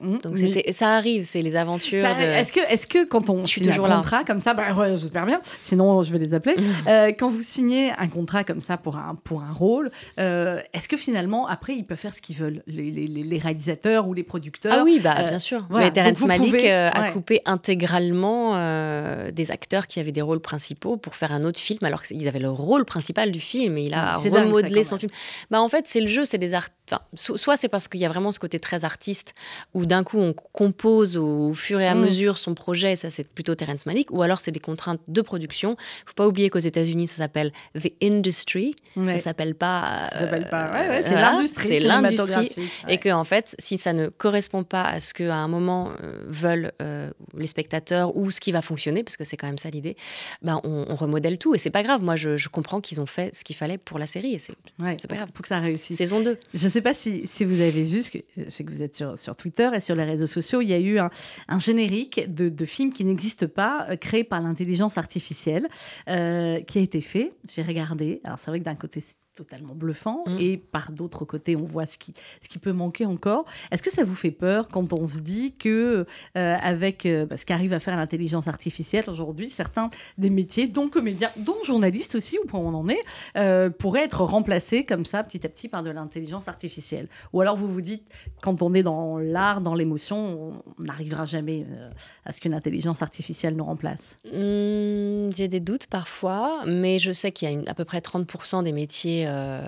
Mmh. 0.00 0.18
Donc, 0.18 0.34
Mais 0.38 0.72
ça 0.72 0.96
arrive, 0.96 1.24
c'est 1.24 1.40
les 1.40 1.54
aventures 1.54 2.02
de... 2.16 2.22
Est-ce 2.22 2.50
que, 2.52 2.58
est 2.60 2.86
que 2.88 3.04
quand 3.06 3.30
on 3.30 3.44
signe 3.46 3.70
un 3.70 3.86
là. 3.88 3.96
contrat 3.96 4.24
comme 4.24 4.40
ça, 4.40 4.52
bah 4.52 4.72
ouais, 4.72 4.96
j'espère 4.96 5.24
bien, 5.24 5.40
sinon 5.62 6.02
je 6.02 6.12
vais 6.12 6.18
les 6.18 6.34
appeler. 6.34 6.56
Euh, 6.88 7.12
quand 7.18 7.28
vous 7.30 7.40
signez 7.42 7.92
un 7.96 8.08
contrat 8.08 8.42
comme 8.44 8.60
ça 8.60 8.76
pour 8.76 8.96
un, 8.96 9.14
pour 9.24 9.42
un 9.42 9.52
rôle, 9.52 9.90
euh, 10.18 10.60
est-ce 10.72 10.88
que 10.88 10.96
finalement, 10.96 11.46
après, 11.46 11.74
ils 11.76 11.84
peuvent 11.84 11.96
faire 11.98 12.12
ce 12.12 12.20
qu'ils 12.20 12.36
veulent, 12.36 12.62
les, 12.66 12.90
les- 12.90 13.06
les- 13.06 13.22
les 13.22 13.38
réalisateurs 13.38 14.06
ou 14.08 14.12
les 14.14 14.22
producteurs? 14.24 14.74
Ah 14.76 14.82
oui, 14.84 15.00
bah, 15.02 15.14
Euh, 15.20 15.28
bien 15.28 15.38
sûr. 15.38 15.64
voilà. 15.70 15.86
Mais 15.86 15.92
Terrence 15.92 16.24
Malick 16.26 16.46
pouvez- 16.46 16.70
a 16.72 17.02
ouais. 17.02 17.12
coupé 17.12 17.40
intégralement 17.46 18.54
des 19.30 19.50
acteurs 19.50 19.86
qui 19.86 20.00
avaient 20.00 20.12
des 20.12 20.22
rôles 20.22 20.40
principaux 20.40 20.96
pour 20.96 21.14
faire 21.14 21.32
un 21.32 21.44
autre 21.44 21.60
film, 21.60 21.78
alors 21.82 22.02
qu'ils 22.02 22.26
avaient 22.28 22.38
le 22.38 22.50
rôle 22.50 22.84
principal 22.84 23.30
du 23.30 23.40
film 23.40 23.78
et 23.78 23.84
il 23.84 23.94
a 23.94 24.16
C'est 24.22 24.30
dingue, 24.30 24.40
ça, 24.40 24.46
remodelé 24.46 24.82
son 24.82 24.98
film. 24.98 25.10
Bah, 25.50 25.60
en 25.60 25.68
fait, 25.68 25.86
c'est 25.86 26.00
le 26.00 26.06
jeu, 26.06 26.24
c'est 26.24 26.38
des 26.38 26.54
art... 26.54 26.68
enfin, 26.90 27.02
so- 27.14 27.36
soit 27.36 27.56
c'est 27.56 27.68
parce 27.68 27.88
qu'il 27.88 28.00
y 28.00 28.04
a 28.04 28.08
vraiment 28.08 28.32
ce 28.32 28.38
côté 28.38 28.58
très 28.58 28.84
artiste 28.84 29.34
où 29.74 29.83
d'un 29.86 30.04
coup 30.04 30.18
on 30.18 30.32
compose 30.32 31.16
au 31.16 31.54
fur 31.54 31.80
et 31.80 31.86
à 31.88 31.94
Mm. 31.94 32.00
mesure 32.04 32.38
son 32.38 32.54
projet, 32.54 32.92
et 32.92 32.96
ça 32.96 33.10
c'est 33.10 33.26
plutôt 33.28 33.54
Terrence 33.54 33.86
Malick, 33.86 34.10
ou 34.12 34.22
alors 34.22 34.40
c'est 34.40 34.50
des 34.52 34.60
contraintes 34.60 35.00
de 35.08 35.20
production. 35.20 35.76
faut 36.06 36.14
pas 36.14 36.26
oublier 36.26 36.50
qu'aux 36.50 36.58
États-Unis 36.58 37.06
ça 37.06 37.16
s'appelle 37.18 37.52
The 37.80 37.92
Industry, 38.02 38.74
Ouais. 38.96 39.12
ça 39.18 39.24
s'appelle 39.24 39.54
pas. 39.54 40.08
Ça 40.12 40.20
s'appelle 40.20 40.48
pas. 40.48 40.66
euh, 40.66 40.72
Ouais, 40.72 40.88
ouais, 40.88 41.02
c'est 41.02 41.08
voilà, 41.10 41.32
l'industrie. 41.32 41.66
C'est 41.68 41.80
l'industrie. 41.80 42.50
Et 42.88 42.98
que 42.98 43.08
en 43.10 43.24
fait, 43.24 43.54
si 43.58 43.76
ça 43.78 43.92
ne 43.92 44.08
correspond 44.08 44.62
pas 44.64 44.82
à 44.84 45.00
ce 45.00 45.12
qu'à 45.14 45.34
un 45.36 45.48
moment 45.48 45.90
euh, 46.02 46.22
veulent 46.28 46.72
euh, 46.80 47.10
les 47.36 47.46
spectateurs 47.46 48.16
ou 48.16 48.30
ce 48.30 48.40
qui 48.40 48.52
va 48.52 48.62
fonctionner, 48.62 49.02
parce 49.02 49.16
que 49.16 49.24
c'est 49.24 49.36
quand 49.36 49.46
même 49.46 49.58
ça 49.58 49.70
l'idée, 49.70 49.96
ben 50.42 50.60
on, 50.64 50.86
on 50.88 50.94
remodèle 50.94 51.38
tout 51.38 51.54
et 51.54 51.58
c'est 51.58 51.70
pas 51.70 51.82
grave. 51.82 52.02
Moi, 52.02 52.16
je, 52.16 52.36
je 52.36 52.48
comprends 52.48 52.80
qu'ils 52.80 53.00
ont 53.00 53.06
fait 53.06 53.34
ce 53.34 53.42
qu'il 53.44 53.56
fallait 53.56 53.78
pour 53.78 53.98
la 53.98 54.06
série 54.06 54.34
et 54.34 54.38
c'est 54.38 54.54
Ouais, 54.78 54.96
c'est 55.00 55.08
pas 55.08 55.16
grave. 55.16 55.28
Faut 55.34 55.42
que 55.42 55.48
ça 55.48 55.58
réussisse. 55.58 55.96
saison 55.96 56.20
2. 56.20 56.38
Je 56.54 56.64
ne 56.64 56.70
sais 56.70 56.80
pas 56.80 56.94
si, 56.94 57.26
si 57.26 57.44
vous 57.44 57.60
avez 57.60 57.82
vu, 57.84 57.98
parce 57.98 58.10
que 58.10 58.18
je 58.36 58.50
sais 58.50 58.64
que 58.64 58.70
vous 58.72 58.82
êtes 58.82 58.94
sur, 58.94 59.18
sur 59.18 59.34
Twitter 59.36 59.68
sur 59.80 59.94
les 59.94 60.04
réseaux 60.04 60.26
sociaux, 60.26 60.60
il 60.60 60.68
y 60.68 60.74
a 60.74 60.78
eu 60.78 60.98
un, 60.98 61.10
un 61.48 61.58
générique 61.58 62.32
de, 62.32 62.48
de 62.48 62.64
film 62.64 62.92
qui 62.92 63.04
n'existe 63.04 63.46
pas, 63.46 63.86
euh, 63.90 63.96
créé 63.96 64.24
par 64.24 64.40
l'intelligence 64.40 64.98
artificielle, 64.98 65.68
euh, 66.08 66.60
qui 66.60 66.78
a 66.78 66.82
été 66.82 67.00
fait. 67.00 67.32
J'ai 67.52 67.62
regardé. 67.62 68.20
Alors 68.24 68.38
c'est 68.38 68.50
vrai 68.50 68.60
que 68.60 68.64
d'un 68.64 68.74
côté, 68.74 69.00
c'est 69.00 69.16
totalement 69.34 69.74
bluffant, 69.74 70.22
Mm. 70.26 70.36
et 70.40 70.56
par 70.56 70.92
d'autre 70.92 71.24
côté, 71.24 71.56
on 71.56 71.64
voit 71.64 71.86
ce 71.86 71.98
qui, 71.98 72.14
ce 72.40 72.48
qui 72.48 72.58
peut 72.58 72.72
manquer 72.72 73.04
encore. 73.06 73.44
Est-ce 73.70 73.82
que 73.82 73.90
ça 73.90 74.04
vous 74.04 74.14
fait 74.14 74.30
peur 74.30 74.68
quand 74.68 74.92
on 74.92 75.06
se 75.08 75.18
dit 75.18 75.54
que, 75.58 76.06
euh, 76.36 76.56
avec 76.62 77.04
euh, 77.06 77.26
bah, 77.26 77.36
ce 77.36 77.44
qu'arrive 77.44 77.72
à 77.72 77.80
faire 77.80 77.96
l'intelligence 77.96 78.48
artificielle 78.48 79.04
aujourd'hui, 79.08 79.50
certains 79.50 79.90
des 80.18 80.30
métiers, 80.30 80.68
dont 80.68 80.88
comédiens, 80.88 81.30
dont 81.36 81.56
journalistes 81.64 82.14
aussi, 82.14 82.38
au 82.38 82.46
point 82.46 82.60
où 82.60 82.64
on 82.66 82.74
en 82.74 82.88
est, 82.88 83.00
euh, 83.36 83.70
pourraient 83.70 84.04
être 84.04 84.22
remplacés 84.22 84.84
comme 84.84 85.04
ça, 85.04 85.22
petit 85.24 85.44
à 85.44 85.48
petit, 85.48 85.68
par 85.68 85.82
de 85.82 85.90
l'intelligence 85.90 86.48
artificielle? 86.48 87.08
Ou 87.32 87.40
alors 87.40 87.56
vous 87.56 87.68
vous 87.68 87.80
dites, 87.80 88.04
quand 88.40 88.62
on 88.62 88.72
est 88.74 88.82
dans 88.82 89.18
l'art, 89.18 89.60
dans 89.60 89.74
l'émotion, 89.74 90.54
on 90.78 90.82
n'arrivera 90.82 91.24
jamais 91.24 91.66
à 92.24 92.32
ce 92.32 92.40
qu'une 92.40 92.54
intelligence 92.54 93.02
artificielle 93.02 93.56
nous 93.56 93.64
remplace? 93.64 94.18
Hmm, 94.32 95.30
J'ai 95.34 95.48
des 95.48 95.60
doutes 95.60 95.86
parfois, 95.86 96.60
mais 96.66 96.98
je 96.98 97.10
sais 97.10 97.32
qu'il 97.32 97.48
y 97.48 97.50
a 97.50 97.54
une- 97.54 97.68
à 97.68 97.74
peu 97.74 97.84
près 97.84 98.00
30% 98.00 98.62
des 98.62 98.72
métiers 98.72 99.23
euh, 99.26 99.60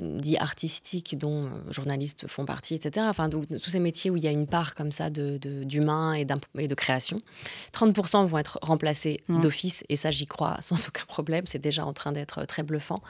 dits 0.00 0.36
artistiques 0.38 1.18
dont 1.18 1.44
euh, 1.46 1.48
journalistes 1.72 2.26
font 2.28 2.44
partie, 2.44 2.74
etc. 2.74 3.06
Enfin, 3.08 3.28
de 3.28 3.38
tous 3.58 3.70
ces 3.70 3.80
métiers 3.80 4.10
où 4.10 4.16
il 4.16 4.22
y 4.22 4.28
a 4.28 4.30
une 4.30 4.46
part 4.46 4.74
comme 4.74 4.92
ça 4.92 5.10
de- 5.10 5.38
de- 5.38 5.64
d'humain 5.64 6.14
et, 6.14 6.24
de 6.24 6.74
création. 6.74 7.20
30% 7.72 8.26
vont 8.26 8.38
être 8.38 8.58
remplacés 8.62 9.22
Mm. 9.28 9.40
d'office, 9.40 9.84
et 9.88 9.96
ça, 9.96 10.10
j'y 10.10 10.26
crois 10.26 10.56
sans 10.60 10.88
aucun 10.88 11.04
problème. 11.06 11.44
C'est 11.46 11.58
déjà 11.58 11.84
en 11.84 11.92
train 11.92 12.12
d'être 12.12 12.44
très 12.46 12.62
bluffant. 12.62 13.00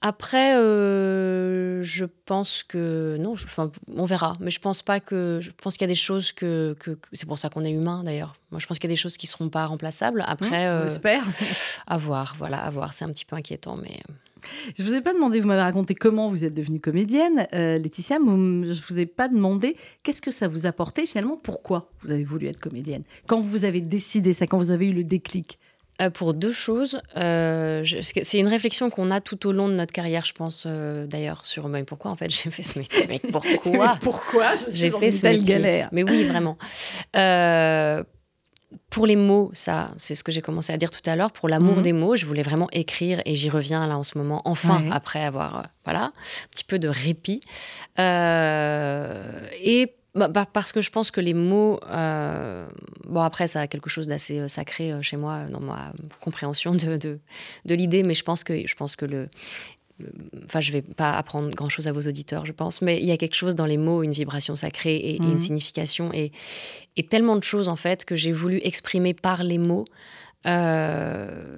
Après, 0.00 0.56
euh, 0.56 1.82
je 1.82 2.04
pense 2.24 2.62
que 2.62 3.16
non, 3.18 3.34
je- 3.34 3.46
enfin, 3.46 3.70
on 3.96 4.04
verra. 4.04 4.36
Mais 4.40 4.50
je 4.50 4.60
pense 4.60 4.82
pas 4.82 5.00
que. 5.00 5.38
Je 5.42 5.50
pense 5.50 5.74
qu'il 5.76 5.82
y 5.82 5.90
a 5.90 5.92
des 5.92 5.94
choses 5.96 6.30
que. 6.32 6.76
que- 6.78 6.92
que- 6.92 7.08
c'est 7.12 7.26
pour 7.26 7.38
ça 7.38 7.48
qu'on 7.50 7.64
est 7.64 7.72
humain 7.72 8.04
d'ailleurs. 8.04 8.34
Moi, 8.52 8.60
je 8.60 8.66
pense 8.66 8.78
qu'il 8.78 8.88
y 8.88 8.92
a 8.92 8.94
des 8.94 9.00
choses 9.00 9.16
qui 9.16 9.26
seront 9.26 9.48
pas 9.48 9.66
remplaçables. 9.66 10.22
Après, 10.26 10.66
on 10.68 10.70
euh, 10.70 10.86
espère. 10.86 11.24
à 11.86 11.98
voir. 11.98 12.36
Voilà, 12.38 12.58
à 12.64 12.70
voir. 12.70 12.92
C'est 12.92 13.04
un 13.04 13.08
petit 13.08 13.24
peu 13.24 13.34
inquiétant, 13.36 13.76
mais 13.76 13.98
Je 14.76 14.84
vous 14.84 14.94
ai 14.94 15.00
pas 15.00 15.12
demandé, 15.12 15.40
vous 15.40 15.48
m'avez 15.48 15.62
raconté 15.62 15.96
comment 15.96 16.30
vous 16.30 16.44
êtes 16.44 16.54
devenue 16.54 16.78
comédienne, 16.80 17.48
euh, 17.52 17.76
Laetitia, 17.76 18.18
mais 18.20 18.72
je 18.72 18.80
vous 18.88 18.98
ai 19.00 19.04
pas 19.04 19.26
demandé 19.28 19.76
qu'est-ce 20.04 20.22
que 20.22 20.30
ça 20.30 20.46
vous 20.46 20.64
apportait 20.64 21.06
finalement, 21.06 21.36
pourquoi 21.36 21.90
vous 22.02 22.12
avez 22.12 22.22
voulu 22.22 22.46
être 22.46 22.60
comédienne, 22.60 23.02
quand 23.26 23.40
vous 23.40 23.64
avez 23.64 23.80
décidé 23.80 24.32
ça, 24.32 24.46
quand 24.46 24.56
vous 24.58 24.70
avez 24.70 24.86
eu 24.86 24.92
le 24.92 25.02
déclic? 25.02 25.58
Euh, 26.00 26.10
pour 26.10 26.32
deux 26.32 26.52
choses. 26.52 27.00
Euh, 27.16 27.84
c'est 28.22 28.38
une 28.38 28.46
réflexion 28.46 28.88
qu'on 28.88 29.10
a 29.10 29.20
tout 29.20 29.48
au 29.48 29.52
long 29.52 29.68
de 29.68 29.74
notre 29.74 29.92
carrière, 29.92 30.24
je 30.24 30.32
pense, 30.32 30.62
euh, 30.64 31.06
d'ailleurs, 31.08 31.44
sur 31.44 31.68
mais 31.68 31.82
pourquoi 31.82 32.12
en 32.12 32.16
fait 32.16 32.30
j'ai 32.44 32.50
fait 32.52 32.62
ce 32.62 32.78
métier. 32.78 33.04
Mais 33.08 33.18
pourquoi 33.18 33.98
Pourquoi 34.00 34.54
j'ai 34.72 34.90
fait 34.92 35.06
une 35.06 35.10
ce 35.12 35.22
telle 35.22 35.38
métier 35.40 35.54
galère 35.56 35.88
Mais 35.90 36.04
oui, 36.04 36.22
vraiment. 36.24 36.56
Pour 38.90 39.06
les 39.06 39.16
mots, 39.16 39.50
ça, 39.54 39.92
c'est 39.96 40.14
ce 40.14 40.22
que 40.22 40.30
j'ai 40.30 40.42
commencé 40.42 40.72
à 40.72 40.76
dire 40.76 40.90
tout 40.90 41.00
à 41.08 41.16
l'heure. 41.16 41.32
Pour 41.32 41.48
l'amour 41.48 41.76
Mhm. 41.76 41.82
des 41.82 41.92
mots, 41.94 42.16
je 42.16 42.26
voulais 42.26 42.42
vraiment 42.42 42.68
écrire 42.70 43.22
et 43.24 43.34
j'y 43.34 43.48
reviens 43.50 43.86
là 43.86 43.96
en 43.98 44.02
ce 44.02 44.16
moment, 44.18 44.42
enfin, 44.44 44.82
Ouais. 44.82 44.90
après 44.92 45.24
avoir, 45.24 45.66
voilà, 45.84 46.04
un 46.04 46.12
petit 46.50 46.64
peu 46.64 46.78
de 46.78 46.88
répit. 46.88 47.40
Et 47.98 49.94
bah, 50.18 50.28
bah, 50.28 50.46
parce 50.52 50.72
que 50.72 50.80
je 50.80 50.90
pense 50.90 51.10
que 51.10 51.20
les 51.20 51.34
mots, 51.34 51.80
euh, 51.88 52.66
bon, 53.06 53.20
après, 53.20 53.46
ça 53.48 53.60
a 53.62 53.66
quelque 53.66 53.88
chose 53.90 54.06
d'assez 54.06 54.38
euh, 54.40 54.48
sacré 54.48 54.92
euh, 54.92 55.00
chez 55.02 55.16
moi, 55.16 55.44
dans 55.44 55.60
ma 55.60 55.92
compréhension 56.20 56.74
de, 56.74 56.96
de, 56.96 57.18
de 57.64 57.74
l'idée, 57.74 58.02
mais 58.02 58.14
je 58.14 58.22
pense 58.24 58.44
que, 58.44 58.66
je 58.66 58.74
pense 58.74 58.96
que 58.96 59.04
le. 59.06 59.28
Enfin, 60.44 60.60
je 60.60 60.70
vais 60.70 60.82
pas 60.82 61.12
apprendre 61.14 61.50
grand 61.50 61.68
chose 61.68 61.88
à 61.88 61.92
vos 61.92 62.02
auditeurs, 62.02 62.46
je 62.46 62.52
pense, 62.52 62.82
mais 62.82 62.98
il 63.00 63.04
y 63.06 63.10
a 63.10 63.16
quelque 63.16 63.34
chose 63.34 63.56
dans 63.56 63.66
les 63.66 63.76
mots, 63.78 64.04
une 64.04 64.12
vibration 64.12 64.54
sacrée 64.54 64.94
et, 64.96 65.16
et 65.16 65.20
Mhm. 65.20 65.30
une 65.32 65.40
signification. 65.40 66.12
Et, 66.12 66.30
et 66.96 67.02
tellement 67.02 67.34
de 67.34 67.42
choses 67.42 67.66
en 67.68 67.74
fait 67.76 68.04
que 68.04 68.14
j'ai 68.14 68.30
voulu 68.32 68.60
exprimer 68.62 69.12
par 69.12 69.42
les 69.42 69.58
mots. 69.58 69.86
Euh, 70.46 71.56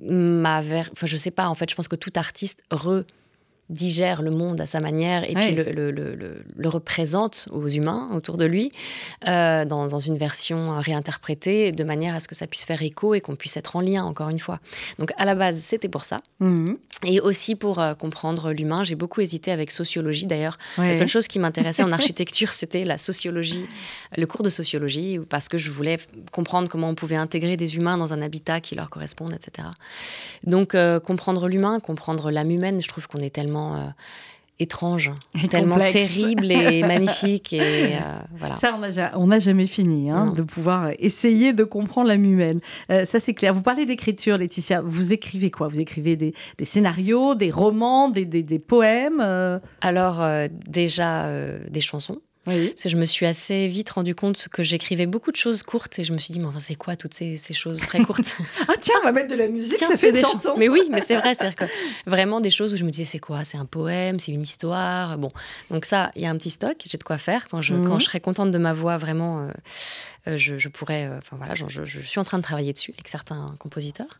ma 0.00 0.62
ver- 0.62 0.88
enfin 0.92 1.06
je 1.06 1.16
sais 1.18 1.30
pas 1.30 1.48
en 1.48 1.54
fait 1.54 1.68
je 1.70 1.74
pense 1.74 1.86
que 1.86 1.96
tout 1.96 2.12
artiste 2.16 2.62
redigère 3.70 4.22
le 4.22 4.30
monde 4.30 4.60
à 4.60 4.66
sa 4.66 4.80
manière 4.80 5.28
et 5.28 5.34
Ouais. 5.34 5.46
puis 5.46 5.54
le, 5.56 5.64
le- 5.72 5.90
le- 5.90 6.14
le- 6.14 6.44
le 6.56 6.68
représente 6.68 7.48
aux 7.50 7.68
humains 7.68 8.08
autour 8.14 8.36
de 8.36 8.44
lui 8.44 8.70
euh, 9.26 9.64
dans, 9.64 9.86
dans 9.88 9.98
une 9.98 10.16
version 10.18 10.78
réinterprétée 10.78 11.72
de 11.72 11.84
manière 11.84 12.14
à 12.14 12.20
ce 12.20 12.28
que 12.28 12.34
ça 12.34 12.46
puisse 12.46 12.64
faire 12.64 12.82
écho 12.82 13.14
et 13.14 13.20
qu'on 13.20 13.34
puisse 13.36 13.56
être 13.56 13.74
en 13.76 13.80
lien 13.80 14.04
encore 14.04 14.28
une 14.28 14.38
fois 14.38 14.60
donc 14.98 15.12
à 15.16 15.24
la 15.24 15.34
base 15.34 15.58
c'était 15.58 15.88
pour 15.88 16.04
ça 16.04 16.20
Mhm. 16.40 16.76
et 17.04 17.20
aussi 17.20 17.54
pour 17.56 17.80
euh, 17.80 17.94
comprendre 17.94 18.52
l'humain 18.52 18.84
j'ai 18.84 18.94
beaucoup 18.94 19.20
hésité 19.20 19.50
avec 19.50 19.70
sociologie 19.72 20.26
d'ailleurs 20.26 20.58
Ouais. 20.78 20.88
la 20.88 20.92
seule 20.92 21.08
chose 21.08 21.26
qui 21.28 21.38
m'intéressait 21.38 21.82
en 21.82 21.92
architecture, 22.00 22.52
c'était 22.52 22.84
la 22.84 22.98
sociologie, 22.98 23.64
le 24.16 24.26
cours 24.26 24.42
de 24.42 24.50
sociologie, 24.50 25.18
parce 25.28 25.48
que 25.48 25.58
je 25.58 25.70
voulais 25.70 25.98
comprendre 26.32 26.68
comment 26.68 26.88
on 26.90 26.94
pouvait 26.94 27.16
intégrer 27.16 27.56
des 27.56 27.76
humains 27.76 27.96
dans 27.98 28.12
un 28.12 28.22
habitat 28.22 28.60
qui 28.60 28.74
leur 28.74 28.90
corresponde, 28.90 29.32
etc. 29.32 29.68
Donc, 30.44 30.74
euh, 30.74 31.00
comprendre 31.00 31.48
l'humain, 31.48 31.80
comprendre 31.80 32.30
l'âme 32.30 32.50
humaine, 32.50 32.82
je 32.82 32.88
trouve 32.88 33.06
qu'on 33.08 33.18
est 33.20 33.30
tellement 33.34 33.55
euh, 33.56 33.86
étrange, 34.58 35.10
Et 35.42 35.48
tellement 35.48 35.74
complexe. 35.74 35.92
terrible 35.92 36.50
et 36.50 36.80
magnifique. 36.86 37.52
Et 37.52 37.60
euh, 37.96 37.98
voilà. 38.38 38.56
Ça, 38.56 38.78
on 39.16 39.26
n'a 39.26 39.38
jamais 39.38 39.66
fini 39.66 40.10
hein, 40.10 40.32
de 40.34 40.42
pouvoir 40.42 40.90
essayer 40.98 41.52
de 41.52 41.62
comprendre 41.62 42.08
l'âme 42.08 42.24
humaine. 42.24 42.60
Euh, 42.90 43.04
ça, 43.04 43.20
c'est 43.20 43.34
clair. 43.34 43.52
Vous 43.52 43.60
parlez 43.60 43.84
d'écriture, 43.84 44.38
Laetitia. 44.38 44.80
Vous 44.82 45.12
écrivez 45.12 45.50
quoi? 45.50 45.68
Vous 45.68 45.78
écrivez 45.80 46.16
des, 46.16 46.32
des 46.58 46.64
scénarios, 46.64 47.34
des 47.34 47.50
romans, 47.50 48.08
des, 48.08 48.24
des- 48.24 48.42
des 48.42 48.58
poèmes 48.58 49.20
euh? 49.20 49.58
Alors, 49.82 50.24
déjà, 50.66 51.30
des 51.68 51.80
chansons. 51.82 52.16
Oui. 52.46 52.68
Parce 52.68 52.82
que 52.84 52.88
je 52.88 52.96
me 52.96 53.04
suis 53.04 53.26
assez 53.26 53.66
vite 53.66 53.90
rendu 53.90 54.14
compte 54.14 54.48
que 54.52 54.62
j'écrivais 54.62 55.06
beaucoup 55.06 55.32
de 55.32 55.36
choses 55.36 55.62
courtes 55.62 55.98
et 55.98 56.04
je 56.04 56.12
me 56.12 56.18
suis 56.18 56.32
dit, 56.32 56.38
mais 56.38 56.46
enfin, 56.46 56.60
c'est 56.60 56.74
quoi 56.76 56.94
toutes 56.96 57.14
ces, 57.14 57.36
ces 57.36 57.54
choses 57.54 57.80
très 57.80 58.00
courtes? 58.04 58.36
Ah 58.68 58.74
tiens, 58.80 58.94
on 59.02 59.04
va 59.04 59.12
mettre 59.12 59.30
de 59.30 59.34
la 59.36 59.48
musique, 59.48 59.76
Tiens, 59.76 59.88
ça 59.88 59.96
c'est 59.96 60.06
fait 60.08 60.12
des 60.12 60.22
chansons. 60.22 60.54
Mais 60.56 60.68
oui, 60.68 60.82
mais 60.90 61.00
c'est 61.00 61.16
vrai, 61.16 61.34
c'est-à-dire 61.34 61.56
que 61.56 61.64
vraiment 62.06 62.40
des 62.40 62.50
choses 62.50 62.72
où 62.72 62.76
je 62.76 62.84
me 62.84 62.90
disais 62.90 63.04
c'est 63.04 63.18
quoi? 63.18 63.44
C'est 63.44 63.58
un 63.58 63.64
poème, 63.64 64.18
c'est 64.20 64.32
une 64.32 64.42
histoire. 64.42 65.18
Bon, 65.18 65.32
donc 65.70 65.84
ça, 65.84 66.10
il 66.16 66.22
y 66.22 66.26
a 66.26 66.30
un 66.30 66.36
petit 66.36 66.50
stock, 66.50 66.76
j'ai 66.88 66.98
de 66.98 67.02
quoi 67.04 67.18
faire. 67.18 67.48
Quand 67.48 67.62
je, 67.62 67.74
Mhm. 67.74 67.88
quand 67.88 67.98
je 67.98 68.04
serais 68.06 68.20
contente 68.20 68.50
de 68.50 68.58
ma 68.58 68.72
voix, 68.72 68.96
vraiment, 68.96 69.40
euh, 69.40 69.50
je, 70.34 70.58
je 70.58 70.68
pourrais. 70.68 71.06
euh, 71.06 71.18
Enfin 71.18 71.36
voilà, 71.36 71.54
je, 71.54 71.84
suis 72.00 72.18
en 72.18 72.24
train 72.24 72.38
de 72.38 72.42
travailler 72.42 72.72
dessus 72.72 72.92
avec 72.96 73.06
certains 73.08 73.54
compositeurs. 73.58 74.18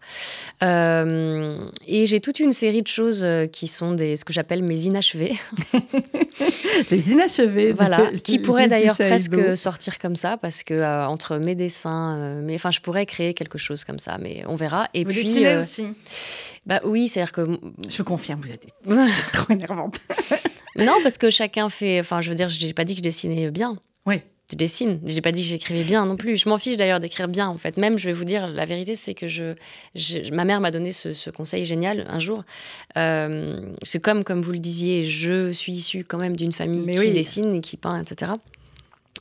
Euh, 0.62 1.58
et 1.86 2.06
j'ai 2.06 2.20
toute 2.20 2.38
une 2.40 2.52
série 2.52 2.82
de 2.82 2.86
choses 2.86 3.24
euh, 3.24 3.46
qui 3.46 3.66
sont 3.66 3.92
des, 3.92 4.16
ce 4.16 4.24
que 4.24 4.32
j'appelle 4.32 4.62
mes 4.62 4.82
inachevés. 4.82 5.34
Les 6.90 7.10
inachevés. 7.10 7.72
de 7.72 7.76
Voilà, 7.76 8.10
qui 8.22 8.38
pourraient 8.38 8.68
d'ailleurs 8.68 8.96
presque 8.96 9.56
sortir 9.56 9.98
comme 9.98 10.16
ça, 10.16 10.36
parce 10.36 10.62
que 10.62 10.74
euh, 10.74 11.06
entre 11.06 11.36
mes 11.38 11.54
dessins, 11.54 12.16
euh, 12.18 12.40
mais 12.42 12.54
enfin, 12.54 12.70
je 12.70 12.80
pourrais 12.80 13.06
créer 13.06 13.34
quelque 13.34 13.58
chose 13.58 13.84
comme 13.84 13.98
ça, 13.98 14.18
mais 14.20 14.44
on 14.46 14.56
verra. 14.56 14.88
Et 14.94 15.04
Vous 15.04 15.10
puis, 15.10 15.46
euh, 15.46 15.60
aussi? 15.62 15.88
bah 16.66 16.80
oui, 16.84 17.08
c'est-à-dire 17.08 17.32
que 17.32 17.58
Je 17.88 18.02
confirme, 18.02 18.40
vous 18.42 18.52
êtes 18.52 18.66
trop 19.32 19.52
énervante. 19.52 20.00
Non, 20.76 20.94
parce 21.02 21.16
que 21.18 21.30
chacun 21.30 21.68
fait. 21.68 22.00
Enfin, 22.00 22.20
je 22.20 22.28
veux 22.28 22.34
dire, 22.34 22.48
je 22.48 22.64
n'ai 22.66 22.74
pas 22.74 22.84
dit 22.84 22.94
que 22.94 22.98
je 22.98 23.02
dessinais 23.02 23.50
bien. 23.50 23.76
Oui. 24.04 24.20
Je 24.50 24.56
dessine. 24.56 25.00
J'ai 25.04 25.20
pas 25.22 25.32
dit 25.32 25.42
que 25.42 25.48
j'écrivais 25.48 25.82
bien 25.82 26.06
non 26.06 26.16
plus. 26.16 26.36
Je 26.36 26.48
m'en 26.48 26.56
fiche 26.58 26.76
d'ailleurs 26.76 27.00
d'écrire 27.00 27.26
bien, 27.26 27.48
en 27.48 27.58
fait. 27.58 27.76
Même, 27.78 27.98
je 27.98 28.06
vais 28.06 28.12
vous 28.12 28.24
dire, 28.24 28.46
la 28.46 28.64
vérité, 28.64 28.94
c'est 28.94 29.14
que 29.14 29.26
je, 29.26 29.54
je- 29.96 30.32
ma 30.32 30.44
mère 30.44 30.60
m'a 30.60 30.70
donné 30.70 30.92
ce, 30.92 31.14
ce 31.14 31.30
conseil 31.30 31.64
génial 31.64 32.06
un 32.08 32.20
jour. 32.20 32.44
Euh, 32.96 33.72
c'est 33.82 34.00
comme, 34.00 34.22
comme 34.22 34.42
vous 34.42 34.52
le 34.52 34.60
disiez, 34.60 35.02
je 35.02 35.52
suis 35.52 35.72
issue 35.72 36.04
quand 36.04 36.18
même 36.18 36.36
d'une 36.36 36.52
famille 36.52 36.82
Mais 36.86 36.92
qui 36.92 36.98
oui. 37.00 37.10
dessine 37.12 37.56
et 37.56 37.60
qui 37.60 37.76
peint, 37.76 38.00
etc. 38.00 38.32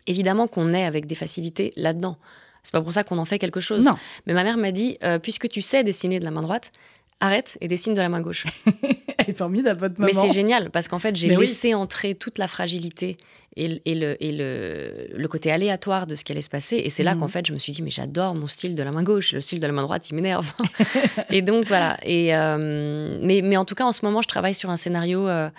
Évidemment 0.07 0.47
qu'on 0.47 0.73
est 0.73 0.85
avec 0.85 1.07
des 1.07 1.15
facilités 1.15 1.73
là-dedans. 1.75 2.17
C'est 2.61 2.71
pas 2.71 2.81
pour 2.81 2.93
ça 2.93 3.03
qu'on 3.03 3.17
en 3.17 3.25
fait 3.25 3.39
quelque 3.39 3.59
chose. 3.59 3.83
Non, 3.83 3.95
Mais 4.27 4.33
ma 4.33 4.43
mère 4.43 4.57
m'a 4.57 4.71
dit, 4.71 4.97
euh, 5.03 5.17
puisque 5.19 5.49
tu 5.49 5.61
sais 5.61 5.83
dessiner 5.83 6.19
de 6.19 6.25
la 6.25 6.31
main 6.31 6.41
droite, 6.43 6.71
arrête 7.19 7.57
et 7.61 7.67
dessine 7.67 7.93
de 7.95 8.01
la 8.01 8.09
main 8.09 8.21
gauche. 8.21 8.45
elle 9.17 9.29
est 9.29 9.33
formidable, 9.33 9.79
votre 9.79 9.99
maman. 9.99 10.11
Mais 10.13 10.19
c'est 10.27 10.33
génial 10.33 10.69
parce 10.69 10.87
qu'en 10.87 10.99
fait, 10.99 11.15
j'ai 11.15 11.29
oui. 11.35 11.41
laissé 11.45 11.73
entrer 11.73 12.13
toute 12.13 12.37
la 12.37 12.47
fragilité 12.47 13.17
et, 13.57 13.67
le, 13.95 14.21
et 14.23 14.31
le, 14.33 15.07
le 15.15 15.27
côté 15.27 15.51
aléatoire 15.51 16.07
de 16.07 16.15
ce 16.15 16.23
qui 16.25 16.31
allait 16.33 16.41
se 16.41 16.49
passer. 16.49 16.75
Et 16.77 16.89
c'est 16.89 17.03
là 17.03 17.13
Mhm. 17.15 17.21
qu'en 17.21 17.27
fait, 17.29 17.45
je 17.45 17.53
me 17.53 17.59
suis 17.59 17.71
dit, 17.71 17.81
mais 17.81 17.89
j'adore 17.89 18.35
mon 18.35 18.47
style 18.47 18.75
de 18.75 18.83
la 18.83 18.91
main 18.91 19.03
gauche. 19.03 19.31
Le 19.33 19.41
style 19.41 19.59
de 19.59 19.67
la 19.67 19.71
main 19.73 19.83
droite, 19.83 20.09
il 20.09 20.15
m'énerve. 20.15 20.51
et 21.29 21.41
donc, 21.41 21.67
voilà. 21.67 21.97
Et, 22.03 22.35
euh, 22.35 23.17
mais, 23.21 23.41
mais 23.41 23.57
en 23.57 23.65
tout 23.65 23.75
cas, 23.75 23.85
en 23.85 23.91
ce 23.93 24.03
moment, 24.05 24.21
je 24.21 24.27
travaille 24.27 24.53
sur 24.55 24.69
un 24.69 24.77
scénario 24.77 25.27
euh, 25.27 25.49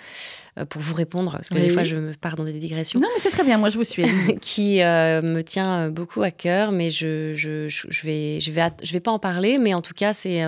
euh, 0.59 0.65
pour 0.65 0.81
vous 0.81 0.93
répondre, 0.93 1.31
parce 1.31 1.49
que 1.49 1.55
Oui. 1.55 1.61
des 1.61 1.69
fois, 1.69 1.83
je 1.83 1.95
me 1.97 2.13
pars 2.13 2.35
dans 2.35 2.43
des 2.43 2.53
digressions 2.53 2.99
Non, 2.99 3.07
mais 3.15 3.19
c'est 3.21 3.29
très 3.31 3.43
bien, 3.43 3.57
moi 3.57 3.69
je 3.69 3.77
vous 3.77 3.83
suis. 3.83 4.03
qui 4.41 4.81
euh, 4.81 5.21
me 5.21 5.41
tient 5.41 5.89
beaucoup 5.89 6.21
à 6.21 6.31
cœur, 6.31 6.71
mais 6.71 6.89
je 6.89 7.33
je, 7.33 7.67
je, 7.67 7.87
je 7.89 8.05
vais 8.05 8.39
je 8.41 8.51
vais 8.51 8.69
je 8.83 8.91
vais 8.93 8.99
pas 8.99 9.11
en 9.11 9.19
parler, 9.19 9.57
mais 9.59 9.73
en 9.75 9.81
tout 9.83 9.93
cas 9.93 10.13
c'est 10.13 10.43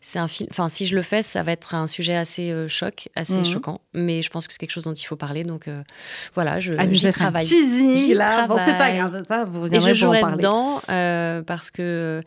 c'est 0.00 0.18
un 0.18 0.28
film. 0.28 0.48
Enfin, 0.50 0.68
si 0.68 0.84
je 0.86 0.94
le 0.94 1.02
fais, 1.02 1.22
ça 1.22 1.42
va 1.42 1.52
être 1.52 1.74
un 1.74 1.86
sujet 1.86 2.14
assez 2.14 2.54
choc, 2.68 3.08
assez 3.14 3.38
Mhm. 3.38 3.44
choquant, 3.44 3.80
mais 3.94 4.20
je 4.22 4.28
pense 4.30 4.46
que 4.46 4.52
c'est 4.52 4.58
quelque 4.58 4.70
chose 4.72 4.84
dont 4.84 4.92
il 4.94 5.04
faut 5.04 5.16
parler. 5.16 5.44
Donc 5.44 5.66
voilà, 6.34 6.60
je 6.62 6.72
nous 6.72 6.94
j'y 6.94 7.10
travaille. 7.12 7.44
J'y 7.46 8.14
là. 8.14 8.46
Bon, 8.46 8.56
c'est 8.58 8.72
pas 8.72 8.90
travaille. 8.90 8.96
grave, 8.98 9.24
ça, 9.28 9.44
vous 9.44 9.66
Et 9.74 9.80
je 9.80 9.92
jouerai 9.94 10.22
dedans 10.36 10.80
euh, 10.88 11.42
parce 11.42 11.70
que 11.70 12.22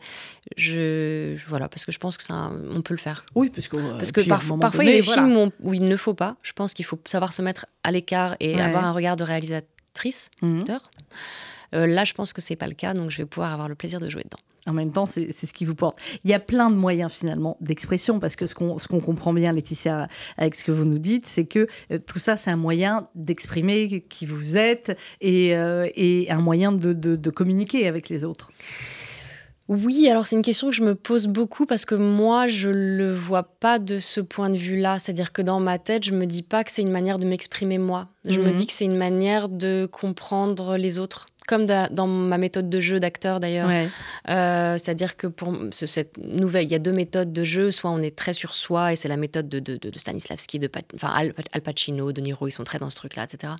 je, 0.56 1.34
je- 1.36 1.46
voilà 1.48 1.68
parce 1.68 1.84
que 1.84 1.92
je 1.92 1.98
pense 1.98 2.16
que 2.16 2.22
ça 2.22 2.50
on 2.72 2.80
peut 2.82 2.94
le 2.94 2.98
faire. 2.98 3.24
Oui, 3.34 3.50
parce 3.50 3.66
que, 3.68 3.76
euh, 3.76 3.96
Parce 3.98 4.12
que 4.12 4.20
parf- 4.20 4.46
moment 4.46 4.60
parfois, 4.60 4.84
il 4.84 4.90
y 4.90 4.92
a 4.92 4.96
des 4.96 5.00
voilà. 5.00 5.22
films 5.22 5.36
où, 5.36 5.40
on- 5.40 5.52
où 5.60 5.74
il 5.74 5.88
ne 5.88 5.96
faut 5.96 6.14
pas. 6.14 6.36
Je 6.42 6.52
pense 6.52 6.72
qu'il 6.74 6.84
faut 6.84 6.98
savoir 7.06 7.32
se 7.32 7.42
mettre 7.42 7.66
à 7.82 7.90
l'écart 7.90 8.36
et 8.40 8.54
Ouais. 8.54 8.60
avoir 8.60 8.84
un 8.84 8.92
regard 8.92 9.16
de 9.16 9.24
réalisatrice, 9.24 10.30
Mhm. 10.42 10.64
Euh, 11.74 11.86
là, 11.88 12.04
je 12.04 12.12
pense 12.14 12.32
que 12.32 12.40
c'est 12.40 12.54
pas 12.54 12.68
le 12.68 12.74
cas, 12.74 12.94
donc 12.94 13.10
je 13.10 13.16
vais 13.18 13.24
pouvoir 13.26 13.52
avoir 13.52 13.68
le 13.68 13.74
plaisir 13.74 13.98
de 13.98 14.06
jouer 14.08 14.22
dedans. 14.22 14.38
En 14.66 14.72
même 14.72 14.92
temps, 14.92 15.06
c'est 15.06 15.30
ce 15.32 15.52
qui 15.52 15.64
vous 15.64 15.74
porte. 15.74 15.98
Il 16.24 16.30
y 16.30 16.34
a 16.34 16.40
plein 16.40 16.70
de 16.70 16.76
moyens 16.76 17.12
finalement 17.12 17.56
d'expression 17.60 18.18
parce 18.20 18.34
que 18.36 18.46
ce 18.46 18.54
qu'on 18.54 19.00
comprend 19.00 19.32
bien, 19.32 19.52
Laetitia, 19.52 20.08
avec 20.36 20.54
ce 20.56 20.64
que 20.64 20.72
vous 20.72 20.84
nous 20.84 20.98
dites, 20.98 21.26
c'est 21.26 21.44
que 21.46 21.68
euh, 21.92 21.98
tout 22.04 22.18
ça, 22.18 22.36
c'est 22.36 22.50
un 22.50 22.56
moyen 22.56 23.08
d'exprimer 23.14 24.04
qui 24.08 24.26
vous 24.26 24.56
êtes 24.56 24.96
et, 25.20 25.56
euh, 25.56 25.88
et 25.94 26.30
un 26.30 26.40
moyen 26.40 26.72
de, 26.72 26.92
de- 26.92 27.16
de 27.16 27.30
communiquer 27.30 27.86
avec 27.86 28.08
les 28.08 28.24
autres. 28.24 28.50
Oui, 29.68 30.08
alors 30.08 30.28
c'est 30.28 30.36
une 30.36 30.42
question 30.42 30.70
que 30.70 30.76
je 30.76 30.82
me 30.84 30.94
pose 30.94 31.26
beaucoup 31.26 31.66
parce 31.66 31.84
que 31.84 31.96
moi, 31.96 32.46
je 32.46 32.68
le 32.68 33.12
vois 33.12 33.42
pas 33.42 33.80
de 33.80 33.98
ce 33.98 34.20
point 34.20 34.48
de 34.48 34.56
vue-là. 34.56 35.00
C'est-à-dire 35.00 35.32
que 35.32 35.42
dans 35.42 35.58
ma 35.58 35.80
tête, 35.80 36.04
je 36.04 36.12
me 36.12 36.24
dis 36.24 36.42
pas 36.42 36.62
que 36.62 36.70
c'est 36.70 36.82
une 36.82 36.90
manière 36.92 37.18
de 37.18 37.26
m'exprimer 37.26 37.78
moi. 37.78 38.06
Je 38.28 38.38
me 38.38 38.50
Mhm. 38.50 38.54
dis 38.54 38.66
que 38.68 38.72
c'est 38.72 38.84
une 38.84 38.96
manière 38.96 39.48
de 39.48 39.88
comprendre 39.90 40.76
les 40.76 40.98
autres. 41.00 41.26
Comme 41.46 41.64
da- 41.64 41.88
dans 41.88 42.06
ma 42.06 42.38
méthode 42.38 42.68
de 42.68 42.80
jeu 42.80 42.98
d'acteur 43.00 43.38
d'ailleurs. 43.40 43.68
Ouais. 43.68 43.88
Euh, 44.28 44.76
C'est-à-dire 44.78 45.16
que 45.16 45.26
pour 45.28 45.54
ce- 45.70 45.86
cette 45.86 46.18
nouvelle, 46.18 46.64
il 46.64 46.72
y 46.72 46.74
a 46.74 46.78
deux 46.80 46.92
méthodes 46.92 47.32
de 47.32 47.44
jeu. 47.44 47.70
Soit 47.70 47.90
on 47.90 47.98
est 48.02 48.14
très 48.16 48.32
sur 48.32 48.54
soi, 48.54 48.92
et 48.92 48.96
c'est 48.96 49.08
la 49.08 49.16
méthode 49.16 49.48
de, 49.48 49.58
de, 49.60 49.78
Stanislavski, 49.98 50.58
de, 50.58 50.68
enfin, 50.94 51.08
Al, 51.14 51.34
Al 51.52 51.60
Pacino, 51.60 52.12
De 52.12 52.20
Niro, 52.20 52.48
ils 52.48 52.52
sont 52.52 52.64
très 52.64 52.78
dans 52.78 52.90
ce 52.90 52.96
truc-là, 52.96 53.24
etc. 53.24 53.52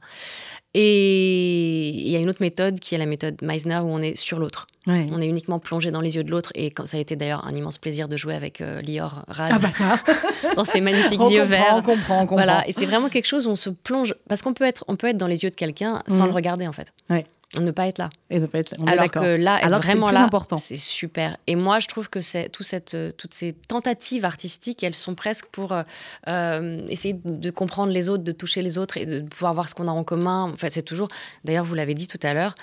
Et 0.78 1.88
il 1.88 2.08
y 2.10 2.16
a 2.16 2.18
une 2.18 2.28
autre 2.28 2.42
méthode 2.42 2.78
qui 2.80 2.94
est 2.94 2.98
la 2.98 3.06
méthode 3.06 3.36
Meisner, 3.42 3.78
où 3.78 3.88
on 3.88 4.00
est 4.02 4.14
sur 4.16 4.38
l'autre. 4.38 4.66
Ouais. 4.86 5.06
On 5.10 5.20
est 5.20 5.26
uniquement 5.26 5.58
plongé 5.58 5.90
dans 5.90 6.00
les 6.00 6.16
yeux 6.16 6.22
de 6.24 6.30
l'autre. 6.30 6.52
Et 6.54 6.70
quand, 6.70 6.86
ça 6.86 6.96
a 6.96 7.00
été 7.00 7.16
d'ailleurs 7.16 7.44
un 7.46 7.54
immense 7.54 7.78
plaisir 7.78 8.08
de 8.08 8.16
jouer 8.16 8.34
avec 8.34 8.60
euh, 8.60 8.82
Lior 8.82 9.24
Raz 9.26 9.48
Ah 9.52 9.58
bah 9.58 10.52
dans 10.56 10.64
ses 10.64 10.80
magnifiques 10.80 11.20
on 11.22 11.30
yeux 11.30 11.40
comprend, 11.42 11.56
verts. 11.56 11.74
on 11.76 11.82
comprend, 11.82 12.16
on 12.16 12.20
comprend. 12.20 12.36
Voilà, 12.36 12.68
et 12.68 12.72
c'est 12.72 12.86
vraiment 12.86 13.08
quelque 13.08 13.24
chose 13.26 13.46
où 13.46 13.50
on 13.50 13.56
se 13.56 13.70
plonge. 13.70 14.14
Parce 14.28 14.42
qu'on 14.42 14.52
peut 14.54 14.64
être, 14.64 14.84
on 14.88 14.96
peut 14.96 15.06
être 15.08 15.18
dans 15.18 15.26
les 15.26 15.42
yeux 15.44 15.50
de 15.50 15.56
quelqu'un 15.56 16.02
sans 16.08 16.24
Mhm. 16.24 16.28
le 16.28 16.34
regarder, 16.34 16.66
en 16.68 16.72
fait. 16.72 16.92
Ouais. 17.10 17.24
Ne 17.54 17.70
pas 17.70 17.86
être 17.86 17.98
là. 17.98 18.10
Et 18.28 18.40
ne 18.40 18.46
pas 18.46 18.58
être 18.58 18.72
là. 18.72 18.76
On 18.80 18.86
Alors 18.86 19.10
que 19.10 19.18
là, 19.18 19.58
être 19.58 19.66
Alors 19.66 19.80
vraiment 19.80 20.10
là, 20.10 20.28
c'est 20.58 20.76
super. 20.76 21.36
Et 21.46 21.54
moi, 21.54 21.78
je 21.78 21.86
trouve 21.86 22.10
que 22.10 22.20
c'est 22.20 22.48
tout 22.48 22.64
cette, 22.64 22.94
euh, 22.94 23.12
toutes 23.12 23.34
ces 23.34 23.52
tentatives 23.68 24.24
artistiques, 24.24 24.82
elles 24.82 24.96
sont 24.96 25.14
presque 25.14 25.46
pour 25.46 25.72
euh, 25.72 25.82
euh, 26.28 26.84
essayer 26.88 27.18
de 27.24 27.50
comprendre 27.50 27.92
les 27.92 28.08
autres, 28.08 28.24
de 28.24 28.32
toucher 28.32 28.62
les 28.62 28.78
autres 28.78 28.96
et 28.96 29.06
de 29.06 29.20
pouvoir 29.20 29.54
voir 29.54 29.68
ce 29.68 29.74
qu'on 29.74 29.86
a 29.86 29.92
en 29.92 30.04
commun. 30.04 30.50
En 30.52 30.56
fait, 30.56 30.70
c'est 30.70 30.82
toujours. 30.82 31.08
D'ailleurs, 31.44 31.64
vous 31.64 31.74
l'avez 31.74 31.94
dit 31.94 32.08
tout 32.08 32.20
à 32.22 32.34
l'heure. 32.34 32.54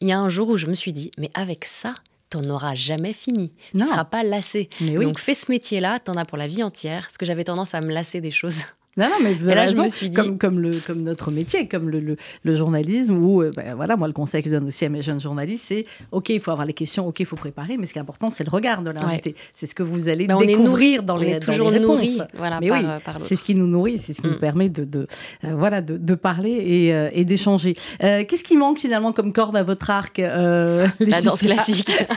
Il 0.00 0.08
y 0.08 0.12
a 0.12 0.18
un 0.18 0.28
jour 0.28 0.48
où 0.48 0.56
je 0.56 0.66
me 0.66 0.74
suis 0.74 0.92
dit, 0.92 1.12
mais 1.16 1.30
avec 1.34 1.64
ça, 1.64 1.94
t'en 2.28 2.44
auras 2.50 2.74
jamais 2.74 3.12
fini. 3.12 3.54
Non. 3.72 3.84
Tu 3.84 3.92
seras 3.92 4.04
pas 4.04 4.24
lassé. 4.24 4.68
Oui. 4.80 5.04
Donc, 5.04 5.20
fais 5.20 5.34
ce 5.34 5.50
métier-là, 5.50 6.00
t'en 6.00 6.16
as 6.16 6.24
pour 6.24 6.38
la 6.38 6.48
vie 6.48 6.64
entière. 6.64 7.02
Parce 7.02 7.18
que 7.18 7.24
j'avais 7.24 7.44
tendance 7.44 7.74
à 7.74 7.80
me 7.80 7.92
lasser 7.92 8.20
des 8.20 8.32
choses. 8.32 8.62
Non, 8.96 9.06
non, 9.06 9.16
mais 9.22 9.34
vous 9.34 9.46
avez 9.46 9.54
là, 9.56 9.62
je 9.66 9.70
raison. 9.70 9.82
me 9.84 9.88
suis 9.88 10.08
dit- 10.08 10.14
comme, 10.16 10.38
comme, 10.38 10.60
le, 10.60 10.70
comme 10.86 11.02
notre 11.02 11.30
métier, 11.30 11.66
comme 11.68 11.90
le, 11.90 11.98
le, 12.00 12.16
le 12.44 12.56
journalisme, 12.56 13.16
où, 13.16 13.42
euh, 13.42 13.50
ben, 13.56 13.74
voilà, 13.74 13.96
moi, 13.96 14.06
le 14.06 14.12
conseil 14.12 14.42
que 14.42 14.48
je 14.50 14.54
donne 14.54 14.66
aussi 14.68 14.84
à 14.84 14.88
mes 14.88 15.02
jeunes 15.02 15.20
journalistes, 15.20 15.64
c'est 15.68 15.86
OK, 16.12 16.28
il 16.30 16.40
faut 16.40 16.50
avoir 16.52 16.66
les 16.66 16.72
questions, 16.74 17.06
OK, 17.08 17.20
il 17.20 17.26
faut 17.26 17.36
préparer, 17.36 17.76
mais 17.76 17.86
ce 17.86 17.92
qui 17.92 17.98
est 17.98 18.02
important, 18.02 18.30
c'est 18.30 18.44
le 18.44 18.50
regard 18.50 18.82
de 18.82 18.90
l'invité. 18.90 19.34
C'est 19.52 19.66
ce 19.66 19.74
que 19.74 19.82
vous 19.82 20.08
allez 20.08 20.26
Ben, 20.26 20.36
on 20.36 20.42
est 20.42 20.46
découvrir 20.46 21.02
dans 21.02 21.14
on 21.16 21.18
les 21.18 21.28
est 21.30 21.40
dans 21.40 21.52
toujours 21.52 21.70
les 21.70 21.80
nourri 21.80 22.10
réponses. 22.18 22.28
voilà, 22.34 22.58
Mais 22.60 22.68
par, 22.68 22.78
oui, 22.78 22.84
euh, 22.88 22.98
par. 23.00 23.20
C'est 23.20 23.36
ce 23.36 23.42
qui 23.42 23.54
nous 23.54 23.66
nourrit, 23.66 23.98
c'est 23.98 24.12
ce 24.12 24.20
qui 24.22 24.28
Mm. 24.28 24.30
nous 24.30 24.38
permet 24.38 24.68
de, 24.68 24.84
de, 24.84 25.06
euh, 25.44 25.54
voilà, 25.56 25.80
de, 25.80 25.96
de 25.96 26.14
parler 26.14 26.50
et, 26.52 26.94
euh, 26.94 27.08
et 27.12 27.24
d'échanger. 27.24 27.76
Qu'est-ce 28.00 28.44
qui 28.44 28.56
manque 28.56 28.78
finalement 28.78 29.12
comme 29.12 29.32
corde 29.32 29.56
à 29.56 29.62
votre 29.62 29.90
arc 29.90 30.18
La 30.18 31.20
danse 31.22 31.42
classique. 31.42 31.98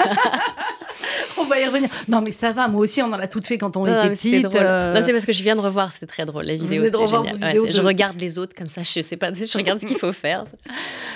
On 1.39 1.43
va 1.43 1.59
y 1.59 1.65
revenir. 1.65 1.89
Non, 2.07 2.21
mais 2.21 2.31
ça 2.31 2.51
va, 2.51 2.67
moi 2.67 2.81
aussi, 2.81 3.01
on 3.01 3.05
en 3.07 3.13
a 3.13 3.27
toutes 3.27 3.45
fait 3.45 3.57
quand 3.59 3.77
on 3.77 3.85
Non, 3.85 3.99
était 3.99 4.09
petite. 4.09 4.47
c'est 4.51 5.11
parce 5.13 5.25
que 5.25 5.31
je 5.31 5.43
viens 5.43 5.55
de 5.55 5.61
revoir, 5.61 5.91
c'était 5.91 6.07
très 6.07 6.25
drôle. 6.25 6.45
Vous 6.59 6.65
vidéos, 6.67 6.85
c'était 6.85 7.07
génial. 7.07 7.37
Ouais, 7.41 7.67
de- 7.67 7.71
Je 7.71 7.81
regarde 7.81 8.19
les 8.19 8.37
autres 8.39 8.55
comme 8.55 8.69
ça, 8.69 8.83
je 8.83 9.01
sais 9.01 9.17
pas, 9.17 9.31
je 9.33 9.57
regarde 9.57 9.79
ce 9.79 9.85
qu'il 9.85 9.97
faut 9.97 10.11
faire. 10.11 10.43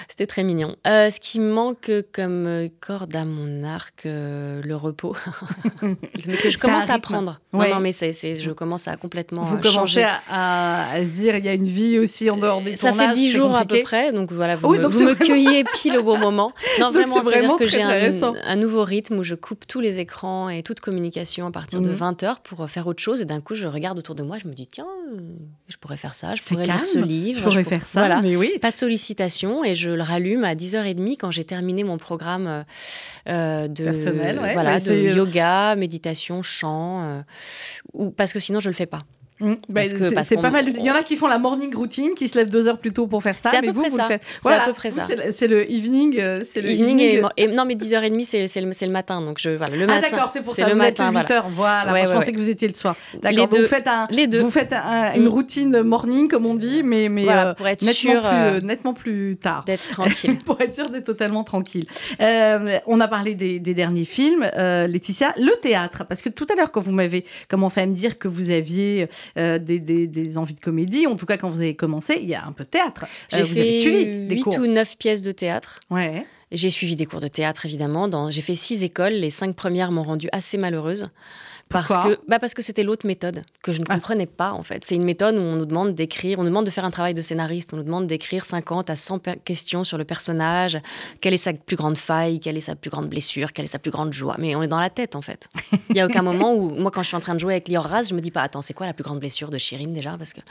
C'était 0.10 0.28
très 0.28 0.44
mignon. 0.44 0.76
Euh, 0.88 1.10
ce 1.10 1.20
qui 1.20 1.40
manque 1.40 1.92
comme 2.14 2.70
corde 2.80 3.16
à 3.16 3.24
mon 3.26 3.64
arc, 3.64 4.06
euh, 4.06 4.62
le 4.64 4.76
repos. 4.76 5.16
mais 6.26 6.36
que 6.38 6.50
je 6.50 6.58
commence 6.58 6.90
à 6.90 7.00
prendre. 7.00 7.40
Ouais. 7.54 7.70
Non, 7.70 7.76
non, 7.76 7.82
mais 7.82 7.92
c'est, 7.92 8.12
je 8.36 8.52
commence 8.52 8.88
à 8.88 8.98
complètement 8.98 9.44
Vous 9.44 9.58
euh, 9.58 9.60
commencez 9.60 10.04
à, 10.04 10.22
à- 10.30 10.92
à 10.94 11.06
se 11.06 11.12
dire, 11.12 11.36
il 11.38 11.46
y 11.46 11.50
a 11.50 11.54
une 11.54 11.66
vie 11.68 12.00
aussi 12.00 12.30
en 12.30 12.38
dehors 12.38 12.62
des 12.62 12.76
Ça 12.76 12.94
fait 12.94 13.14
dix 13.14 13.32
jours 13.32 13.56
à 13.56 13.66
peu 13.66 13.82
près, 13.84 14.12
donc 14.14 14.32
voilà, 14.32 14.56
vous 14.56 14.68
Oui, 14.70 14.78
me, 14.78 14.84
donc 14.84 14.92
vous 14.94 15.00
c'est 15.00 15.06
me 15.06 15.12
vraiment- 15.14 15.26
cueillez 15.26 15.64
pile 15.74 15.98
au 15.98 16.04
bon 16.04 16.18
moment. 16.18 16.52
Non, 16.80 16.88
Donc 16.88 16.96
vraiment, 16.96 17.24
c'est 17.24 17.30
c'est-à-dire 17.30 17.56
que 17.58 17.68
j'ai 17.68 17.82
un, 17.82 17.88
intéressant. 17.90 18.34
un 18.44 18.56
nouveau 18.56 18.84
rythme 18.84 19.18
où 19.20 19.24
je 19.24 19.36
coupe 19.36 19.66
tous 19.68 19.80
les 19.80 20.00
écrans 20.00 20.50
et 20.50 20.64
toute 20.64 20.80
communication 20.82 21.48
à 21.48 21.52
partir 21.52 21.82
de 21.82 21.90
Mhm. 21.90 21.96
20h 21.98 22.36
pour 22.44 22.62
euh, 22.62 22.68
faire 22.68 22.88
autre 22.88 23.02
chose. 23.02 23.22
Et 23.22 23.26
d'un 23.26 23.42
coup, 23.42 23.56
je 23.56 23.68
regarde 23.68 23.98
autour 24.00 24.16
de 24.16 24.24
moi, 24.24 24.38
je 24.42 24.48
me 24.48 24.54
dis, 24.54 24.68
tiens, 24.68 24.86
je 25.68 25.78
pourrais 25.78 25.98
faire 25.98 26.14
ça, 26.16 26.36
je 26.36 26.42
pourrais 26.42 26.66
calme, 26.66 26.78
lire 26.80 26.86
ce 26.86 27.00
livre. 27.00 27.40
Je 27.40 27.44
pourrais 27.44 27.64
pour- 27.64 27.70
faire 27.70 27.86
ça, 27.88 28.00
Voilà. 28.02 28.22
mais 28.22 28.36
oui. 28.36 28.52
Pas 28.62 28.72
de 28.72 28.76
sollicitation 28.76 29.64
et 29.64 29.76
je 29.76 29.90
le 29.90 30.02
rallume 30.02 30.44
à 30.44 30.56
10h30 30.56 31.18
quand 31.18 31.32
j'ai 31.32 31.44
terminé 31.46 31.84
mon 31.84 31.98
programme 31.98 32.66
euh, 33.28 33.68
de, 33.68 33.84
Personnel, 33.84 34.40
ouais. 34.40 34.54
voilà, 34.54 34.80
de 34.80 34.92
euh, 34.92 35.14
yoga, 35.16 35.76
méditation, 35.76 36.42
chant, 36.42 37.04
euh, 37.04 37.22
ou, 37.94 38.10
parce 38.12 38.34
que 38.34 38.40
sinon 38.40 38.60
je 38.60 38.70
le 38.70 38.76
fais 38.76 38.86
pas. 38.86 39.04
Mm. 39.42 39.54
Bah, 39.70 39.82
Parce 39.82 39.94
que- 39.94 40.24
c'est 40.24 40.38
pas 40.38 40.50
mal. 40.52 40.66
Il 40.70 40.86
y 40.86 40.92
en 40.92 40.96
a 40.96 41.04
qui 41.04 41.16
font 41.16 41.28
la 41.28 41.38
morning 41.40 41.74
routine, 41.76 42.12
qui 42.16 42.28
se 42.28 42.38
lèvent 42.38 42.50
deux 42.50 42.68
heures 42.68 42.78
plus 42.78 42.94
tôt 42.94 43.08
pour 43.08 43.22
faire 43.24 43.36
ça. 43.36 43.50
C'est 43.50 43.58
à 43.58 43.62
mais 43.62 43.68
peu 43.70 43.74
vous, 43.74 43.80
près 43.82 43.90
vous 43.90 43.98
ça. 43.98 44.04
le 44.04 44.08
faites. 44.10 44.22
C'est 44.42 44.54
à 44.54 44.60
peu 44.66 44.74
près 44.74 44.90
Vous, 44.92 45.00
ça. 45.00 45.08
c'est 45.32 45.48
le- 45.48 45.70
evening. 45.72 46.20
euh, 46.20 46.42
C'est 46.46 46.62
le 46.62 46.70
Evening, 46.70 47.00
evening. 47.00 47.30
et, 47.38 47.44
et- 47.44 47.48
non 47.48 47.66
mais 47.66 47.76
10h30 47.76 48.24
c'est 48.26 48.48
c'est 48.48 48.62
le, 48.62 48.72
c'est 48.74 48.86
le 48.86 48.92
matin 48.92 49.20
donc 49.22 49.38
je 49.40 49.50
voilà 49.50 49.76
le 49.76 49.84
Ah 49.84 49.88
matin. 49.88 50.08
d'accord, 50.12 50.30
c'est 50.34 50.42
pour 50.44 50.54
ça. 50.54 50.66
le 50.68 50.74
vous 50.74 50.78
matin 50.78 50.88
êtes 50.88 51.00
le 51.00 51.06
8 51.06 51.12
voilà. 51.12 51.36
heures. 51.36 51.50
Voilà. 51.50 51.94
Ouais, 51.94 52.02
je 52.04 52.08
ouais, 52.08 52.14
pensais 52.14 52.28
ouais. 52.28 52.34
que 52.34 52.38
vous 52.40 52.50
étiez 52.50 52.68
le 52.68 52.74
soir. 52.76 52.96
D'accord. 53.22 53.48
Vous 53.52 53.66
faites 53.66 53.88
un, 53.88 54.08
Les 54.12 54.28
deux. 54.28 54.40
Vous 54.42 54.52
faites 54.52 54.74
un- 54.74 55.14
une 55.16 55.24
Mm. 55.26 55.28
routine 55.28 55.82
morning, 55.82 56.28
comme 56.28 56.46
on 56.46 56.56
dit, 56.56 56.84
mais 56.84 57.10
mais 57.10 57.24
Voilà, 57.24 57.48
euh, 57.50 57.54
pour 57.54 57.68
être 57.68 57.82
nettement 57.84 58.12
sûr 58.14 58.22
plus 58.22 58.30
euh, 58.32 58.62
nettement 58.62 58.94
plus 58.94 59.38
tard. 59.38 59.64
d'être 59.66 59.88
tranquille. 59.90 60.38
pour 60.46 60.60
être 60.62 60.74
sûr 60.76 60.90
d'être 60.90 61.06
totalement 61.06 61.44
tranquille. 61.44 61.86
Euh, 62.20 62.78
on 62.88 63.00
a 63.00 63.08
parlé 63.08 63.36
des, 63.36 63.60
des 63.60 63.74
derniers 63.74 64.06
films, 64.06 64.50
euh, 64.58 64.88
Laetitia, 64.88 65.34
le 65.38 65.52
théâtre, 65.62 66.06
parce 66.08 66.22
que 66.22 66.30
tout 66.30 66.48
à 66.52 66.56
l'heure 66.56 66.72
quand 66.72 66.82
vous 66.82 66.92
m'avez 66.92 67.26
commencé 67.50 67.82
à 67.82 67.86
me 67.86 67.94
dire 67.94 68.18
que 68.20 68.28
vous 68.28 68.52
aviez 68.52 69.08
euh, 69.38 69.58
des, 69.60 69.80
des- 69.80 70.08
des 70.08 70.38
envies 70.38 70.54
de 70.56 70.60
comédie, 70.60 71.08
en 71.08 71.16
tout 71.16 71.26
cas 71.26 71.38
quand 71.38 71.50
vous 71.50 71.60
avez 71.62 71.76
commencé, 71.76 72.20
il 72.22 72.30
y 72.30 72.36
a 72.36 72.46
un 72.46 72.52
peu 72.52 72.64
de 72.64 72.70
théâtre. 72.70 73.06
Euh, 73.34 73.38
J'ai 73.38 73.44
suivi 73.46 73.84
fait 73.84 74.26
des 74.28 74.36
8 74.36 74.42
cours. 74.42 74.56
ou 74.60 74.66
9 74.68 74.98
pièces 74.98 75.22
de 75.22 75.32
théâtre. 75.32 75.80
Ouais. 75.90 76.26
J'ai 76.52 76.70
suivi 76.70 76.96
des 76.96 77.06
cours 77.06 77.22
de 77.22 77.28
théâtre 77.30 77.66
évidemment. 77.66 78.08
Dans... 78.10 78.30
J'ai 78.30 78.42
fait 78.42 78.56
6 78.56 78.84
écoles. 78.84 79.14
Les 79.14 79.30
5 79.30 79.56
premières 79.56 79.92
m'ont 79.92 80.04
rendue 80.04 80.28
assez 80.34 80.58
malheureuse. 80.58 81.10
Parce 81.72 81.88
Pourquoi 81.88 82.16
que, 82.16 82.22
bah 82.28 82.40
parce 82.40 82.54
que 82.54 82.62
c'était 82.62 82.84
l'autre 82.84 83.06
méthode 83.08 83.44
que 83.64 83.72
je 83.72 83.80
ne 83.80 83.86
Ah. 83.90 83.96
comprenais 83.96 84.26
pas 84.26 84.52
en 84.52 84.64
fait. 84.64 84.84
C'est 84.86 84.96
une 84.96 85.04
méthode 85.04 85.36
où 85.36 85.40
on 85.40 85.56
nous 85.56 85.66
demande 85.66 85.94
d'écrire, 85.96 86.40
on 86.40 86.44
nous 86.44 86.50
demande 86.50 86.66
de 86.66 86.72
faire 86.72 86.86
un 86.86 86.92
travail 86.92 87.14
de 87.14 87.22
scénariste, 87.22 87.74
on 87.74 87.78
nous 87.78 87.84
demande 87.84 88.08
d'écrire 88.08 88.44
50 88.46 88.90
à 88.90 88.96
100 88.96 89.20
per- 89.20 89.36
questions 89.44 89.84
sur 89.84 89.98
le 89.98 90.04
personnage, 90.06 90.78
quelle 91.22 91.34
est 91.34 91.38
sa 91.38 91.54
plus 91.54 91.76
grande 91.76 91.98
faille, 91.98 92.40
quelle 92.40 92.58
est 92.58 92.62
sa 92.62 92.76
plus 92.76 92.90
grande 92.90 93.08
blessure, 93.10 93.54
quelle 93.54 93.66
est 93.66 93.70
sa 93.70 93.80
plus 93.80 93.92
grande 93.92 94.14
joie? 94.14 94.36
Mais 94.40 94.56
on 94.56 94.62
est 94.64 94.68
dans 94.68 94.80
la 94.80 94.90
tête 94.90 95.16
en 95.16 95.22
fait. 95.22 95.48
Il 95.90 95.96
y 95.96 96.00
a 96.00 96.06
aucun 96.06 96.22
moment 96.22 96.54
où 96.54 96.70
moi 96.80 96.92
quand 96.92 97.02
je 97.04 97.08
suis 97.08 97.18
en 97.18 97.22
train 97.22 97.36
de 97.36 97.40
jouer 97.40 97.54
avec 97.54 97.68
Lior 97.68 97.88
je 98.08 98.14
me 98.14 98.22
dis 98.22 98.32
pas 98.32 98.42
attends 98.42 98.62
c'est 98.62 98.74
quoi 98.74 98.86
la 98.88 98.94
plus 98.94 99.04
grande 99.04 99.20
blessure 99.20 99.50
de 99.50 99.58
Chirine 99.58 99.94
déjà? 99.94 100.18
Parce 100.18 100.34
que 100.34 100.42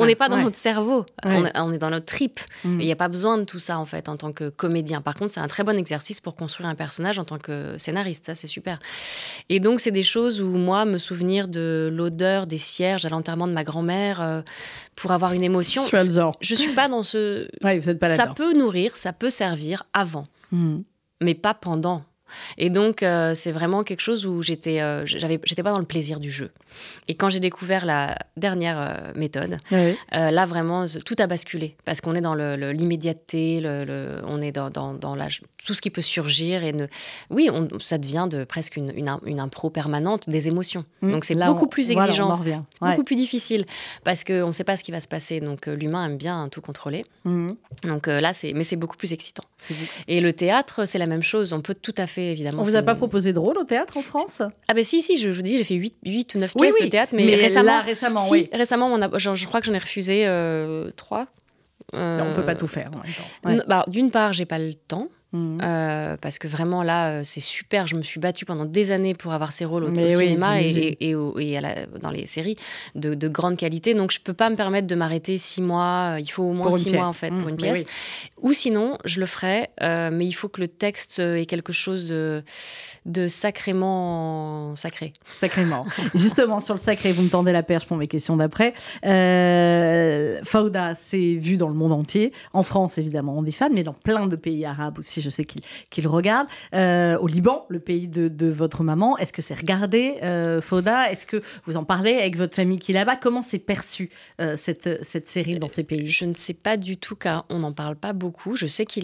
on 0.00 0.06
n'est 0.06 0.14
pas 0.14 0.28
dans 0.28 0.36
notre 0.38 0.56
cerveau, 0.56 1.04
Ouais. 1.24 1.36
on, 1.36 1.46
est, 1.46 1.58
on 1.58 1.72
est 1.72 1.78
dans 1.78 1.90
notre 1.90 2.06
trip. 2.06 2.40
Mm. 2.64 2.80
Il 2.80 2.86
n'y 2.86 2.92
a 2.92 2.96
pas 2.96 3.08
besoin 3.08 3.38
de 3.38 3.44
tout 3.44 3.58
ça 3.58 3.78
en 3.78 3.86
fait 3.86 4.08
en 4.08 4.16
tant 4.16 4.32
que 4.32 4.48
comédien. 4.48 5.00
Par 5.00 5.14
contre, 5.14 5.32
c'est 5.32 5.40
un 5.40 5.46
très 5.48 5.64
bon 5.64 5.76
exercice 5.78 6.20
pour 6.20 6.34
construire 6.36 6.68
un 6.68 6.74
personnage 6.74 7.18
en 7.18 7.24
tant 7.24 7.38
que 7.38 7.76
scénariste. 7.78 8.26
Ça, 8.26 8.34
c'est 8.34 8.46
super. 8.46 8.78
Et 9.48 9.60
donc, 9.60 9.80
c'est 9.80 9.90
des 9.90 10.02
choses 10.02 10.40
où 10.40 10.47
moi, 10.56 10.84
me 10.84 10.98
souvenir 10.98 11.48
de 11.48 11.90
l'odeur 11.92 12.46
des 12.46 12.58
cierges 12.58 13.04
à 13.04 13.08
l'enterrement 13.08 13.46
de 13.48 13.52
ma 13.52 13.64
grand-mère 13.64 14.20
euh, 14.22 14.42
pour 14.96 15.10
avoir 15.12 15.32
une 15.32 15.42
émotion. 15.44 15.82
Je 15.90 15.96
suis. 15.96 16.18
Je 16.40 16.54
suis 16.54 16.74
pas 16.74 16.88
dans 16.88 17.02
ce. 17.02 17.48
Ouais, 17.64 17.78
vous 17.78 17.88
êtes 17.88 17.98
pas 17.98 18.08
ça 18.08 18.28
peut 18.28 18.52
nourrir, 18.54 18.96
ça 18.96 19.12
peut 19.12 19.30
servir 19.30 19.84
avant, 19.92 20.26
Mm. 20.50 20.78
mais 21.20 21.34
pas 21.34 21.54
pendant. 21.54 22.02
Et 22.56 22.70
donc, 22.70 23.02
euh, 23.02 23.34
c'est 23.34 23.52
vraiment 23.52 23.82
quelque 23.84 24.00
chose 24.00 24.26
où 24.26 24.42
j'étais, 24.42 24.80
euh, 24.80 25.04
j'avais, 25.06 25.40
j'étais 25.44 25.62
pas 25.62 25.72
dans 25.72 25.78
le 25.78 25.84
plaisir 25.84 26.20
du 26.20 26.30
jeu. 26.30 26.50
Et 27.08 27.14
quand 27.14 27.28
j'ai 27.30 27.40
découvert 27.40 27.84
la 27.86 28.16
dernière 28.36 28.78
euh, 28.78 29.12
méthode, 29.16 29.58
euh, 29.72 29.94
là, 30.30 30.46
vraiment, 30.46 30.86
tout 31.04 31.16
a 31.18 31.26
basculé 31.26 31.76
parce 31.84 32.00
qu'on 32.00 32.14
est 32.14 32.20
dans 32.20 32.34
le- 32.34 32.56
le- 32.56 32.72
l'immédiateté, 32.72 33.60
le, 33.60 33.84
le- 33.84 34.22
on 34.26 34.40
est 34.42 34.52
dans, 34.52 34.70
dans, 34.70 34.94
dans 34.94 35.14
la- 35.14 35.28
tout 35.64 35.74
ce 35.74 35.80
qui 35.82 35.90
peut 35.90 36.00
surgir. 36.02 36.62
Et 36.64 36.72
ne, 36.72 36.86
oui, 37.30 37.48
on- 37.52 37.68
ça 37.80 37.98
devient 37.98 38.28
de 38.30 38.44
presque 38.44 38.76
une, 38.76 38.92
une, 38.94 39.08
im- 39.08 39.20
une 39.26 39.40
impro 39.40 39.70
permanente 39.70 40.28
des 40.28 40.48
émotions. 40.48 40.84
Mm. 41.02 41.10
Donc, 41.12 41.24
c'est 41.24 41.34
Là, 41.34 41.46
beaucoup 41.50 41.64
on- 41.64 41.68
plus 41.68 41.90
voilà, 41.92 42.08
exigeant, 42.08 42.32
Ouais. 42.80 42.90
beaucoup 42.92 43.04
plus 43.04 43.16
difficile 43.16 43.64
parce 44.04 44.24
qu'on 44.24 44.48
ne 44.48 44.52
sait 44.52 44.64
pas 44.64 44.76
ce 44.76 44.84
qui 44.84 44.92
va 44.92 45.00
se 45.00 45.08
passer. 45.08 45.40
Donc, 45.40 45.66
l'humain 45.66 46.06
aime 46.06 46.16
bien 46.16 46.48
tout 46.48 46.60
contrôler. 46.60 47.04
Mm. 47.24 47.50
Donc 47.84 48.06
là, 48.06 48.32
c'est, 48.34 48.52
mais 48.52 48.64
c'est 48.64 48.76
beaucoup 48.76 48.96
plus 48.96 49.12
excitant. 49.12 49.44
Et 50.06 50.20
le 50.20 50.32
théâtre, 50.32 50.84
c'est 50.84 50.98
la 50.98 51.06
même 51.06 51.22
chose. 51.22 51.52
On 51.52 51.60
peut 51.60 51.74
tout 51.74 51.94
à 51.96 52.06
fait, 52.06 52.17
évidemment. 52.20 52.60
On 52.60 52.64
vous 52.64 52.76
a 52.76 52.82
pas 52.82 52.94
proposé 52.94 53.32
de 53.32 53.38
rôle 53.38 53.58
au 53.58 53.64
théâtre 53.64 53.96
en 53.96 54.02
France? 54.02 54.42
Ah 54.68 54.74
ben 54.74 54.84
si, 54.84 55.02
si, 55.02 55.16
je, 55.16 55.30
je 55.30 55.36
vous 55.36 55.42
dis, 55.42 55.58
j'ai 55.58 55.64
fait 55.64 55.74
8, 55.74 56.34
ou 56.34 56.38
9 56.38 56.52
Oui, 56.56 56.62
pièces 56.68 56.74
oui, 56.80 56.86
de 56.86 56.90
théâtre, 56.90 57.12
mais, 57.14 57.24
mais 57.24 57.34
récemment, 57.36 57.66
là, 57.66 57.80
récemment, 57.82 58.20
si, 58.20 58.32
oui. 58.32 58.48
récemment, 58.52 58.86
on 58.88 59.00
a, 59.02 59.18
genre, 59.18 59.36
je 59.36 59.46
crois 59.46 59.60
que 59.60 59.66
j'en 59.66 59.74
ai 59.74 59.78
refusé 59.78 60.26
3. 60.96 61.26
On 61.92 62.32
peut 62.34 62.42
pas 62.44 62.54
tout 62.54 62.68
faire 62.68 62.88
en 62.88 62.98
même 62.98 63.12
temps. 63.14 63.48
Ouais. 63.48 63.62
bah, 63.66 63.84
D'une 63.88 64.10
part, 64.10 64.32
j'ai 64.32 64.44
pas 64.44 64.58
le 64.58 64.74
temps. 64.74 65.08
Mm. 65.30 65.60
euh, 65.62 66.16
parce 66.18 66.38
que 66.38 66.48
vraiment 66.48 66.82
là, 66.82 67.10
euh, 67.10 67.20
c'est 67.22 67.40
super. 67.40 67.86
Je 67.86 67.96
me 67.96 68.02
suis 68.02 68.18
battue 68.18 68.46
pendant 68.46 68.64
des 68.64 68.92
années 68.92 69.12
pour 69.14 69.32
avoir 69.34 69.52
ces 69.52 69.66
rôles 69.66 69.84
au, 69.84 69.88
oui, 69.90 70.10
cinéma 70.10 70.62
et, 70.62 70.68
j'imagine. 70.68 70.82
et, 71.00 71.08
et 71.10 71.14
au- 71.14 71.38
et 71.38 71.56
à 71.58 71.60
la- 71.60 71.86
dans 71.86 72.10
les 72.10 72.26
séries 72.26 72.56
de, 72.94 73.14
de 73.14 73.28
grande 73.28 73.58
qualité. 73.58 73.92
Donc 73.92 74.10
je 74.10 74.20
peux 74.20 74.32
pas 74.32 74.48
me 74.48 74.56
permettre 74.56 74.86
de 74.86 74.94
m'arrêter 74.94 75.36
six 75.36 75.60
mois. 75.60 76.16
Il 76.18 76.28
faut 76.28 76.44
au 76.44 76.52
moins 76.54 76.72
six 76.78 76.90
mois 76.92 77.08
en 77.08 77.12
fait 77.12 77.30
Mm, 77.30 77.38
pour 77.40 77.48
une 77.50 77.56
pièce. 77.56 77.84
Ou 78.40 78.54
sinon, 78.54 78.96
je 79.04 79.20
le 79.20 79.26
ferai, 79.26 79.68
euh, 79.82 80.08
mais 80.10 80.24
il 80.26 80.32
faut 80.32 80.48
que 80.48 80.60
le 80.62 80.68
texte 80.68 81.18
ait 81.18 81.44
quelque 81.44 81.72
chose 81.74 82.08
de, 82.08 82.42
de 83.04 83.28
sacrément 83.28 84.74
sacré. 84.76 85.12
Sacrément. 85.40 85.84
Justement, 86.14 86.60
sur 86.60 86.74
le 86.74 86.80
sacré, 86.80 87.12
vous 87.12 87.22
me 87.22 87.28
tendez 87.28 87.52
la 87.52 87.62
perche 87.62 87.86
pour 87.86 87.96
mes 87.98 88.08
questions 88.08 88.36
d'après. 88.36 88.72
Euh, 89.04 90.40
Fauda, 90.44 90.94
c'est 90.94 91.34
vu 91.34 91.56
dans 91.56 91.68
le 91.68 91.74
monde 91.74 91.92
entier. 91.92 92.32
En 92.52 92.62
France, 92.62 92.98
évidemment, 92.98 93.34
on 93.36 93.44
est 93.44 93.50
fan, 93.50 93.72
mais 93.74 93.82
dans 93.82 93.92
plein 93.92 94.26
de 94.26 94.36
pays 94.36 94.64
arabes 94.64 94.98
aussi, 94.98 95.17
je 95.20 95.30
sais 95.30 95.44
qu'ils 95.44 96.04
le 96.04 96.08
regardent. 96.10 96.48
Euh, 96.74 97.18
au 97.18 97.26
Liban, 97.26 97.66
le 97.68 97.80
pays 97.80 98.08
de, 98.08 98.28
de 98.28 98.46
votre 98.48 98.82
maman, 98.82 99.18
est-ce 99.18 99.32
que 99.32 99.42
c'est 99.42 99.54
regardé, 99.54 100.16
euh, 100.22 100.60
Fauda? 100.60 101.10
Est-ce 101.10 101.26
que 101.26 101.42
vous 101.66 101.76
en 101.76 101.84
parlez 101.84 102.14
avec 102.14 102.36
votre 102.36 102.54
famille 102.54 102.78
qui 102.78 102.92
est 102.92 102.94
là-bas? 102.94 103.16
Comment 103.16 103.42
c'est 103.42 103.58
perçu, 103.58 104.10
euh, 104.40 104.56
cette, 104.56 105.04
cette 105.04 105.28
série 105.28 105.58
dans 105.58 105.68
ces 105.68 105.82
pays? 105.84 106.06
Je 106.06 106.24
ne 106.24 106.34
sais 106.34 106.54
pas 106.54 106.76
du 106.76 106.96
tout 106.96 107.16
car 107.16 107.44
on 107.50 107.58
n'en 107.60 107.72
parle 107.72 107.96
pas 107.96 108.12
beaucoup. 108.12 108.56
Je 108.56 108.66
sais 108.66 108.86
que 108.86 109.00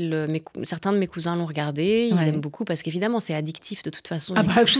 certains 0.64 0.92
de 0.92 0.98
mes 0.98 1.06
cousins 1.06 1.36
l'ont 1.36 1.46
regardé, 1.46 2.08
ils 2.10 2.14
Ouais. 2.16 2.28
aiment 2.28 2.40
beaucoup 2.40 2.64
parce 2.64 2.82
qu'évidemment 2.82 3.18
c'est 3.20 3.34
addictif 3.34 3.82
de 3.82 3.90
toute 3.90 4.06
façon. 4.08 4.34
Ah 4.36 4.42
bah, 4.42 4.52
couches. 4.60 4.74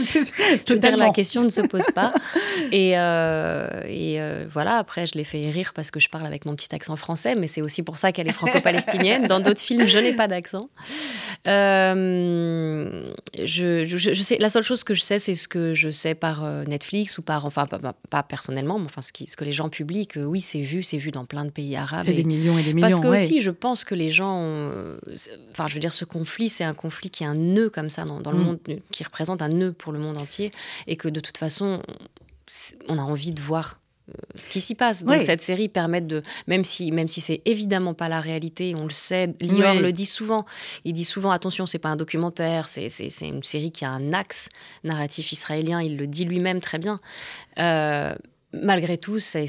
je 0.67 0.73
veux 0.73 0.79
dire, 0.79 0.95
la 0.97 1.09
question 1.11 1.43
ne 1.43 1.49
se 1.49 1.61
pose 1.61 1.85
pas. 1.93 2.13
et 2.71 2.97
euh, 2.97 3.67
et 3.87 4.21
euh, 4.21 4.45
voilà, 4.51 4.77
après, 4.77 5.05
je 5.05 5.13
l'ai 5.15 5.23
fait 5.23 5.49
rire 5.49 5.73
parce 5.75 5.91
que 5.91 5.99
je 5.99 6.09
parle 6.09 6.25
avec 6.25 6.45
mon 6.45 6.55
petit 6.55 6.73
accent 6.73 6.95
français, 6.95 7.35
mais 7.35 7.47
c'est 7.47 7.61
aussi 7.61 7.83
pour 7.83 7.97
ça 7.97 8.11
qu'elle 8.11 8.27
est 8.27 8.31
franco-palestinienne. 8.33 9.27
Dans 9.27 9.39
d'autres 9.39 9.61
films, 9.61 9.87
je 9.87 9.97
n'ai 9.97 10.13
pas 10.13 10.27
d'accent. 10.27 10.69
Euh, 11.47 13.11
je, 13.37 13.85
je, 13.85 13.97
je 13.97 14.23
sais, 14.23 14.37
la 14.39 14.49
seule 14.49 14.63
chose 14.63 14.83
que 14.83 14.93
je 14.93 15.01
sais, 15.01 15.19
c'est 15.19 15.35
ce 15.35 15.47
que 15.47 15.73
je 15.73 15.89
sais 15.89 16.15
par 16.15 16.43
euh, 16.43 16.63
Netflix 16.65 17.17
ou 17.17 17.21
par, 17.21 17.45
enfin, 17.45 17.67
pas, 17.67 18.23
personnellement, 18.23 18.79
mais 18.79 18.85
enfin, 18.85 19.01
ce, 19.01 19.11
qui, 19.11 19.27
ce 19.27 19.35
que 19.37 19.45
les 19.45 19.51
gens 19.51 19.69
publient, 19.69 20.07
que 20.07 20.19
oui, 20.19 20.41
c'est 20.41 20.61
vu, 20.61 20.81
c'est 20.83 20.97
vu 20.97 21.11
dans 21.11 21.25
plein 21.25 21.45
de 21.45 21.51
pays 21.51 21.75
arabes. 21.75 22.05
C'est 22.05 22.13
des 22.13 22.23
millions 22.23 22.57
et 22.57 22.63
des 22.63 22.73
millions. 22.73 22.87
parce 22.87 22.99
que 22.99 23.07
ouais. 23.07 23.23
aussi, 23.23 23.41
je 23.41 23.51
pense 23.51 23.83
que 23.83 23.95
les 23.95 24.09
gens, 24.09 24.39
euh, 24.41 24.97
enfin, 25.51 25.67
je 25.67 25.73
veux 25.75 25.79
dire, 25.79 25.93
ce 25.93 26.05
conflit, 26.05 26.49
c'est 26.49 26.63
un 26.63 26.73
conflit 26.73 27.09
qui 27.09 27.23
est 27.23 27.27
un 27.27 27.35
nœud 27.35 27.69
comme 27.69 27.89
ça 27.89 28.05
dans, 28.05 28.21
dans 28.21 28.31
le 28.31 28.39
Mm. 28.39 28.43
monde, 28.43 28.59
qui 28.91 29.03
représente 29.03 29.41
un 29.41 29.49
nœud 29.49 29.71
pour 29.71 29.91
le 29.91 29.99
monde 29.99 30.17
entier, 30.17 30.51
et 30.87 30.95
que 30.95 31.07
de 31.07 31.19
toute 31.19 31.37
façon, 31.37 31.81
on 32.87 32.97
a 32.97 33.01
envie 33.01 33.31
de 33.31 33.41
voir 33.41 33.79
ce 34.37 34.49
qui 34.49 34.61
s'y 34.61 34.75
passe. 34.75 35.03
Donc 35.03 35.17
Oui. 35.17 35.23
cette 35.25 35.41
série 35.41 35.69
permet 35.69 36.01
de, 36.01 36.21
même 36.47 36.63
si, 36.63 36.91
même 36.91 37.07
si 37.07 37.21
c'est 37.21 37.41
évidemment 37.45 37.93
pas 37.93 38.07
la 38.09 38.21
réalité, 38.21 38.75
on 38.75 38.83
le 38.83 38.89
sait, 38.91 39.33
Lior 39.41 39.75
Oui. 39.75 39.81
le 39.81 39.91
dit 39.91 40.05
souvent. 40.05 40.45
Il 40.83 40.93
dit 40.93 41.05
souvent, 41.05 41.31
attention, 41.31 41.65
c'est 41.65 41.79
pas 41.79 41.89
un 41.89 41.95
documentaire, 41.95 42.67
c'est 42.67 42.87
une 43.21 43.43
série 43.43 43.71
qui 43.71 43.83
a 43.85 43.89
un 43.89 44.13
axe 44.13 44.49
narratif 44.83 45.31
israélien. 45.31 45.81
Il 45.81 45.97
le 45.97 46.07
dit 46.07 46.25
lui-même 46.25 46.61
très 46.61 46.77
bien. 46.77 46.99
Euh, 47.59 48.13
malgré 48.61 48.97
tout, 48.97 49.19
c'est, 49.19 49.45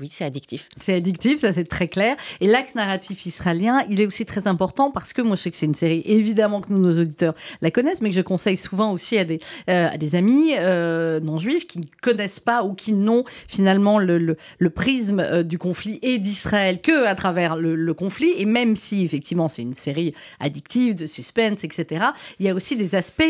oui, 0.00 0.08
c'est 0.08 0.24
addictif. 0.24 0.68
C'est 0.80 0.94
addictif, 0.94 1.40
ça 1.40 1.52
c'est 1.52 1.64
très 1.64 1.88
clair. 1.88 2.16
Et 2.40 2.46
l'axe 2.46 2.74
narratif 2.74 3.26
israélien, 3.26 3.84
il 3.88 4.00
est 4.00 4.06
aussi 4.06 4.26
très 4.26 4.46
important 4.46 4.90
parce 4.90 5.12
que 5.12 5.22
moi 5.22 5.36
je 5.36 5.42
sais 5.42 5.50
que 5.50 5.56
c'est 5.56 5.66
une 5.66 5.74
série, 5.74 6.02
évidemment 6.04 6.60
que 6.60 6.72
nos 6.72 7.00
auditeurs 7.00 7.34
la 7.60 7.70
connaissent, 7.70 8.00
mais 8.00 8.10
que 8.10 8.16
je 8.16 8.20
conseille 8.20 8.56
souvent 8.56 8.92
aussi 8.92 9.18
à 9.18 9.24
des, 9.24 9.40
euh, 9.68 9.88
à 9.88 9.98
des 9.98 10.14
amis 10.14 10.52
euh, 10.56 11.20
non 11.20 11.38
juifs 11.38 11.66
qui 11.66 11.78
ne 11.78 11.84
connaissent 12.00 12.40
pas 12.40 12.64
ou 12.64 12.74
qui 12.74 12.92
n'ont 12.92 13.24
finalement 13.48 13.98
le, 13.98 14.18
le, 14.18 14.70
prisme 14.70 15.20
euh, 15.20 15.42
du 15.42 15.58
conflit 15.58 15.98
et 16.02 16.18
d'Israël 16.18 16.80
que 16.80 17.06
à 17.06 17.14
travers 17.14 17.56
le, 17.56 17.74
le 17.74 17.94
conflit. 17.94 18.32
Et 18.36 18.44
même 18.44 18.76
si 18.76 19.04
effectivement 19.04 19.48
c'est 19.48 19.62
une 19.62 19.74
série 19.74 20.14
addictive, 20.40 20.94
de 20.94 21.06
suspense, 21.06 21.64
etc., 21.64 22.06
il 22.38 22.46
y 22.46 22.48
a 22.48 22.54
aussi 22.54 22.76
des 22.76 22.94
aspects 22.94 23.22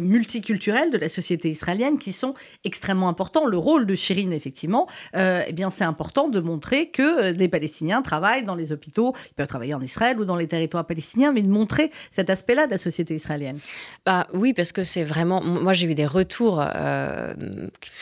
multiculturels 0.00 0.90
de 0.90 0.98
la 0.98 1.08
société 1.08 1.50
israélienne 1.50 1.98
qui 1.98 2.12
sont 2.12 2.34
extrêmement 2.64 3.08
importants. 3.08 3.46
Le 3.46 3.58
rôle 3.58 3.86
de 3.86 3.94
Shirin, 3.94 4.30
effectivement, 4.30 4.57
euh, 5.16 5.42
eh 5.46 5.52
bien, 5.52 5.70
c'est 5.70 5.84
important 5.84 6.28
de 6.28 6.40
montrer 6.40 6.88
que 6.90 7.02
euh, 7.02 7.32
les 7.32 7.48
Palestiniens 7.48 8.02
travaillent 8.02 8.44
dans 8.44 8.54
les 8.54 8.72
hôpitaux, 8.72 9.14
ils 9.30 9.34
peuvent 9.34 9.46
travailler 9.46 9.74
en 9.74 9.80
Israël 9.80 10.18
ou 10.18 10.24
dans 10.24 10.36
les 10.36 10.48
territoires 10.48 10.84
palestiniens, 10.86 11.32
mais 11.32 11.42
de 11.42 11.48
montrer 11.48 11.90
cet 12.10 12.30
aspect-là 12.30 12.66
de 12.66 12.72
la 12.72 12.78
société 12.78 13.14
israélienne. 13.14 13.58
Bah 14.06 14.26
oui, 14.32 14.52
parce 14.54 14.72
que 14.72 14.84
c'est 14.84 15.04
vraiment. 15.04 15.42
Moi, 15.42 15.72
j'ai 15.72 15.86
eu 15.86 15.94
des 15.94 16.06
retours. 16.06 16.60
euh, 16.60 17.34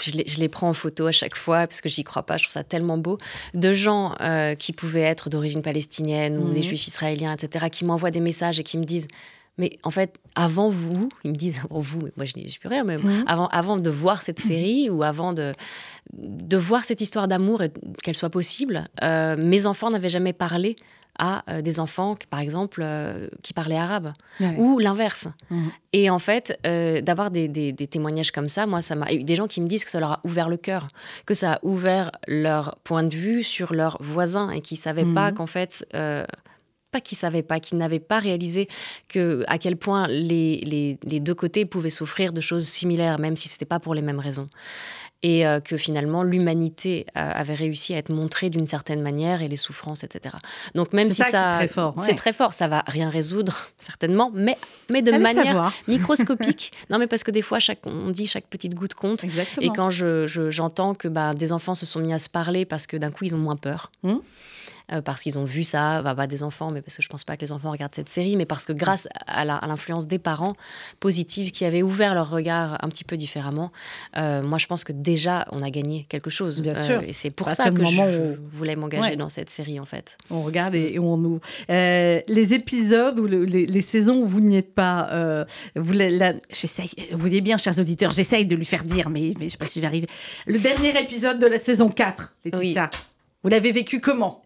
je, 0.02 0.12
les, 0.12 0.24
je 0.26 0.40
les 0.40 0.48
prends 0.48 0.68
en 0.68 0.74
photo 0.74 1.06
à 1.06 1.12
chaque 1.12 1.36
fois 1.36 1.66
parce 1.66 1.80
que 1.80 1.88
j'y 1.88 2.04
crois 2.04 2.22
pas. 2.24 2.36
Je 2.36 2.44
trouve 2.44 2.52
ça 2.54 2.64
tellement 2.64 2.98
beau 2.98 3.18
de 3.54 3.72
gens 3.72 4.14
euh, 4.20 4.54
qui 4.54 4.72
pouvaient 4.72 5.02
être 5.02 5.30
d'origine 5.30 5.62
palestinienne 5.62 6.38
ou 6.38 6.46
Mhm. 6.48 6.54
des 6.54 6.62
juifs 6.62 6.86
israéliens, 6.86 7.34
etc., 7.34 7.66
qui 7.70 7.84
m'envoient 7.84 8.10
des 8.10 8.20
messages 8.20 8.60
et 8.60 8.62
qui 8.62 8.78
me 8.78 8.84
disent. 8.84 9.08
Mais 9.58 9.78
en 9.84 9.90
fait, 9.90 10.18
avant 10.34 10.68
vous, 10.68 11.08
ils 11.24 11.30
me 11.30 11.36
disent 11.36 11.58
avant 11.64 11.80
vous, 11.80 12.00
mais 12.02 12.12
moi 12.16 12.26
je 12.26 12.34
n'y 12.36 12.48
je 12.48 12.60
peux 12.60 12.68
rien, 12.68 12.84
mais 12.84 12.98
Mhm. 12.98 13.24
avant, 13.26 13.46
avant 13.48 13.76
de 13.78 13.90
voir 13.90 14.22
cette 14.22 14.38
série 14.40 14.90
ou 14.90 15.02
avant 15.02 15.32
de, 15.32 15.54
de 16.12 16.56
voir 16.56 16.84
cette 16.84 17.00
histoire 17.00 17.26
d'amour 17.28 17.62
et 17.62 17.70
qu'elle 18.02 18.16
soit 18.16 18.30
possible, 18.30 18.84
euh, 19.02 19.36
mes 19.38 19.64
enfants 19.66 19.90
n'avaient 19.90 20.10
jamais 20.10 20.32
parlé 20.34 20.76
à 21.18 21.42
euh, 21.50 21.62
des 21.62 21.80
enfants, 21.80 22.14
par 22.28 22.40
exemple, 22.40 22.82
euh, 22.84 23.28
qui 23.42 23.54
parlaient 23.54 23.78
arabe 23.78 24.12
ou 24.58 24.78
l'inverse. 24.78 25.28
Mhm. 25.50 25.70
Et 25.94 26.10
en 26.10 26.18
fait, 26.18 26.58
d'avoir 26.62 27.30
des, 27.30 27.48
des- 27.48 27.72
des 27.72 27.86
témoignages 27.86 28.32
comme 28.32 28.50
ça, 28.50 28.66
moi, 28.66 28.82
ça 28.82 28.94
m'a. 28.94 29.10
il 29.10 29.14
y 29.14 29.18
a 29.18 29.20
eu 29.22 29.24
Des 29.24 29.36
gens 29.36 29.46
qui 29.46 29.62
me 29.62 29.66
disent 29.68 29.86
que 29.86 29.90
ça 29.90 30.00
leur 30.00 30.12
a 30.12 30.20
ouvert 30.24 30.50
le 30.50 30.58
cœur, 30.58 30.88
que 31.24 31.32
ça 31.32 31.54
a 31.54 31.58
ouvert 31.62 32.10
leur 32.28 32.76
point 32.84 33.02
de 33.04 33.16
vue 33.16 33.42
sur 33.42 33.72
leurs 33.72 33.96
voisins 34.02 34.50
et 34.50 34.60
qui 34.60 34.76
savaient 34.76 35.06
pas 35.06 35.30
Mhm. 35.30 35.36
qu'en 35.38 35.46
fait. 35.46 35.86
Pas 36.96 37.00
qu'ils 37.02 37.18
savaient 37.18 37.42
pas, 37.42 37.60
qu'ils 37.60 37.76
n'avaient 37.78 38.00
pas 38.00 38.18
réalisé 38.20 38.68
que 39.08 39.44
à 39.48 39.58
quel 39.58 39.76
point 39.76 40.06
les, 40.08 40.60
les, 40.64 40.98
les 41.04 41.20
deux 41.20 41.34
côtés 41.34 41.66
pouvaient 41.66 41.90
souffrir 41.90 42.32
de 42.32 42.40
choses 42.40 42.66
similaires, 42.66 43.18
même 43.18 43.36
si 43.36 43.48
c'était 43.48 43.66
pas 43.66 43.80
pour 43.80 43.94
les 43.94 44.02
mêmes 44.02 44.18
raisons. 44.20 44.46
Et 45.22 45.46
euh, 45.46 45.60
que 45.60 45.76
finalement 45.76 46.22
l'humanité 46.22 47.04
euh, 47.16 47.20
avait 47.34 47.54
réussi 47.54 47.94
à 47.94 47.98
être 47.98 48.10
montrée 48.10 48.48
d'une 48.50 48.66
certaine 48.66 49.00
manière 49.02 49.42
et 49.42 49.48
les 49.48 49.56
souffrances, 49.56 50.04
etc. 50.04 50.36
Donc 50.74 50.92
même 50.92 51.10
si 51.10 51.22
ça 51.22 51.54
très 51.56 51.68
fort, 51.68 51.94
c'est 51.98 52.14
très 52.14 52.32
fort, 52.32 52.52
ça 52.52 52.68
va 52.68 52.82
rien 52.86 53.10
résoudre 53.10 53.68
certainement, 53.78 54.30
mais 54.34 54.56
mais 54.92 55.02
de 55.02 55.12
Allez 55.12 55.22
manière 55.22 55.44
savoir. 55.46 55.72
microscopique. 55.88 56.72
non, 56.90 56.98
mais 56.98 57.06
parce 57.06 57.24
que 57.24 57.30
des 57.30 57.42
fois, 57.42 57.58
chaque, 57.58 57.80
on 57.86 58.10
dit 58.10 58.26
chaque 58.26 58.46
petite 58.46 58.74
goutte 58.74 58.94
compte. 58.94 59.24
Exactement. 59.24 59.66
Et 59.66 59.70
quand 59.74 59.90
je- 59.90 60.26
je- 60.26 60.50
j'entends 60.50 60.94
que 60.94 61.08
bah, 61.08 61.34
des 61.34 61.50
enfants 61.52 61.74
se 61.74 61.86
sont 61.86 62.00
mis 62.00 62.12
à 62.12 62.18
se 62.18 62.28
parler 62.30 62.64
parce 62.64 62.86
que 62.86 62.96
d'un 62.96 63.10
coup, 63.10 63.24
ils 63.24 63.34
ont 63.34 63.38
moins 63.38 63.56
peur. 63.56 63.90
Mhm. 64.02 64.20
Euh, 64.92 65.02
parce 65.02 65.22
qu'ils 65.22 65.36
ont 65.36 65.44
vu 65.44 65.64
ça, 65.64 66.00
bah, 66.02 66.14
pas 66.14 66.28
des 66.28 66.44
enfants, 66.44 66.70
mais 66.70 66.80
parce 66.80 66.96
que 66.96 67.02
je 67.02 67.08
pense 67.08 67.24
pas 67.24 67.36
que 67.36 67.40
les 67.40 67.50
enfants 67.50 67.72
regardent 67.72 67.94
cette 67.94 68.08
série, 68.08 68.36
mais 68.36 68.46
parce 68.46 68.66
que 68.66 68.72
grâce 68.72 69.08
à 69.26 69.44
l'influence 69.44 70.06
des 70.06 70.20
parents 70.20 70.54
positive 71.00 71.50
qui 71.50 71.64
avaient 71.64 71.82
ouvert 71.82 72.14
leur 72.14 72.30
regard 72.30 72.78
un 72.84 72.88
petit 72.88 73.02
peu 73.02 73.16
différemment, 73.16 73.72
euh, 74.16 74.42
moi 74.42 74.58
je 74.58 74.66
pense 74.68 74.84
que 74.84 74.92
déjà 74.92 75.44
on 75.50 75.60
a 75.62 75.70
gagné 75.70 76.06
quelque 76.08 76.30
chose. 76.30 76.62
Bien 76.62 76.74
Euh, 76.76 76.86
sûr. 76.86 77.02
Et 77.02 77.12
c'est 77.12 77.30
pour 77.30 77.46
Parce 77.46 77.56
ça 77.56 77.70
que 77.72 77.84
je, 77.84 77.90
je 77.90 78.32
où- 78.34 78.36
voulais 78.48 78.76
m'engager 78.76 79.10
Ouais. 79.10 79.16
dans 79.16 79.28
cette 79.28 79.50
série 79.50 79.80
en 79.80 79.86
fait. 79.86 80.16
On 80.30 80.42
regarde 80.42 80.76
et, 80.76 80.92
et 80.94 80.98
on 81.00 81.14
ouvre. 81.16 81.40
Les 81.68 82.54
épisodes 82.54 83.18
ou 83.18 83.26
le- 83.26 83.44
les, 83.44 83.66
les 83.66 83.82
saisons 83.82 84.22
où 84.22 84.26
vous 84.26 84.40
n'y 84.40 84.56
êtes 84.56 84.72
pas, 84.72 85.44
vous, 85.74 85.92
la- 85.94 86.34
j'essaye, 86.52 86.90
vous 87.10 87.18
voyez 87.18 87.40
bien, 87.40 87.56
chers 87.58 87.78
auditeurs, 87.78 88.12
j'essaye 88.12 88.46
de 88.46 88.54
lui 88.54 88.64
faire 88.64 88.84
dire, 88.84 89.08
mais, 89.10 89.34
mais 89.40 89.46
je 89.46 89.50
sais 89.52 89.58
pas 89.58 89.66
si 89.66 89.74
j'y 89.74 89.80
vais 89.80 89.86
arriver. 89.88 90.06
Le 90.46 90.60
dernier 90.60 90.90
épisode 91.00 91.40
de 91.40 91.46
la 91.46 91.58
saison 91.58 91.88
4, 91.88 92.36
Laetitia, 92.44 92.88
vous 93.42 93.48
l'avez 93.48 93.72
vécu 93.72 94.00
comment? 94.00 94.42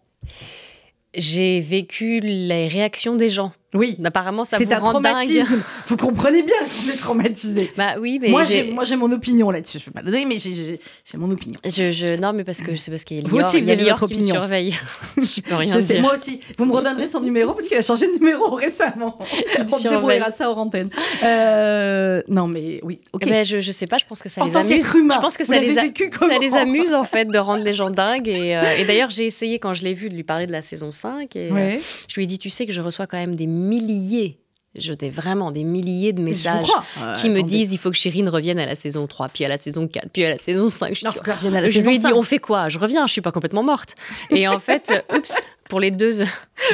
J'ai 1.13 1.59
vécu 1.59 2.19
les 2.21 2.67
réactions 2.67 3.15
des 3.15 3.29
gens. 3.29 3.53
Oui, 3.73 3.97
Apparemment, 4.03 4.43
ça 4.43 4.57
c'est 4.57 4.65
vous 4.65 4.73
un 4.73 4.79
rend 4.79 4.99
dingue. 4.99 5.45
Vous 5.87 5.95
comprenez 5.97 6.43
bien 6.43 6.55
qu'on 6.59 6.91
est 6.91 6.97
traumatisé. 6.97 7.71
Bah 7.77 7.95
oui, 7.99 8.19
mais 8.21 8.29
Moi, 8.29 8.43
j'ai- 8.43 8.65
j'ai 8.65 8.71
moi, 8.71 8.83
j'ai 8.83 8.95
mon 8.97 9.11
opinion 9.11 9.49
là-dessus. 9.51 9.79
Je 9.79 9.83
ne 9.83 9.93
vais 9.93 10.01
pas 10.01 10.05
donner, 10.05 10.25
mais 10.25 10.39
j'ai- 10.39 10.79
mon 11.15 11.31
opinion. 11.31 11.57
Je, 11.65 11.91
je- 11.91 12.15
non, 12.17 12.33
mais 12.33 12.43
parce 12.43 12.61
que 12.61 12.75
c'est 12.75 12.91
parce 12.91 13.03
qu'il 13.05 13.17
y 13.17 13.19
a 13.19 13.27
Vous 13.27 13.37
Lior, 13.37 13.47
aussi, 13.47 13.57
il 13.57 13.63
vous 13.63 13.69
y 13.69 13.71
a 13.71 13.75
Lior 13.75 13.97
votre 13.97 14.07
qui 14.07 14.13
me 14.15 14.19
opinion. 14.19 14.35
surveille. 14.35 14.75
je 15.17 15.41
peux 15.41 15.55
rien 15.55 15.73
Je 15.75 15.79
sais, 15.81 15.93
dire. 15.93 16.01
moi 16.01 16.15
aussi. 16.15 16.41
Vous 16.57 16.65
me 16.65 16.73
redonnerez 16.73 17.07
son 17.07 17.21
numéro 17.21 17.53
parce 17.53 17.67
qu'il 17.67 17.77
a 17.77 17.81
changé 17.81 18.07
de 18.07 18.13
numéro 18.19 18.53
récemment. 18.55 19.17
Me 19.19 19.73
On 19.73 19.89
débrouillera 19.89 20.31
ça 20.31 20.49
hors 20.49 20.57
antenne. 20.57 20.89
Euh, 21.23 22.21
non, 22.27 22.47
mais 22.47 22.79
oui, 22.83 22.99
ok. 23.13 23.23
Eh 23.25 23.29
ben, 23.29 23.45
je, 23.45 23.59
je 23.59 23.71
sais 23.71 23.87
pas, 23.87 23.97
je 23.97 24.05
pense 24.05 24.21
que 24.21 24.29
ça 24.29 24.41
En 24.41 24.45
les 24.45 24.55
amuse. 24.55 24.85
je 24.85 25.19
pense 25.19 25.37
que 25.37 25.43
vous 25.43 25.53
ça 25.53 25.59
les, 25.59 25.77
a- 25.77 25.83
ça 26.19 26.37
les 26.39 26.55
amuse 26.55 26.93
en 26.93 27.03
fait 27.03 27.25
de 27.25 27.37
rendre 27.37 27.63
les 27.63 27.73
gens 27.73 27.89
dingues. 27.89 28.27
Et, 28.27 28.55
euh, 28.55 28.63
et 28.77 28.85
d'ailleurs, 28.85 29.09
j'ai 29.09 29.25
essayé 29.25 29.59
quand 29.59 29.73
je 29.73 29.83
l'ai 29.83 29.93
vu 29.93 30.09
de 30.09 30.15
lui 30.15 30.23
parler 30.23 30.47
de 30.47 30.51
la 30.51 30.61
saison 30.61 30.91
5 30.91 31.35
et 31.35 31.49
euh, 31.51 31.77
je 32.07 32.15
lui 32.15 32.23
ai 32.23 32.27
dit 32.27 32.37
Tu 32.37 32.49
sais 32.49 32.65
que 32.65 32.73
je 32.73 32.81
reçois 32.81 33.07
quand 33.07 33.17
même 33.17 33.35
des 33.35 33.47
milliers, 33.61 34.39
je 34.77 34.93
n'ai 34.93 35.09
vraiment 35.09 35.51
des 35.51 35.63
milliers 35.63 36.13
de 36.13 36.21
messages 36.21 36.67
crois. 36.67 36.83
Euh, 37.01 37.13
qui 37.13 37.29
me 37.29 37.37
attendez. 37.39 37.57
disent 37.57 37.73
il 37.73 37.77
faut 37.77 37.91
que 37.91 37.97
Chirine 37.97 38.29
revienne 38.29 38.57
à 38.59 38.65
la 38.65 38.75
saison 38.75 39.05
3, 39.07 39.29
puis 39.29 39.43
à 39.45 39.49
la 39.49 39.57
saison 39.57 39.87
4, 39.87 40.09
puis 40.11 40.23
à 40.23 40.29
la 40.29 40.37
saison 40.37 40.69
5. 40.69 40.95
Je, 40.95 41.03
Non, 41.05 41.11
dis, 41.11 41.17
faut 41.17 41.23
qu'elle 41.23 41.33
revienne 41.35 41.55
à 41.55 41.61
la 41.61 41.67
je 41.67 41.73
saison 41.73 41.89
lui 41.89 41.95
ai 41.95 41.99
dit 41.99 42.03
cinq. 42.05 42.15
on 42.15 42.23
fait 42.23 42.39
quoi? 42.39 42.69
Je 42.69 42.79
reviens, 42.79 43.05
je 43.07 43.11
suis 43.11 43.21
pas 43.21 43.31
complètement 43.33 43.63
morte. 43.63 43.95
Et 44.29 44.47
en 44.47 44.59
fait, 44.59 45.05
oups, 45.15 45.35
pour 45.69 45.79
les 45.81 45.91
deux, 45.91 46.23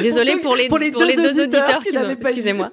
désolée 0.02 0.38
pour, 0.40 0.56
les, 0.56 0.68
pour 0.68 0.78
les 0.78 0.90
pour 0.90 1.02
les 1.02 1.16
deux 1.16 1.22
deux 1.34 1.42
auditeurs 1.42 1.78
auditeurs 1.78 2.08
qui 2.14 2.22
excusez-moi. 2.26 2.70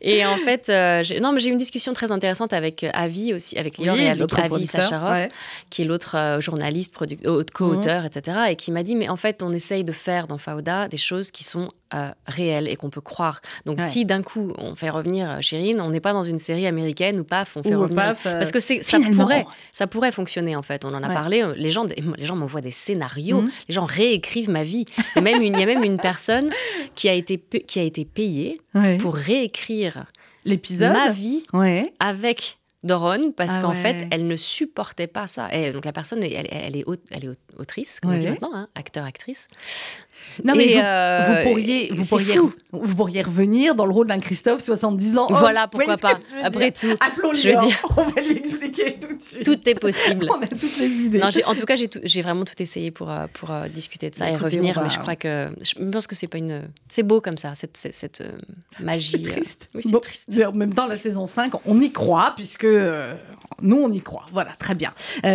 Et 0.00 0.24
en 0.26 0.36
fait, 0.36 0.68
euh, 0.68 1.02
j'ai- 1.02 1.20
non, 1.20 1.32
mais 1.32 1.40
j'ai 1.40 1.48
eu 1.48 1.52
une 1.52 1.58
discussion 1.58 1.92
très 1.92 2.12
intéressante 2.12 2.52
avec 2.52 2.84
euh, 2.84 2.90
Avi 2.92 3.34
aussi, 3.34 3.58
avec 3.58 3.78
Lior 3.78 3.96
Oui, 3.96 4.02
et 4.04 4.08
avec 4.10 4.38
Avi 4.38 4.66
Sacharov, 4.66 5.12
ouais. 5.12 5.28
qui 5.70 5.82
est 5.82 5.84
l'autre 5.84 6.16
euh, 6.16 6.40
journaliste, 6.40 6.94
produc- 6.94 7.22
co-auteur, 7.52 8.04
etc. 8.04 8.36
Et 8.50 8.56
qui 8.56 8.72
m'a 8.72 8.82
dit, 8.82 8.94
mais 8.96 9.08
en 9.08 9.16
fait, 9.16 9.42
on 9.42 9.52
essaye 9.52 9.84
de 9.84 9.92
faire 9.92 10.26
dans 10.26 10.38
Fauda 10.38 10.88
des 10.88 10.96
choses 10.96 11.30
qui 11.30 11.44
sont 11.44 11.70
euh, 11.94 12.10
réelles 12.26 12.68
et 12.68 12.76
qu'on 12.76 12.90
peut 12.90 13.00
croire. 13.00 13.40
Donc 13.64 13.78
Ouais. 13.78 13.84
si 13.84 14.04
d'un 14.04 14.22
coup 14.22 14.52
on 14.58 14.74
fait 14.74 14.90
revenir 14.90 15.38
Chirine, 15.40 15.80
on 15.80 15.88
n'est 15.88 16.00
pas 16.00 16.12
dans 16.12 16.24
une 16.24 16.38
série 16.38 16.66
américaine 16.66 17.18
où 17.20 17.24
paf, 17.24 17.56
on 17.56 17.62
fait 17.62 17.74
Ou, 17.74 17.80
revenir. 17.80 18.02
paf, 18.02 18.26
euh, 18.26 18.36
Parce 18.38 18.52
que 18.52 18.60
c'est- 18.60 18.82
ça 18.82 18.98
pourrait, 19.00 19.46
ça 19.72 19.86
pourrait 19.86 20.12
fonctionner 20.12 20.54
en 20.54 20.62
fait. 20.62 20.84
On 20.84 20.88
en 20.92 21.02
a 21.02 21.08
Ouais. 21.08 21.14
parlé. 21.14 21.44
Les 21.56 21.70
gens, 21.70 21.86
les 21.86 22.26
gens 22.26 22.36
m'envoient 22.36 22.60
des 22.60 22.70
scénarios. 22.72 23.40
Mhm. 23.40 23.50
Les 23.68 23.74
gens 23.74 23.86
réécrivent 23.86 24.50
ma 24.50 24.64
vie. 24.64 24.84
Et 25.16 25.22
même 25.22 25.42
il 25.42 25.58
y 25.58 25.62
a 25.62 25.66
même 25.66 25.82
une 25.82 25.96
personne 25.96 26.47
qui 26.94 27.08
a 27.08 27.14
été 27.14 27.38
qui 27.38 27.78
a 27.78 27.82
été 27.82 28.04
payée 28.04 28.60
Ouais. 28.74 28.98
pour 28.98 29.14
réécrire 29.14 30.06
l'épisode. 30.44 30.92
ma 30.92 31.10
vie 31.10 31.44
Ouais. 31.52 31.92
avec 32.00 32.58
Doron 32.84 33.32
parce 33.36 33.52
Ah 33.56 33.60
qu'en 33.60 33.70
ouais. 33.70 33.82
fait, 33.82 34.06
elle 34.10 34.26
ne 34.26 34.36
supportait 34.36 35.08
pas 35.08 35.26
ça. 35.26 35.48
Elle, 35.50 35.72
donc 35.72 35.84
la 35.84 35.92
personne, 35.92 36.22
elle, 36.22 36.32
elle- 36.50 36.76
est, 36.76 36.84
elle 37.10 37.24
est 37.24 37.28
aut- 37.28 37.34
autrice, 37.58 37.98
comme 38.00 38.12
on 38.12 38.16
dit 38.18 38.26
maintenant, 38.28 38.52
hein, 38.54 38.68
acteur, 38.76 39.04
actrice. 39.04 39.48
Non, 40.44 40.54
mais 40.54 40.68
vous, 40.74 40.80
euh, 40.80 41.22
vous 41.42 41.48
pourriez, 41.50 41.88
vous, 41.92 42.02
c'est 42.02 42.08
pourriez, 42.10 42.36
fou. 42.36 42.52
vous 42.72 42.94
pourriez 42.94 43.22
revenir 43.22 43.74
dans 43.74 43.86
le 43.86 43.92
rôle 43.92 44.06
d'un 44.06 44.20
Christophe, 44.20 44.62
70 44.62 45.18
ans. 45.18 45.26
Voilà, 45.30 45.68
vous 45.72 45.78
voyez 45.78 45.90
pourquoi 45.90 46.10
pas. 46.12 46.20
Après 46.42 46.70
tout, 46.70 46.86
je 47.34 47.48
veux 47.48 47.54
Léon, 47.54 47.66
dire- 47.66 47.82
On 47.96 48.04
va 48.04 48.20
l'expliquer 48.20 48.98
tout 49.00 49.16
de 49.16 49.22
suite. 49.22 49.44
tout 49.44 49.68
est 49.68 49.74
possible. 49.74 50.28
On 50.30 50.40
a 50.40 50.46
toutes 50.46 50.78
les 50.78 50.86
idées. 50.88 51.18
Non, 51.18 51.28
en 51.46 51.54
tout 51.56 51.64
cas, 51.66 51.74
j'ai 51.76 52.22
vraiment 52.22 52.44
tout 52.44 52.54
essayé 52.60 52.90
pour, 52.92 53.10
euh, 53.10 53.26
pour 53.34 53.50
euh, 53.50 53.68
discuter 53.68 54.10
de 54.10 54.14
ça 54.14 54.26
Bah, 54.26 54.30
et 54.30 54.36
revenir. 54.36 54.74
va- 54.76 54.82
Mais 54.84 54.90
je 54.90 54.98
crois 55.00 55.16
que 55.16 55.48
je 55.60 55.74
pense 55.90 56.06
que 56.06 56.14
c'est 56.14 56.28
pas 56.28 56.38
une. 56.38 56.62
C'est 56.88 57.02
beau 57.02 57.20
comme 57.20 57.36
ça, 57.38 57.54
cette, 57.56 57.76
cette, 57.76 57.94
cette, 57.94 58.20
euh, 58.20 58.30
magie. 58.80 59.10
C'est 59.10 59.22
triste. 59.32 59.68
Oui, 59.74 59.82
Bon, 59.86 59.98
triste. 59.98 60.28
En 60.46 60.52
même 60.52 60.72
temps, 60.74 60.86
la 60.86 60.98
saison 60.98 61.26
5, 61.26 61.52
on 61.66 61.80
y 61.80 61.90
croit, 61.90 62.34
puisque 62.36 62.64
euh, 62.64 63.14
nous, 63.60 63.76
on 63.78 63.90
y 63.92 64.00
croit. 64.00 64.26
Voilà, 64.32 64.50
très 64.58 64.74
bien. 64.76 64.92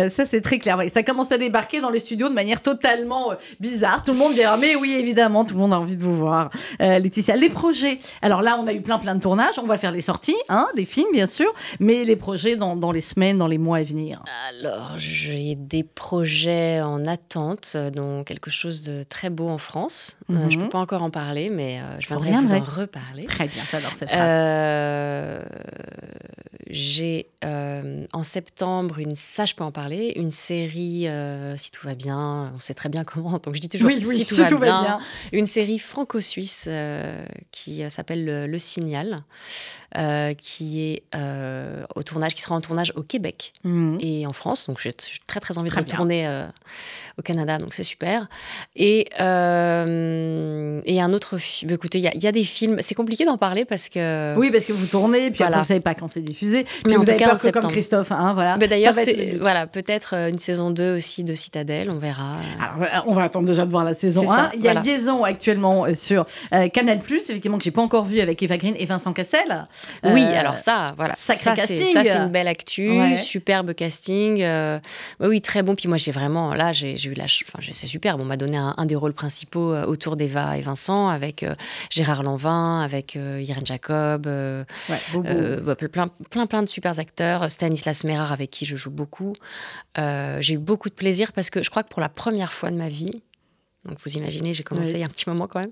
Ça, 0.08 0.24
c'est 0.24 0.40
très 0.40 0.58
clair. 0.58 0.78
Ouais, 0.78 0.88
ça 0.88 1.02
commence 1.02 1.30
à 1.30 1.36
débarquer 1.38 1.80
dans 1.80 1.90
les 1.90 2.00
studios 2.00 2.28
de 2.30 2.34
manière 2.34 2.62
totalement 2.62 3.32
bizarre. 3.60 4.02
Tout 4.02 4.12
le 4.12 4.18
monde 4.18 4.34
dira, 4.34 4.56
mais 4.56 4.73
oui, 4.76 4.92
évidemment, 4.92 5.44
tout 5.44 5.54
le 5.54 5.60
monde 5.60 5.72
a 5.72 5.78
envie 5.80 5.96
de 5.96 6.02
vous 6.02 6.16
voir. 6.16 6.50
Euh, 6.80 6.98
Laetitia, 6.98 7.36
les 7.36 7.48
projets. 7.50 7.98
Alors 8.22 8.42
là, 8.42 8.56
on 8.60 8.66
a 8.66 8.72
eu 8.72 8.80
plein, 8.80 8.98
plein 8.98 9.14
de 9.14 9.20
tournages. 9.20 9.58
On 9.58 9.66
va 9.66 9.78
faire 9.78 9.92
les 9.92 10.02
sorties, 10.02 10.36
hein, 10.48 10.66
des 10.76 10.84
films, 10.84 11.08
bien 11.12 11.26
sûr, 11.26 11.52
mais 11.80 12.04
les 12.04 12.16
projets 12.16 12.56
dans, 12.56 12.76
dans 12.76 12.92
les 12.92 13.00
semaines, 13.00 13.38
dans 13.38 13.46
les 13.46 13.58
mois 13.58 13.78
à 13.78 13.82
venir. 13.82 14.22
Alors, 14.50 14.94
j'ai 14.96 15.54
des 15.54 15.84
projets 15.84 16.80
en 16.82 17.06
attente, 17.06 17.76
dont 17.94 18.24
quelque 18.24 18.50
chose 18.50 18.82
de 18.82 19.02
très 19.02 19.30
beau 19.30 19.48
en 19.48 19.58
France. 19.58 20.16
Euh, 20.30 20.50
je 20.50 20.56
Mhm. 20.58 20.64
peux 20.64 20.70
pas 20.70 20.78
encore 20.78 21.02
en 21.02 21.10
parler, 21.10 21.50
mais 21.50 21.80
euh, 21.80 22.00
je 22.00 22.06
viendrai 22.08 22.32
vous 22.32 22.52
en 22.52 22.60
reparler. 22.64 23.24
Très 23.24 23.46
bien, 23.48 23.62
ça, 23.62 23.76
alors, 23.78 23.92
cette 23.96 24.10
phrase. 24.10 25.44
J'ai 26.70 27.28
en 28.12 28.22
septembre 28.24 28.98
une, 28.98 29.14
ça 29.14 29.44
je 29.44 29.54
peux 29.54 29.64
en 29.64 29.70
parler, 29.70 30.12
une 30.16 30.32
série 30.32 31.06
si 31.56 31.70
tout 31.70 31.86
va 31.86 31.94
bien, 31.94 32.52
on 32.54 32.58
sait 32.58 32.74
très 32.74 32.88
bien 32.88 33.04
comment, 33.04 33.38
donc 33.38 33.54
je 33.54 33.60
dis 33.60 33.68
toujours 33.68 33.88
Oui, 33.88 34.02
oui, 34.06 34.16
si 34.16 34.26
tout, 34.26 34.34
si 34.34 34.40
va, 34.40 34.46
tout 34.48 34.58
va 34.58 34.63
bien, 34.63 34.63
bien. 34.64 34.98
une 35.32 35.46
série 35.46 35.78
franco-suisse 35.78 36.66
euh, 36.68 37.24
qui 37.50 37.82
euh, 37.82 37.88
s'appelle 37.88 38.24
le, 38.24 38.46
Le 38.46 38.58
Signal, 38.58 39.22
euh, 39.96 40.34
qui 40.34 40.82
est 40.82 41.02
euh, 41.14 41.84
au 41.94 42.02
tournage, 42.02 42.34
qui 42.34 42.42
sera 42.42 42.54
en 42.54 42.60
tournage 42.60 42.92
au 42.96 43.02
Québec 43.02 43.52
Mhm. 43.64 43.98
et 44.00 44.26
en 44.26 44.32
France. 44.32 44.66
Donc 44.66 44.78
j'ai 44.80 44.92
très 45.26 45.40
très 45.40 45.58
envie 45.58 45.70
Très 45.70 45.82
de 45.82 45.90
retourner 45.90 46.26
euh, 46.26 46.44
au 47.18 47.22
Canada, 47.22 47.58
donc 47.58 47.74
c'est 47.74 47.82
super. 47.84 48.26
Et, 48.76 49.08
euh, 49.20 50.80
et 50.84 51.00
un 51.00 51.12
autre 51.12 51.38
film. 51.38 51.70
Écoutez, 51.72 51.98
il 51.98 52.02
y, 52.04 52.08
a- 52.08 52.14
il 52.14 52.22
y 52.22 52.26
a 52.26 52.32
des 52.32 52.44
films. 52.44 52.78
C'est 52.80 52.94
compliqué 52.94 53.24
d'en 53.24 53.38
parler 53.38 53.64
parce 53.64 53.88
que. 53.88 54.34
Oui, 54.36 54.50
parce 54.50 54.64
que 54.64 54.72
vous 54.72 54.86
tournez, 54.86 55.30
puis 55.30 55.38
Voilà. 55.38 55.56
après, 55.56 55.60
vous 55.62 55.68
savez 55.68 55.80
pas 55.80 55.94
quand 55.94 56.08
c'est 56.08 56.20
diffusé. 56.20 56.64
Puis 56.64 56.82
Mais 56.86 56.96
en 56.96 56.98
vous 57.00 57.04
tout 57.04 57.10
avez 57.10 57.18
cas, 57.18 57.26
peur 57.30 57.34
en 57.44 57.50
que 57.50 57.58
comme. 57.58 57.70
Christophe, 57.70 58.12
hein, 58.12 58.34
voilà. 58.34 58.56
Mais 58.58 58.68
D'ailleurs, 58.68 58.98
être 58.98 59.38
voilà, 59.40 59.66
peut-être 59.66 60.14
une 60.14 60.38
saison 60.38 60.70
2 60.70 60.96
aussi 60.96 61.24
de 61.24 61.34
Citadelle, 61.34 61.90
on 61.90 61.98
verra. 61.98 62.32
Alors, 62.60 63.08
on 63.08 63.12
va 63.12 63.24
attendre 63.24 63.46
déjà 63.46 63.64
de 63.66 63.70
voir 63.70 63.84
la 63.84 63.94
saison 63.94 64.22
C'est 64.22 64.28
1. 64.32 64.34
ça, 64.34 64.50
Il 64.54 64.62
y 64.62 64.68
a 64.68 64.72
voilà. 64.72 64.80
Liaison 64.86 65.24
actuellement 65.24 65.86
sur 65.94 66.26
Canal+, 66.72 67.00
effectivement, 67.10 67.58
que 67.58 67.64
j'ai 67.64 67.70
pas 67.70 67.82
encore 67.82 68.04
vu 68.04 68.20
avec 68.20 68.42
Eva 68.42 68.56
Green 68.56 68.74
et 68.78 68.86
Vincent 68.86 69.12
Cassel. 69.12 69.66
Oui, 70.02 70.22
Euh, 70.22 70.38
alors 70.38 70.58
ça, 70.58 70.94
voilà, 70.96 71.14
ça 71.16 71.34
c'est 71.34 71.54
casting. 71.54 71.86
ça 71.86 72.04
c'est 72.04 72.16
une 72.16 72.28
belle 72.28 72.48
actu, 72.48 72.90
Ouais. 72.90 73.16
superbe 73.16 73.72
casting, 73.74 74.42
euh, 74.42 74.78
bah 75.20 75.28
oui 75.28 75.40
très 75.40 75.62
bon. 75.62 75.74
Puis 75.74 75.88
moi 75.88 75.96
j'ai 75.98 76.12
vraiment 76.12 76.54
là 76.54 76.72
j'ai 76.72 77.02
eu 77.04 77.14
la, 77.14 77.24
enfin 77.24 77.58
c'est 77.72 77.86
superbe. 77.86 78.20
On 78.20 78.24
m'a 78.24 78.36
donné 78.36 78.56
un, 78.56 78.74
un 78.76 78.86
des 78.86 78.96
rôles 78.96 79.12
principaux 79.14 79.72
euh, 79.72 79.84
autour 79.86 80.16
d'Eva 80.16 80.56
et 80.58 80.60
Vincent 80.62 81.08
avec 81.08 81.42
euh, 81.42 81.54
Gérard 81.90 82.22
Lanvin, 82.22 82.80
avec 82.82 83.14
Irène 83.16 83.66
Jacob, 83.66 84.26
Ouais, 84.26 85.60
bah, 85.62 85.74
plein 85.76 86.08
plein 86.30 86.46
plein 86.46 86.62
de 86.62 86.68
super 86.68 86.98
acteurs. 86.98 87.50
Stanislas 87.50 88.04
Mérard 88.04 88.32
avec 88.32 88.50
qui 88.50 88.66
je 88.66 88.76
joue 88.76 88.90
beaucoup. 88.90 89.32
J'ai 89.96 90.54
eu 90.54 90.58
beaucoup 90.58 90.88
de 90.88 90.94
plaisir 90.94 91.32
parce 91.32 91.50
que 91.50 91.62
je 91.62 91.70
crois 91.70 91.82
que 91.82 91.88
pour 91.88 92.00
la 92.00 92.08
première 92.08 92.52
fois 92.52 92.70
de 92.70 92.76
ma 92.76 92.88
vie. 92.88 93.22
Donc 93.86 93.98
vous 94.04 94.12
imaginez, 94.16 94.54
j'ai 94.54 94.62
commencé 94.62 94.92
Oui. 94.92 94.96
il 94.96 95.00
y 95.00 95.02
a 95.02 95.06
un 95.06 95.10
petit 95.10 95.28
moment 95.28 95.46
quand 95.46 95.60
même. 95.60 95.70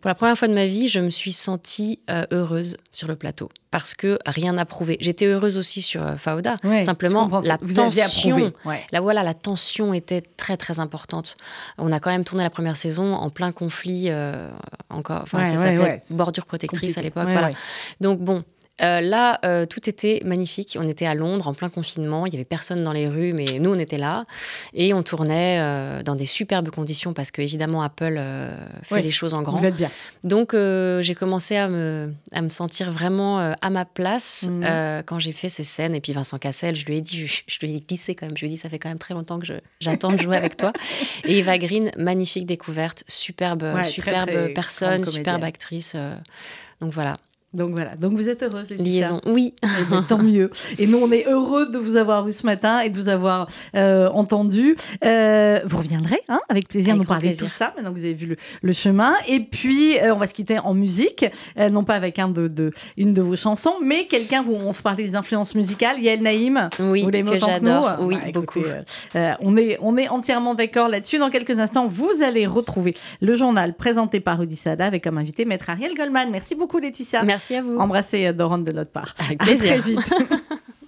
Pour 0.00 0.08
la 0.08 0.14
première 0.14 0.36
fois 0.36 0.48
de 0.48 0.54
ma 0.54 0.66
vie, 0.66 0.88
je 0.88 0.98
me 1.00 1.10
suis 1.10 1.32
sentie 1.32 2.00
euh, 2.10 2.26
heureuse 2.32 2.76
sur 2.92 3.06
le 3.08 3.14
plateau 3.16 3.50
parce 3.70 3.94
que 3.94 4.18
rien 4.26 4.52
n'a 4.54 4.64
prouvé. 4.66 4.98
J'étais 5.00 5.26
heureuse 5.26 5.56
aussi 5.56 5.80
sur 5.80 6.02
euh, 6.02 6.16
je 6.16 6.82
Simplement, 6.82 7.40
la 7.44 7.58
vous 7.62 7.74
tension. 7.74 8.52
Ouais. 8.64 8.84
Là, 8.90 9.00
voilà, 9.00 9.22
la 9.22 9.34
tension 9.34 9.94
était 9.94 10.22
très, 10.36 10.56
très 10.56 10.80
importante. 10.80 11.36
On 11.78 11.92
a 11.92 12.00
quand 12.00 12.10
même 12.10 12.24
tourné 12.24 12.42
la 12.42 12.50
première 12.50 12.76
saison 12.76 13.14
en 13.14 13.30
plein 13.30 13.52
conflit, 13.52 14.06
euh, 14.08 14.50
encore. 14.90 15.22
Enfin, 15.22 15.38
Ouais, 15.38 15.44
ça 15.44 15.56
s'appelait 15.56 15.78
ouais. 15.78 16.02
bordure 16.10 16.44
protectrice 16.46 16.94
Compliqué. 16.96 16.98
à 17.00 17.02
l'époque. 17.02 17.28
Voilà. 17.32 17.50
Donc, 18.00 18.18
bon. 18.20 18.42
Euh, 18.80 19.00
là, 19.00 19.38
euh, 19.44 19.66
tout 19.66 19.88
était 19.88 20.22
magnifique. 20.24 20.76
On 20.80 20.88
était 20.88 21.06
à 21.06 21.14
Londres 21.14 21.46
en 21.46 21.54
plein 21.54 21.68
confinement. 21.68 22.26
Il 22.26 22.32
y 22.32 22.36
avait 22.36 22.44
personne 22.44 22.82
dans 22.82 22.92
les 22.92 23.06
rues, 23.06 23.32
mais 23.32 23.44
nous, 23.60 23.70
on 23.74 23.78
était 23.78 23.98
là. 23.98 24.24
Et 24.72 24.94
on 24.94 25.02
tournait 25.02 25.58
euh, 25.60 26.02
dans 26.02 26.14
des 26.16 26.24
superbes 26.26 26.70
conditions 26.70 27.12
parce 27.12 27.30
que, 27.30 27.42
évidemment, 27.42 27.82
Apple 27.82 28.20
fait 28.82 29.02
les 29.02 29.10
choses 29.10 29.34
en 29.34 29.42
grand. 29.42 29.58
Vous 29.58 29.66
êtes 29.66 29.76
bien. 29.76 29.90
Donc, 30.24 30.52
j'ai 30.54 31.14
commencé 31.14 31.56
à 31.56 31.68
me, 31.68 32.12
à 32.32 32.40
me 32.42 32.48
sentir 32.50 32.90
vraiment 32.90 33.38
à 33.60 33.70
ma 33.70 33.84
place 33.84 34.48
Mhm. 34.48 35.02
quand 35.06 35.18
j'ai 35.18 35.32
fait 35.32 35.48
ces 35.48 35.64
scènes. 35.64 35.94
Et 35.94 36.00
puis, 36.00 36.12
Vincent 36.12 36.38
Cassel, 36.38 36.74
je 36.74 36.86
lui 36.86 36.96
ai 36.96 37.00
dit, 37.00 37.26
je, 37.26 37.42
je 37.46 37.58
lui 37.60 37.74
ai 37.76 37.80
glissé 37.80 38.14
quand 38.14 38.26
même. 38.26 38.36
Je 38.36 38.42
lui 38.42 38.48
ai 38.48 38.54
dit, 38.54 38.56
ça 38.56 38.68
fait 38.68 38.78
quand 38.78 38.88
même 38.88 38.98
très 38.98 39.14
longtemps 39.14 39.38
que 39.38 39.46
j'attends 39.80 40.12
de 40.12 40.18
jouer 40.20 40.36
avec 40.36 40.56
toi. 40.56 40.72
Et 41.24 41.38
Eva 41.38 41.58
Green, 41.58 41.90
magnifique 41.96 42.46
découverte, 42.46 43.04
superbe, 43.06 43.62
Ouais, 43.74 43.84
superbe 43.84 44.30
très 44.30 44.48
personne, 44.48 45.04
superbe 45.04 45.44
actrice. 45.44 45.94
donc 46.80 46.92
voilà, 46.92 47.18
Donc 47.54 47.70
voilà. 47.72 47.96
Donc 47.96 48.14
vous 48.14 48.28
êtes 48.28 48.42
heureuse, 48.42 48.70
Laetitia 48.70 49.08
liaison. 49.08 49.20
Oui, 49.26 49.54
Eh 49.62 49.90
ben, 49.90 50.02
tant 50.02 50.18
mieux. 50.18 50.50
Et 50.78 50.86
nous, 50.86 50.98
on 50.98 51.10
est 51.12 51.26
heureux 51.28 51.70
de 51.70 51.78
vous 51.78 51.96
avoir 51.96 52.26
eu 52.26 52.32
ce 52.32 52.46
matin 52.46 52.80
et 52.80 52.88
de 52.90 52.98
vous 52.98 53.08
avoir 53.08 53.48
euh, 53.74 54.08
entendu. 54.08 54.76
Euh, 55.04 55.60
vous 55.64 55.78
reviendrez, 55.78 56.20
hein, 56.28 56.40
avec 56.48 56.68
plaisir, 56.68 56.94
Avec 56.94 57.02
nous 57.02 57.08
parler 57.08 57.32
de 57.34 57.38
tout 57.38 57.48
ça, 57.48 57.72
maintenant 57.76 57.92
que 57.92 57.98
vous 57.98 58.04
avez 58.04 58.14
vu 58.14 58.26
le, 58.26 58.36
le 58.62 58.72
chemin. 58.72 59.14
Et 59.28 59.40
puis, 59.40 59.98
euh, 59.98 60.14
on 60.14 60.18
va 60.18 60.26
se 60.26 60.34
quitter 60.34 60.58
en 60.58 60.74
musique, 60.74 61.26
euh, 61.58 61.68
non 61.68 61.84
pas 61.84 61.94
avec 61.94 62.18
un 62.18 62.28
de, 62.28 62.48
de- 62.48 62.70
une 62.96 63.12
de 63.12 63.20
vos 63.22 63.36
chansons, 63.36 63.74
mais 63.82 64.06
quelqu'un, 64.06 64.42
vous, 64.42 64.54
on 64.54 64.72
parlait 64.72 65.04
des 65.04 65.14
influences 65.16 65.54
musicales, 65.54 66.00
Yael 66.00 66.22
Naïm. 66.22 66.68
oui, 66.80 67.02
vous 67.02 67.10
que 67.10 67.16
autant 67.18 67.28
que 67.28 67.34
nous 67.34 67.46
j'adore. 67.46 67.96
Oui, 68.00 68.16
Bah, 68.16 68.30
beaucoup. 68.32 68.60
euh, 68.60 68.82
euh, 69.16 69.32
on, 69.40 69.56
est, 69.56 69.78
on 69.82 69.96
est 69.96 70.08
entièrement 70.08 70.54
d'accord 70.54 70.88
là-dessus. 70.88 71.18
Dans 71.18 71.30
quelques 71.30 71.58
instants, 71.58 71.86
vous 71.86 72.10
allez 72.22 72.46
retrouver 72.46 72.94
le 73.20 73.34
journal 73.34 73.74
présenté 73.74 74.20
par 74.20 74.38
Rudy 74.38 74.56
Sada 74.56 74.86
avec 74.86 75.04
comme 75.04 75.18
invité 75.18 75.44
Maître 75.44 75.68
Ariel 75.70 75.94
Goldman. 75.94 76.30
Merci 76.30 76.54
beaucoup, 76.54 76.78
Laetitia. 76.78 77.22
Merci 77.24 77.41
à 77.50 77.62
vous. 77.62 77.76
Embrassez 77.76 78.26
euh, 78.26 78.32
Doron 78.32 78.58
de 78.58 78.72
notre 78.72 78.90
part. 78.90 79.14
Avec 79.18 79.40
À 79.42 79.44
plaisir. 79.44 79.80
très 79.80 79.90
vite. 79.92 80.14